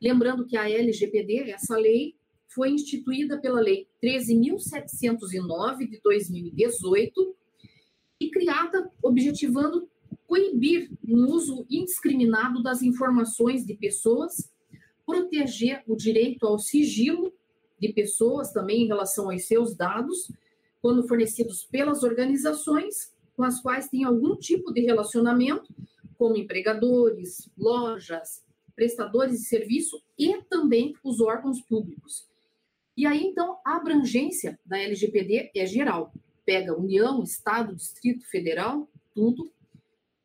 Lembrando 0.00 0.46
que 0.46 0.54
a 0.54 0.68
LGPD, 0.68 1.50
essa 1.50 1.78
lei, 1.78 2.14
foi 2.46 2.70
instituída 2.70 3.40
pela 3.40 3.60
Lei 3.60 3.88
13.709 4.02 5.88
de 5.88 6.00
2018 6.02 7.36
e 8.20 8.30
criada 8.30 8.90
objetivando 9.02 9.88
coibir 10.26 10.90
o 11.06 11.16
uso 11.32 11.66
indiscriminado 11.70 12.62
das 12.62 12.82
informações 12.82 13.64
de 13.64 13.74
pessoas, 13.74 14.50
proteger 15.08 15.82
o 15.86 15.96
direito 15.96 16.46
ao 16.46 16.58
sigilo 16.58 17.32
de 17.80 17.94
pessoas 17.94 18.52
também 18.52 18.82
em 18.82 18.86
relação 18.86 19.30
aos 19.30 19.46
seus 19.46 19.74
dados, 19.74 20.30
quando 20.82 21.08
fornecidos 21.08 21.64
pelas 21.64 22.02
organizações 22.02 23.10
com 23.34 23.42
as 23.42 23.58
quais 23.62 23.88
tem 23.88 24.04
algum 24.04 24.36
tipo 24.36 24.70
de 24.70 24.82
relacionamento, 24.82 25.74
como 26.18 26.36
empregadores, 26.36 27.48
lojas, 27.56 28.44
prestadores 28.76 29.38
de 29.38 29.46
serviço 29.46 29.98
e 30.18 30.42
também 30.42 30.94
os 31.02 31.20
órgãos 31.20 31.62
públicos. 31.62 32.28
E 32.94 33.06
aí, 33.06 33.22
então, 33.22 33.58
a 33.64 33.76
abrangência 33.76 34.58
da 34.66 34.78
LGPD 34.78 35.52
é 35.56 35.64
geral. 35.64 36.12
Pega 36.44 36.76
União, 36.76 37.22
Estado, 37.22 37.74
Distrito 37.74 38.28
Federal, 38.28 38.86
tudo. 39.14 39.50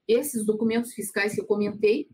Esses 0.07 0.43
documentos 0.43 0.93
fiscais 0.93 1.35
que 1.35 1.41
eu 1.41 1.45
comentei. 1.45 2.09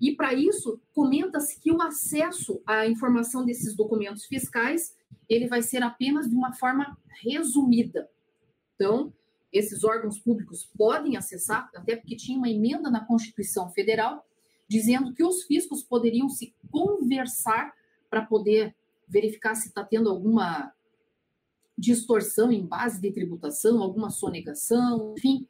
E, 0.00 0.14
para 0.14 0.32
isso, 0.32 0.80
comenta-se 0.94 1.60
que 1.60 1.70
o 1.70 1.82
acesso 1.82 2.62
à 2.66 2.86
informação 2.86 3.44
desses 3.44 3.76
documentos 3.76 4.24
fiscais 4.24 4.96
ele 5.28 5.46
vai 5.46 5.62
ser 5.62 5.82
apenas 5.82 6.28
de 6.28 6.34
uma 6.34 6.52
forma 6.54 6.98
resumida. 7.22 8.08
Então, 8.74 9.12
esses 9.52 9.84
órgãos 9.84 10.18
públicos 10.18 10.68
podem 10.76 11.16
acessar, 11.16 11.70
até 11.74 11.96
porque 11.96 12.16
tinha 12.16 12.38
uma 12.38 12.48
emenda 12.48 12.90
na 12.90 13.04
Constituição 13.04 13.70
Federal 13.70 14.26
dizendo 14.68 15.12
que 15.12 15.24
os 15.24 15.42
fiscos 15.44 15.82
poderiam 15.82 16.28
se 16.28 16.54
conversar 16.70 17.74
para 18.08 18.24
poder 18.24 18.74
verificar 19.08 19.54
se 19.56 19.68
está 19.68 19.84
tendo 19.84 20.08
alguma 20.08 20.72
distorção 21.76 22.52
em 22.52 22.64
base 22.64 23.00
de 23.00 23.10
tributação, 23.10 23.82
alguma 23.82 24.10
sonegação, 24.10 25.14
enfim, 25.16 25.46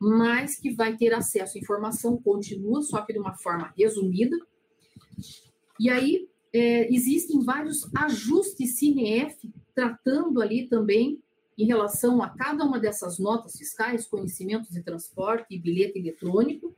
mas 0.00 0.58
que 0.58 0.72
vai 0.72 0.96
ter 0.96 1.12
acesso 1.12 1.58
à 1.58 1.60
informação 1.60 2.16
continua, 2.16 2.80
só 2.82 3.02
que 3.02 3.12
de 3.12 3.18
uma 3.18 3.34
forma 3.34 3.72
resumida. 3.76 4.36
E 5.78 5.90
aí 5.90 6.28
é, 6.52 6.92
existem 6.92 7.44
vários 7.44 7.88
ajustes 7.94 8.78
CINEF 8.78 9.36
tratando 9.74 10.40
ali 10.40 10.66
também 10.68 11.20
em 11.58 11.66
relação 11.66 12.22
a 12.22 12.30
cada 12.30 12.64
uma 12.64 12.80
dessas 12.80 13.18
notas 13.18 13.52
fiscais, 13.56 14.06
conhecimentos 14.06 14.70
de 14.70 14.82
transporte 14.82 15.54
e 15.54 15.58
bilhete 15.58 15.98
eletrônico. 15.98 16.74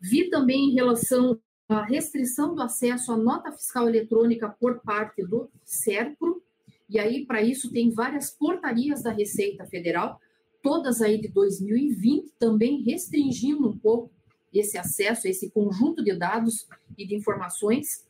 Vi 0.00 0.30
também 0.30 0.70
em 0.70 0.74
relação 0.74 1.38
à 1.68 1.82
restrição 1.84 2.54
do 2.54 2.62
acesso 2.62 3.12
à 3.12 3.16
nota 3.16 3.52
fiscal 3.52 3.86
eletrônica 3.86 4.48
por 4.48 4.80
parte 4.80 5.22
do 5.22 5.50
SERPRO, 5.64 6.42
e 6.88 6.98
aí 6.98 7.26
para 7.26 7.42
isso 7.42 7.70
tem 7.70 7.90
várias 7.90 8.30
portarias 8.30 9.02
da 9.02 9.12
Receita 9.12 9.66
Federal, 9.66 10.18
todas 10.62 11.00
aí 11.00 11.20
de 11.20 11.28
2020, 11.28 12.32
também 12.38 12.82
restringindo 12.82 13.68
um 13.68 13.76
pouco 13.76 14.10
esse 14.52 14.76
acesso 14.76 15.28
esse 15.28 15.48
conjunto 15.50 16.02
de 16.02 16.12
dados 16.14 16.66
e 16.98 17.06
de 17.06 17.14
informações 17.14 18.04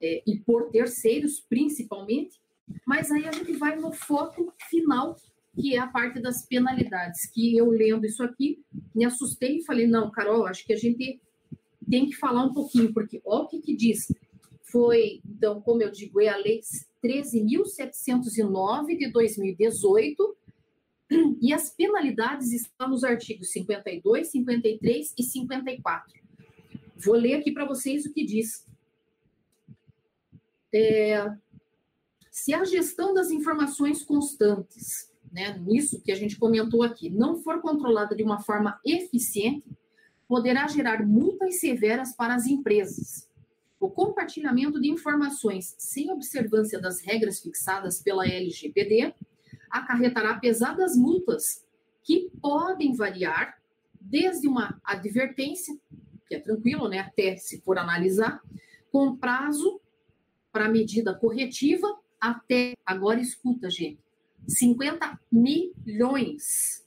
é, 0.00 0.22
e 0.26 0.38
por 0.40 0.70
terceiros, 0.70 1.40
principalmente, 1.40 2.38
mas 2.86 3.10
aí 3.10 3.26
a 3.26 3.32
gente 3.32 3.52
vai 3.52 3.76
no 3.76 3.92
foco 3.92 4.52
final, 4.68 5.16
que 5.54 5.74
é 5.74 5.78
a 5.78 5.86
parte 5.86 6.20
das 6.20 6.46
penalidades, 6.46 7.26
que 7.26 7.56
eu 7.56 7.70
lendo 7.70 8.04
isso 8.04 8.22
aqui, 8.22 8.62
me 8.94 9.04
assustei 9.04 9.58
e 9.58 9.64
falei, 9.64 9.86
não, 9.86 10.10
Carol, 10.10 10.46
acho 10.46 10.64
que 10.66 10.72
a 10.72 10.76
gente 10.76 11.20
tem 11.88 12.06
que 12.06 12.16
falar 12.16 12.44
um 12.44 12.52
pouquinho, 12.52 12.92
porque 12.92 13.20
olha 13.24 13.44
o 13.44 13.48
que, 13.48 13.60
que 13.60 13.76
diz. 13.76 14.12
Foi, 14.64 15.20
então, 15.24 15.60
como 15.60 15.82
eu 15.82 15.90
digo, 15.90 16.20
é 16.20 16.28
a 16.28 16.36
Lei 16.36 16.60
13.709 17.04 18.96
de 18.96 19.10
2018, 19.12 20.36
e 21.40 21.52
as 21.52 21.70
penalidades 21.70 22.52
estão 22.52 22.88
nos 22.88 23.04
artigos 23.04 23.50
52, 23.50 24.28
53 24.28 25.14
e 25.18 25.22
54. 25.22 26.20
Vou 26.96 27.14
ler 27.14 27.34
aqui 27.34 27.52
para 27.52 27.64
vocês 27.64 28.06
o 28.06 28.12
que 28.12 28.24
diz. 28.24 28.66
É, 30.72 31.30
se 32.30 32.54
a 32.54 32.64
gestão 32.64 33.12
das 33.12 33.30
informações 33.30 34.02
constantes, 34.02 35.12
né, 35.30 35.58
nisso 35.58 36.00
que 36.02 36.12
a 36.12 36.14
gente 36.14 36.38
comentou 36.38 36.82
aqui, 36.82 37.10
não 37.10 37.42
for 37.42 37.60
controlada 37.60 38.14
de 38.14 38.22
uma 38.22 38.40
forma 38.40 38.80
eficiente, 38.84 39.64
poderá 40.26 40.66
gerar 40.66 41.06
multas 41.06 41.60
severas 41.60 42.14
para 42.16 42.34
as 42.34 42.46
empresas. 42.46 43.28
O 43.78 43.90
compartilhamento 43.90 44.80
de 44.80 44.88
informações 44.88 45.74
sem 45.76 46.10
observância 46.10 46.80
das 46.80 47.00
regras 47.00 47.40
fixadas 47.40 48.00
pela 48.00 48.26
LGPD 48.26 49.12
acarretará 49.72 50.38
pesadas 50.38 50.96
multas 50.96 51.64
que 52.04 52.30
podem 52.40 52.94
variar 52.94 53.58
desde 54.00 54.46
uma 54.46 54.78
advertência, 54.84 55.74
que 56.28 56.34
é 56.34 56.40
tranquilo, 56.40 56.88
né, 56.88 56.98
até 56.98 57.36
se 57.36 57.60
for 57.62 57.78
analisar, 57.78 58.40
com 58.90 59.16
prazo 59.16 59.80
para 60.52 60.68
medida 60.68 61.14
corretiva 61.14 61.86
até, 62.20 62.74
agora 62.84 63.20
escuta, 63.20 63.70
gente, 63.70 63.98
50 64.46 65.18
milhões. 65.30 66.84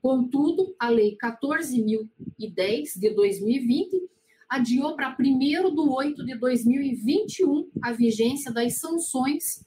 Contudo, 0.00 0.74
a 0.78 0.88
Lei 0.88 1.16
14.010 1.22 2.98
de 2.98 3.10
2020 3.10 4.08
adiou 4.48 4.96
para 4.96 5.14
1 5.18 5.38
de 5.38 5.58
8 5.58 6.24
de 6.24 6.34
2021 6.36 7.68
a 7.82 7.92
vigência 7.92 8.50
das 8.50 8.78
sanções 8.78 9.62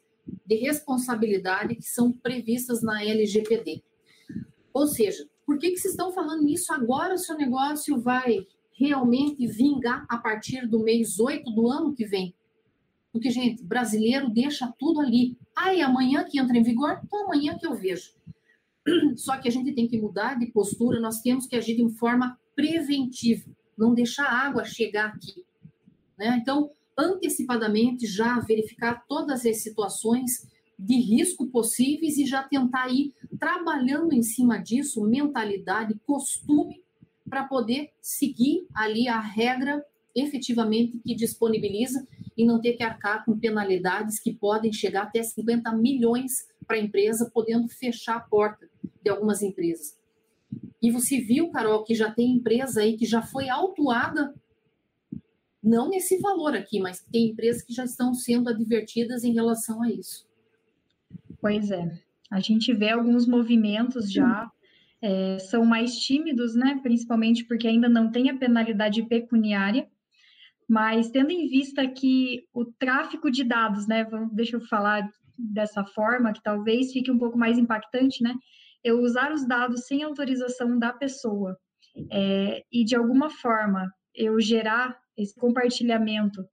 de 0.46 0.56
responsabilidade 0.56 1.76
que 1.76 1.84
são 1.84 2.12
previstas 2.12 2.82
na 2.82 3.04
LGPD. 3.04 3.84
Ou 4.74 4.88
seja, 4.88 5.28
por 5.46 5.58
que, 5.58 5.72
que 5.72 5.78
vocês 5.78 5.94
estão 5.94 6.12
falando 6.12 6.44
nisso 6.44 6.74
agora? 6.74 7.18
Seu 7.18 7.36
negócio 7.36 8.00
vai 8.00 8.48
realmente 8.72 9.46
vingar 9.48 10.06
a 10.10 10.18
partir 10.18 10.68
do 10.68 10.80
mês 10.80 11.20
8 11.20 11.52
do 11.52 11.68
ano 11.68 11.94
que 11.94 12.06
vem? 12.06 12.34
Porque, 13.12 13.30
gente, 13.30 13.64
brasileiro 13.64 14.30
deixa 14.30 14.74
tudo 14.80 15.02
ali. 15.02 15.38
Ah, 15.56 15.74
e 15.74 15.82
amanhã 15.82 16.24
que 16.24 16.40
entra 16.40 16.58
em 16.58 16.64
vigor? 16.64 17.00
Então 17.04 17.26
amanhã 17.26 17.58
que 17.58 17.68
eu 17.68 17.76
vejo. 17.76 18.14
Só 19.18 19.38
que 19.38 19.48
a 19.48 19.52
gente 19.52 19.74
tem 19.74 19.88
que 19.88 20.00
mudar 20.00 20.40
de 20.40 20.48
postura, 20.48 21.00
nós 21.00 21.22
temos 21.22 21.46
que 21.46 21.56
agir 21.56 21.76
de 21.76 21.90
forma 21.98 22.40
preventiva, 22.56 23.50
não 23.78 23.94
deixar 23.94 24.26
a 24.26 24.48
água 24.48 24.64
chegar 24.64 25.08
aqui. 25.08 25.46
Né? 26.18 26.38
Então, 26.42 26.72
antecipadamente, 26.98 28.06
já 28.06 28.40
verificar 28.40 29.06
todas 29.08 29.46
as 29.46 29.62
situações 29.62 30.48
de 30.78 30.96
risco 30.96 31.48
possíveis 31.48 32.18
e 32.18 32.26
já 32.26 32.44
tentar 32.44 32.90
ir 32.90 33.14
trabalhando 33.40 34.14
em 34.14 34.24
cima 34.24 34.58
disso, 34.58 35.04
mentalidade, 35.04 36.00
costume, 36.06 36.82
para 37.30 37.46
poder 37.46 37.92
seguir 38.02 38.68
ali 38.74 39.08
a 39.08 39.20
regra 39.20 39.86
efetivamente 40.14 41.00
que 41.00 41.16
disponibiliza 41.16 42.06
e 42.36 42.46
não 42.46 42.60
ter 42.60 42.74
que 42.74 42.84
arcar 42.84 43.24
com 43.24 43.40
penalidades 43.40 44.20
que 44.20 44.34
podem 44.34 44.74
chegar 44.74 45.04
até 45.04 45.24
50 45.24 45.72
milhões 45.74 46.48
para 46.68 46.76
a 46.78 46.80
empresa, 46.80 47.30
podendo 47.34 47.68
fechar 47.70 48.18
a 48.18 48.22
porta 48.22 48.68
de 49.02 49.10
algumas 49.10 49.42
empresas. 49.42 49.96
E 50.82 50.92
você 50.92 51.20
viu, 51.20 51.52
Carol, 51.52 51.84
que 51.84 51.94
já 51.94 52.12
tem 52.12 52.32
empresa 52.32 52.82
aí 52.82 52.98
que 52.98 53.06
já 53.06 53.22
foi 53.22 53.50
autuada, 53.50 54.34
não 55.64 55.90
nesse 55.90 56.18
valor 56.18 56.56
aqui, 56.56 56.80
mas 56.80 57.06
tem 57.12 57.30
empresas 57.30 57.62
que 57.62 57.74
já 57.74 57.86
estão 57.86 58.14
sendo 58.14 58.50
advertidas 58.50 59.24
em 59.24 59.34
relação 59.34 59.84
a 59.84 59.90
isso. 59.90 60.28
Pois 61.40 61.72
é, 61.72 61.92
a 62.32 62.40
gente 62.40 62.74
vê 62.74 62.90
alguns 62.90 63.28
movimentos 63.28 64.12
já, 64.12 64.50
é, 65.02 65.40
são 65.40 65.66
mais 65.66 65.96
tímidos, 65.98 66.56
né? 66.56 66.80
Principalmente 66.82 67.46
porque 67.46 67.68
ainda 67.68 67.90
não 67.90 68.12
tem 68.12 68.30
a 68.30 68.38
penalidade 68.38 69.04
pecuniária, 69.04 69.88
mas 70.72 71.10
tendo 71.10 71.32
em 71.32 71.48
vista 71.50 71.86
que 71.88 72.48
o 72.54 72.64
tráfico 72.64 73.30
de 73.30 73.44
dados, 73.44 73.88
né, 73.88 74.08
deixa 74.32 74.56
eu 74.56 74.62
falar 74.62 75.06
dessa 75.38 75.84
forma, 75.84 76.32
que 76.32 76.42
talvez 76.42 76.94
fique 76.94 77.12
um 77.12 77.18
pouco 77.18 77.38
mais 77.38 77.58
impactante, 77.58 78.24
né, 78.24 78.34
eu 78.82 79.02
usar 79.02 79.34
os 79.34 79.46
dados 79.46 79.86
sem 79.86 80.02
autorização 80.02 80.80
da 80.80 80.94
pessoa 80.94 81.58
é, 82.10 82.64
e 82.72 82.86
de 82.86 82.96
alguma 82.96 83.30
forma 83.30 83.92
eu 84.16 84.40
gerar 84.40 84.98
esse 85.22 85.36
compartilhamento 85.36 86.46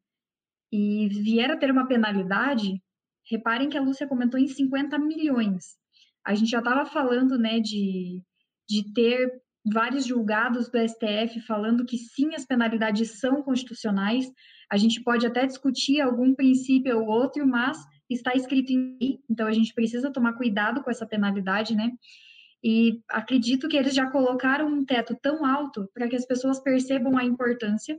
e 0.72 1.08
vier 1.08 1.50
a 1.50 1.56
ter 1.56 1.70
uma 1.70 1.86
penalidade, 1.86 2.82
reparem 3.30 3.68
que 3.68 3.76
a 3.76 3.80
Lúcia 3.80 4.06
comentou 4.06 4.38
em 4.38 4.46
50 4.46 4.98
milhões. 4.98 5.76
A 6.24 6.34
gente 6.34 6.50
já 6.50 6.58
estava 6.58 6.84
falando, 6.84 7.38
né, 7.38 7.60
de, 7.60 8.22
de 8.68 8.92
ter 8.92 9.40
vários 9.64 10.06
julgados 10.06 10.70
do 10.70 10.78
STF 10.78 11.40
falando 11.46 11.84
que 11.84 11.98
sim, 11.98 12.34
as 12.34 12.44
penalidades 12.44 13.18
são 13.18 13.42
constitucionais. 13.42 14.30
A 14.70 14.76
gente 14.76 15.02
pode 15.02 15.26
até 15.26 15.46
discutir 15.46 16.00
algum 16.00 16.34
princípio 16.34 16.98
ou 16.98 17.06
outro, 17.06 17.46
mas 17.46 17.78
está 18.08 18.34
escrito 18.34 18.72
em 18.72 18.96
lei, 19.00 19.18
então 19.28 19.46
a 19.46 19.52
gente 19.52 19.74
precisa 19.74 20.10
tomar 20.10 20.32
cuidado 20.32 20.82
com 20.82 20.90
essa 20.90 21.06
penalidade, 21.06 21.74
né? 21.74 21.92
E 22.64 23.00
acredito 23.08 23.68
que 23.68 23.76
eles 23.76 23.94
já 23.94 24.10
colocaram 24.10 24.66
um 24.66 24.84
teto 24.84 25.16
tão 25.22 25.44
alto 25.44 25.88
para 25.94 26.08
que 26.08 26.16
as 26.16 26.26
pessoas 26.26 26.58
percebam 26.58 27.16
a 27.16 27.24
importância 27.24 27.98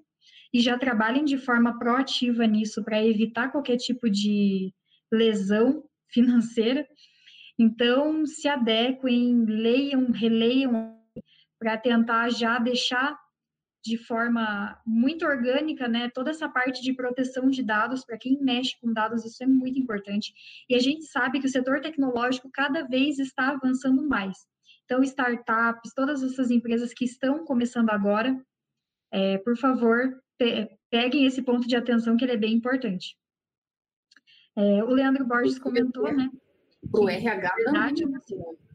e 0.53 0.59
já 0.59 0.77
trabalhem 0.77 1.23
de 1.23 1.37
forma 1.37 1.77
proativa 1.77 2.45
nisso 2.45 2.83
para 2.83 3.03
evitar 3.03 3.51
qualquer 3.51 3.77
tipo 3.77 4.09
de 4.09 4.73
lesão 5.11 5.83
financeira. 6.09 6.87
Então, 7.57 8.25
se 8.25 8.47
adequem, 8.47 9.45
leiam, 9.45 10.11
releiam 10.11 10.97
para 11.59 11.77
tentar 11.77 12.29
já 12.29 12.57
deixar 12.57 13.17
de 13.83 13.97
forma 13.97 14.77
muito 14.85 15.25
orgânica, 15.25 15.87
né? 15.87 16.09
Toda 16.13 16.31
essa 16.31 16.49
parte 16.49 16.81
de 16.81 16.93
proteção 16.93 17.49
de 17.49 17.63
dados, 17.63 18.03
para 18.03 18.17
quem 18.17 18.41
mexe 18.41 18.77
com 18.81 18.91
dados, 18.91 19.25
isso 19.25 19.43
é 19.43 19.47
muito 19.47 19.79
importante. 19.79 20.33
E 20.69 20.75
a 20.75 20.79
gente 20.79 21.05
sabe 21.05 21.39
que 21.39 21.45
o 21.45 21.49
setor 21.49 21.79
tecnológico 21.81 22.49
cada 22.51 22.83
vez 22.83 23.19
está 23.19 23.49
avançando 23.49 24.07
mais. 24.07 24.37
Então, 24.85 25.03
startups, 25.03 25.93
todas 25.93 26.23
essas 26.23 26.49
empresas 26.49 26.93
que 26.93 27.05
estão 27.05 27.45
começando 27.45 27.89
agora, 27.89 28.35
é, 29.11 29.37
por 29.39 29.57
favor, 29.57 30.19
peguem 30.89 31.25
esse 31.25 31.41
ponto 31.41 31.67
de 31.67 31.75
atenção 31.75 32.17
que 32.17 32.25
ele 32.25 32.33
é 32.33 32.37
bem 32.37 32.53
importante. 32.53 33.17
É, 34.55 34.83
o 34.83 34.89
Leandro 34.89 35.25
Borges 35.25 35.59
comentou, 35.59 36.11
né? 36.11 36.29
O 36.93 37.09
RH 37.09 37.55
verdade, 37.55 38.03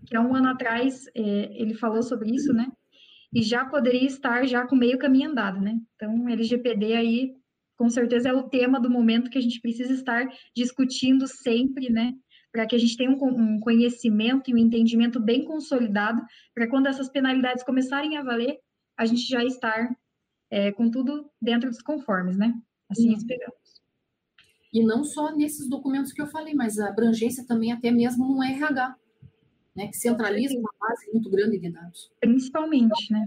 que 0.07 0.17
há 0.17 0.21
um 0.21 0.35
ano 0.35 0.49
atrás 0.49 1.07
é, 1.15 1.21
ele 1.61 1.75
falou 1.75 2.03
sobre 2.03 2.35
isso, 2.35 2.53
né? 2.53 2.71
e 3.35 3.43
já 3.43 3.65
poderia 3.65 4.07
estar 4.07 4.47
já 4.47 4.65
com 4.65 4.77
meio 4.77 4.97
caminho 4.97 5.31
andado, 5.31 5.61
né? 5.61 5.77
Então, 5.97 6.29
LGPD 6.29 6.95
aí, 6.95 7.35
com 7.77 7.91
certeza, 7.91 8.29
é 8.29 8.33
o 8.33 8.45
tema 8.45 8.81
do 8.81 8.89
momento 8.89 9.29
que 9.29 9.37
a 9.37 9.41
gente 9.41 9.61
precisa 9.61 9.93
estar 9.93 10.25
discutindo 10.57 11.27
sempre, 11.27 11.91
né? 11.91 12.13
Para 12.53 12.65
que 12.65 12.77
a 12.77 12.79
gente 12.79 12.97
tenha 12.97 13.11
um, 13.11 13.59
conhecimento 13.59 14.49
e 14.49 14.55
um 14.55 14.59
entendimento 14.59 15.19
bem 15.19 15.45
consolidado, 15.45 16.23
para 16.55 16.69
quando 16.69 16.87
essas 16.87 17.11
penalidades 17.11 17.65
começarem 17.65 18.17
a 18.17 18.23
valer, 18.23 18.57
a 18.97 19.05
gente 19.05 19.29
já 19.29 19.43
estar 19.43 19.91
é, 20.55 20.71
com 20.71 20.89
tudo 20.89 21.29
dentro 21.43 21.69
dos 21.69 21.83
conformes, 21.83 22.37
né? 22.37 22.55
Assim 22.89 23.09
uhum. 23.09 23.17
esperamos. 23.17 23.59
E 24.73 24.85
não 24.85 25.03
só 25.03 25.35
nesses 25.35 25.69
documentos 25.69 26.13
que 26.13 26.23
eu 26.23 26.29
falei, 26.29 26.55
mas 26.55 26.79
a 26.79 26.89
abrangência 26.89 27.45
também 27.45 27.73
até 27.73 27.91
mesmo 27.91 28.25
no 28.25 28.41
RH 28.41 28.97
né, 29.75 29.89
que 29.89 29.97
centraliza 29.97 30.57
uma 30.57 30.71
base 30.81 31.11
muito 31.13 31.29
grande 31.29 31.59
de 31.59 31.71
dados. 31.71 32.09
Principalmente, 32.21 33.13
né? 33.13 33.27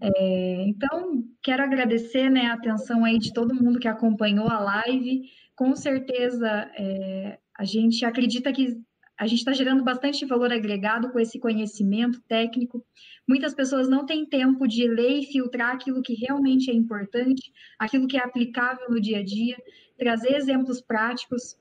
É, 0.00 0.64
então, 0.66 1.22
quero 1.42 1.62
agradecer 1.62 2.30
né, 2.30 2.46
a 2.46 2.54
atenção 2.54 3.04
aí 3.04 3.18
de 3.18 3.34
todo 3.34 3.54
mundo 3.54 3.78
que 3.78 3.86
acompanhou 3.86 4.48
a 4.48 4.58
live. 4.58 5.28
Com 5.54 5.76
certeza, 5.76 6.48
é, 6.78 7.38
a 7.54 7.64
gente 7.64 8.06
acredita 8.06 8.50
que 8.54 8.80
a 9.18 9.26
gente 9.26 9.38
está 9.38 9.52
gerando 9.52 9.84
bastante 9.84 10.24
valor 10.24 10.52
agregado 10.52 11.10
com 11.10 11.20
esse 11.20 11.38
conhecimento 11.38 12.20
técnico. 12.22 12.84
Muitas 13.28 13.54
pessoas 13.54 13.88
não 13.88 14.04
têm 14.04 14.26
tempo 14.26 14.66
de 14.66 14.88
ler 14.88 15.20
e 15.20 15.26
filtrar 15.26 15.74
aquilo 15.74 16.02
que 16.02 16.14
realmente 16.14 16.70
é 16.70 16.74
importante, 16.74 17.52
aquilo 17.78 18.08
que 18.08 18.16
é 18.16 18.24
aplicável 18.24 18.90
no 18.90 19.00
dia 19.00 19.18
a 19.18 19.24
dia, 19.24 19.56
trazer 19.98 20.34
exemplos 20.34 20.80
práticos. 20.80 21.56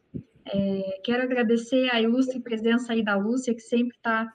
É, 0.45 0.99
quero 1.03 1.23
agradecer 1.23 1.89
a 1.93 2.01
ilustre 2.01 2.39
presença 2.39 2.93
aí 2.93 3.03
da 3.03 3.15
Lúcia, 3.15 3.53
que 3.53 3.61
sempre 3.61 3.95
está 3.95 4.31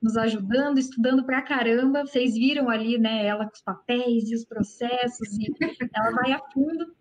nos 0.00 0.16
ajudando, 0.16 0.78
estudando 0.78 1.24
pra 1.24 1.42
caramba. 1.42 2.06
Vocês 2.06 2.34
viram 2.34 2.70
ali, 2.70 2.98
né, 2.98 3.26
ela 3.26 3.44
com 3.44 3.52
os 3.52 3.62
papéis 3.62 4.30
e 4.30 4.34
os 4.34 4.44
processos, 4.44 5.36
e 5.38 5.52
ela 5.94 6.10
vai 6.12 6.32
a 6.32 6.40
fundo. 6.52 6.94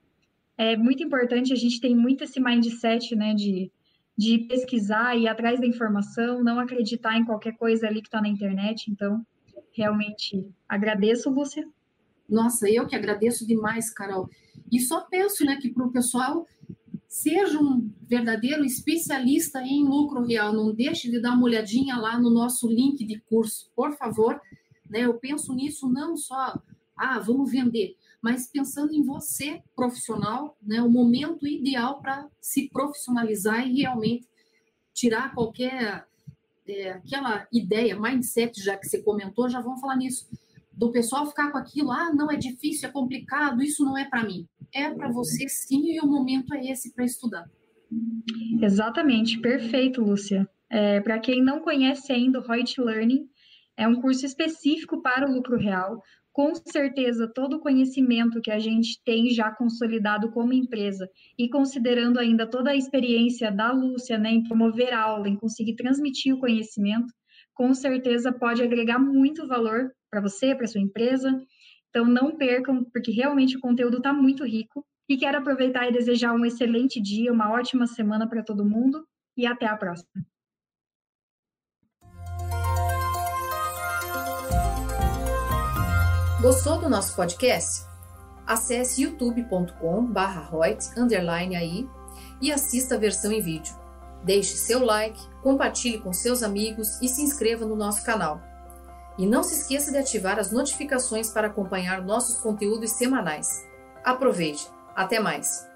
É 0.58 0.76
muito 0.76 1.02
importante, 1.02 1.54
a 1.54 1.56
gente 1.56 1.80
tem 1.80 1.96
muito 1.96 2.26
esse 2.26 2.40
mindset, 2.42 3.16
né, 3.16 3.34
de, 3.34 3.72
de 4.20 4.40
pesquisar 4.40 5.16
e 5.16 5.30
atrás 5.30 5.62
da 5.62 5.66
informação, 5.66 6.44
não 6.44 6.60
acreditar 6.60 7.18
em 7.18 7.24
qualquer 7.24 7.56
coisa 7.56 7.88
ali 7.88 8.02
que 8.02 8.08
está 8.08 8.20
na 8.20 8.28
internet. 8.28 8.92
Então, 8.92 9.26
realmente 9.72 10.46
agradeço, 10.68 11.30
Lúcia. 11.30 11.66
Nossa, 12.28 12.70
eu 12.70 12.86
que 12.86 12.98
agradeço 12.98 13.48
demais, 13.48 13.90
Carol. 13.90 14.30
E 14.70 14.80
só 14.82 15.02
penso, 15.02 15.46
né, 15.46 15.56
que 15.56 15.70
para 15.72 15.86
o 15.86 15.92
pessoal 15.92 16.46
Seja 17.10 17.60
um 17.60 17.92
verdadeiro 18.08 18.64
especialista 18.64 19.64
em 19.64 19.84
lucro 19.84 20.24
real. 20.24 20.54
Não 20.54 20.72
deixe 20.72 21.10
de 21.10 21.20
dar 21.20 21.34
uma 21.34 21.46
olhadinha 21.46 21.98
lá 21.98 22.20
no 22.20 22.30
nosso 22.30 22.68
link 22.68 23.04
de 23.04 23.20
curso, 23.22 23.72
por 23.76 23.98
favor. 23.98 24.40
Né? 24.88 25.02
Eu 25.02 25.16
penso 25.16 25.56
nisso 25.56 25.90
não 25.90 26.16
só, 26.16 26.62
ah, 26.96 27.18
vamos 27.18 27.52
vender, 27.52 27.96
mas 28.22 28.52
pensando 28.52 28.94
em 28.94 29.04
você, 29.04 29.62
profissional, 29.76 30.58
né? 30.62 30.82
o 30.82 30.90
momento 30.90 31.48
ideal 31.48 32.02
para 32.02 32.28
se 32.42 32.70
profissionalizar 32.70 33.68
e 33.68 33.82
realmente 33.82 34.28
tirar 34.94 35.34
qualquer 35.34 36.06
é, 36.68 36.92
aquela 36.92 37.48
ideia, 37.52 38.00
mindset, 38.00 38.62
já 38.62 38.78
que 38.78 38.88
você 38.88 39.02
comentou, 39.02 39.50
já 39.50 39.60
vamos 39.60 39.82
falar 39.82 39.96
nisso 39.96 40.28
do 40.80 40.92
pessoal 40.92 41.26
ficar 41.26 41.52
com 41.52 41.58
aquilo, 41.58 41.92
ah, 41.92 42.14
não 42.14 42.32
é 42.32 42.38
difícil, 42.38 42.88
é 42.88 42.92
complicado, 42.92 43.62
isso 43.62 43.84
não 43.84 43.98
é 43.98 44.06
para 44.06 44.24
mim. 44.24 44.48
É 44.74 44.90
para 44.90 45.12
você 45.12 45.50
sim, 45.50 45.92
e 45.92 46.00
o 46.00 46.08
momento 46.08 46.54
é 46.54 46.72
esse 46.72 46.94
para 46.94 47.04
estudar. 47.04 47.46
Exatamente, 48.62 49.40
perfeito, 49.40 50.02
Lúcia. 50.02 50.48
É, 50.70 51.02
para 51.02 51.20
quem 51.20 51.44
não 51.44 51.60
conhece 51.60 52.14
ainda 52.14 52.40
o 52.40 52.48
Reut 52.48 52.80
Learning, 52.80 53.28
é 53.76 53.88
um 53.88 54.00
curso 54.00 54.26
específico 54.26 55.02
para 55.02 55.30
o 55.30 55.34
lucro 55.34 55.58
real. 55.58 56.02
Com 56.40 56.56
certeza, 56.56 57.28
todo 57.28 57.58
o 57.58 57.60
conhecimento 57.60 58.40
que 58.40 58.50
a 58.50 58.60
gente 58.60 59.04
tem 59.04 59.30
já 59.30 59.52
consolidado 59.52 60.32
como 60.32 60.54
empresa 60.54 61.06
e 61.38 61.50
considerando 61.50 62.18
ainda 62.18 62.50
toda 62.50 62.72
a 62.72 62.76
experiência 62.78 63.52
da 63.52 63.74
Lúcia 63.74 64.18
né, 64.18 64.32
em 64.32 64.44
promover 64.44 64.94
aula, 64.94 65.28
em 65.28 65.36
conseguir 65.36 65.76
transmitir 65.76 66.34
o 66.34 66.40
conhecimento, 66.40 67.14
com 67.54 67.74
certeza 67.74 68.32
pode 68.32 68.64
agregar 68.64 69.00
muito 69.00 69.46
valor 69.50 69.92
para 70.10 70.22
você, 70.22 70.56
para 70.56 70.66
sua 70.66 70.80
empresa. 70.80 71.30
Então, 71.90 72.06
não 72.06 72.38
percam, 72.38 72.86
porque 72.86 73.12
realmente 73.12 73.58
o 73.58 73.60
conteúdo 73.60 73.98
está 73.98 74.14
muito 74.14 74.46
rico. 74.46 74.86
E 75.10 75.18
quero 75.18 75.40
aproveitar 75.40 75.90
e 75.90 75.92
desejar 75.92 76.34
um 76.34 76.46
excelente 76.46 77.02
dia, 77.02 77.34
uma 77.34 77.52
ótima 77.52 77.86
semana 77.86 78.30
para 78.30 78.42
todo 78.42 78.64
mundo 78.64 79.06
e 79.36 79.46
até 79.46 79.66
a 79.66 79.76
próxima. 79.76 80.26
Gostou 86.42 86.80
do 86.80 86.90
nosso 86.90 87.14
podcast? 87.18 87.84
Acesse 88.48 89.04
youtube.com/royts_aí 89.04 91.90
e 92.42 92.50
assista 92.50 92.96
a 92.96 92.98
versão 92.98 93.30
em 93.34 93.42
vídeo. 93.42 93.76
Deixe 94.24 94.56
seu 94.56 94.86
like, 94.86 95.20
compartilhe 95.44 96.00
com 96.00 96.14
seus 96.14 96.42
amigos 96.42 96.88
e 97.02 97.10
se 97.10 97.22
inscreva 97.22 97.66
no 97.66 97.76
nosso 97.76 98.06
canal. 98.06 98.42
E 99.18 99.28
não 99.28 99.44
se 99.44 99.56
esqueça 99.56 99.92
de 99.92 99.98
ativar 99.98 100.40
as 100.40 100.50
notificações 100.50 101.30
para 101.30 101.48
acompanhar 101.48 102.02
nossos 102.02 102.38
conteúdos 102.38 102.92
semanais. 102.92 103.68
Aproveite! 104.02 104.66
Até 104.96 105.20
mais! 105.20 105.69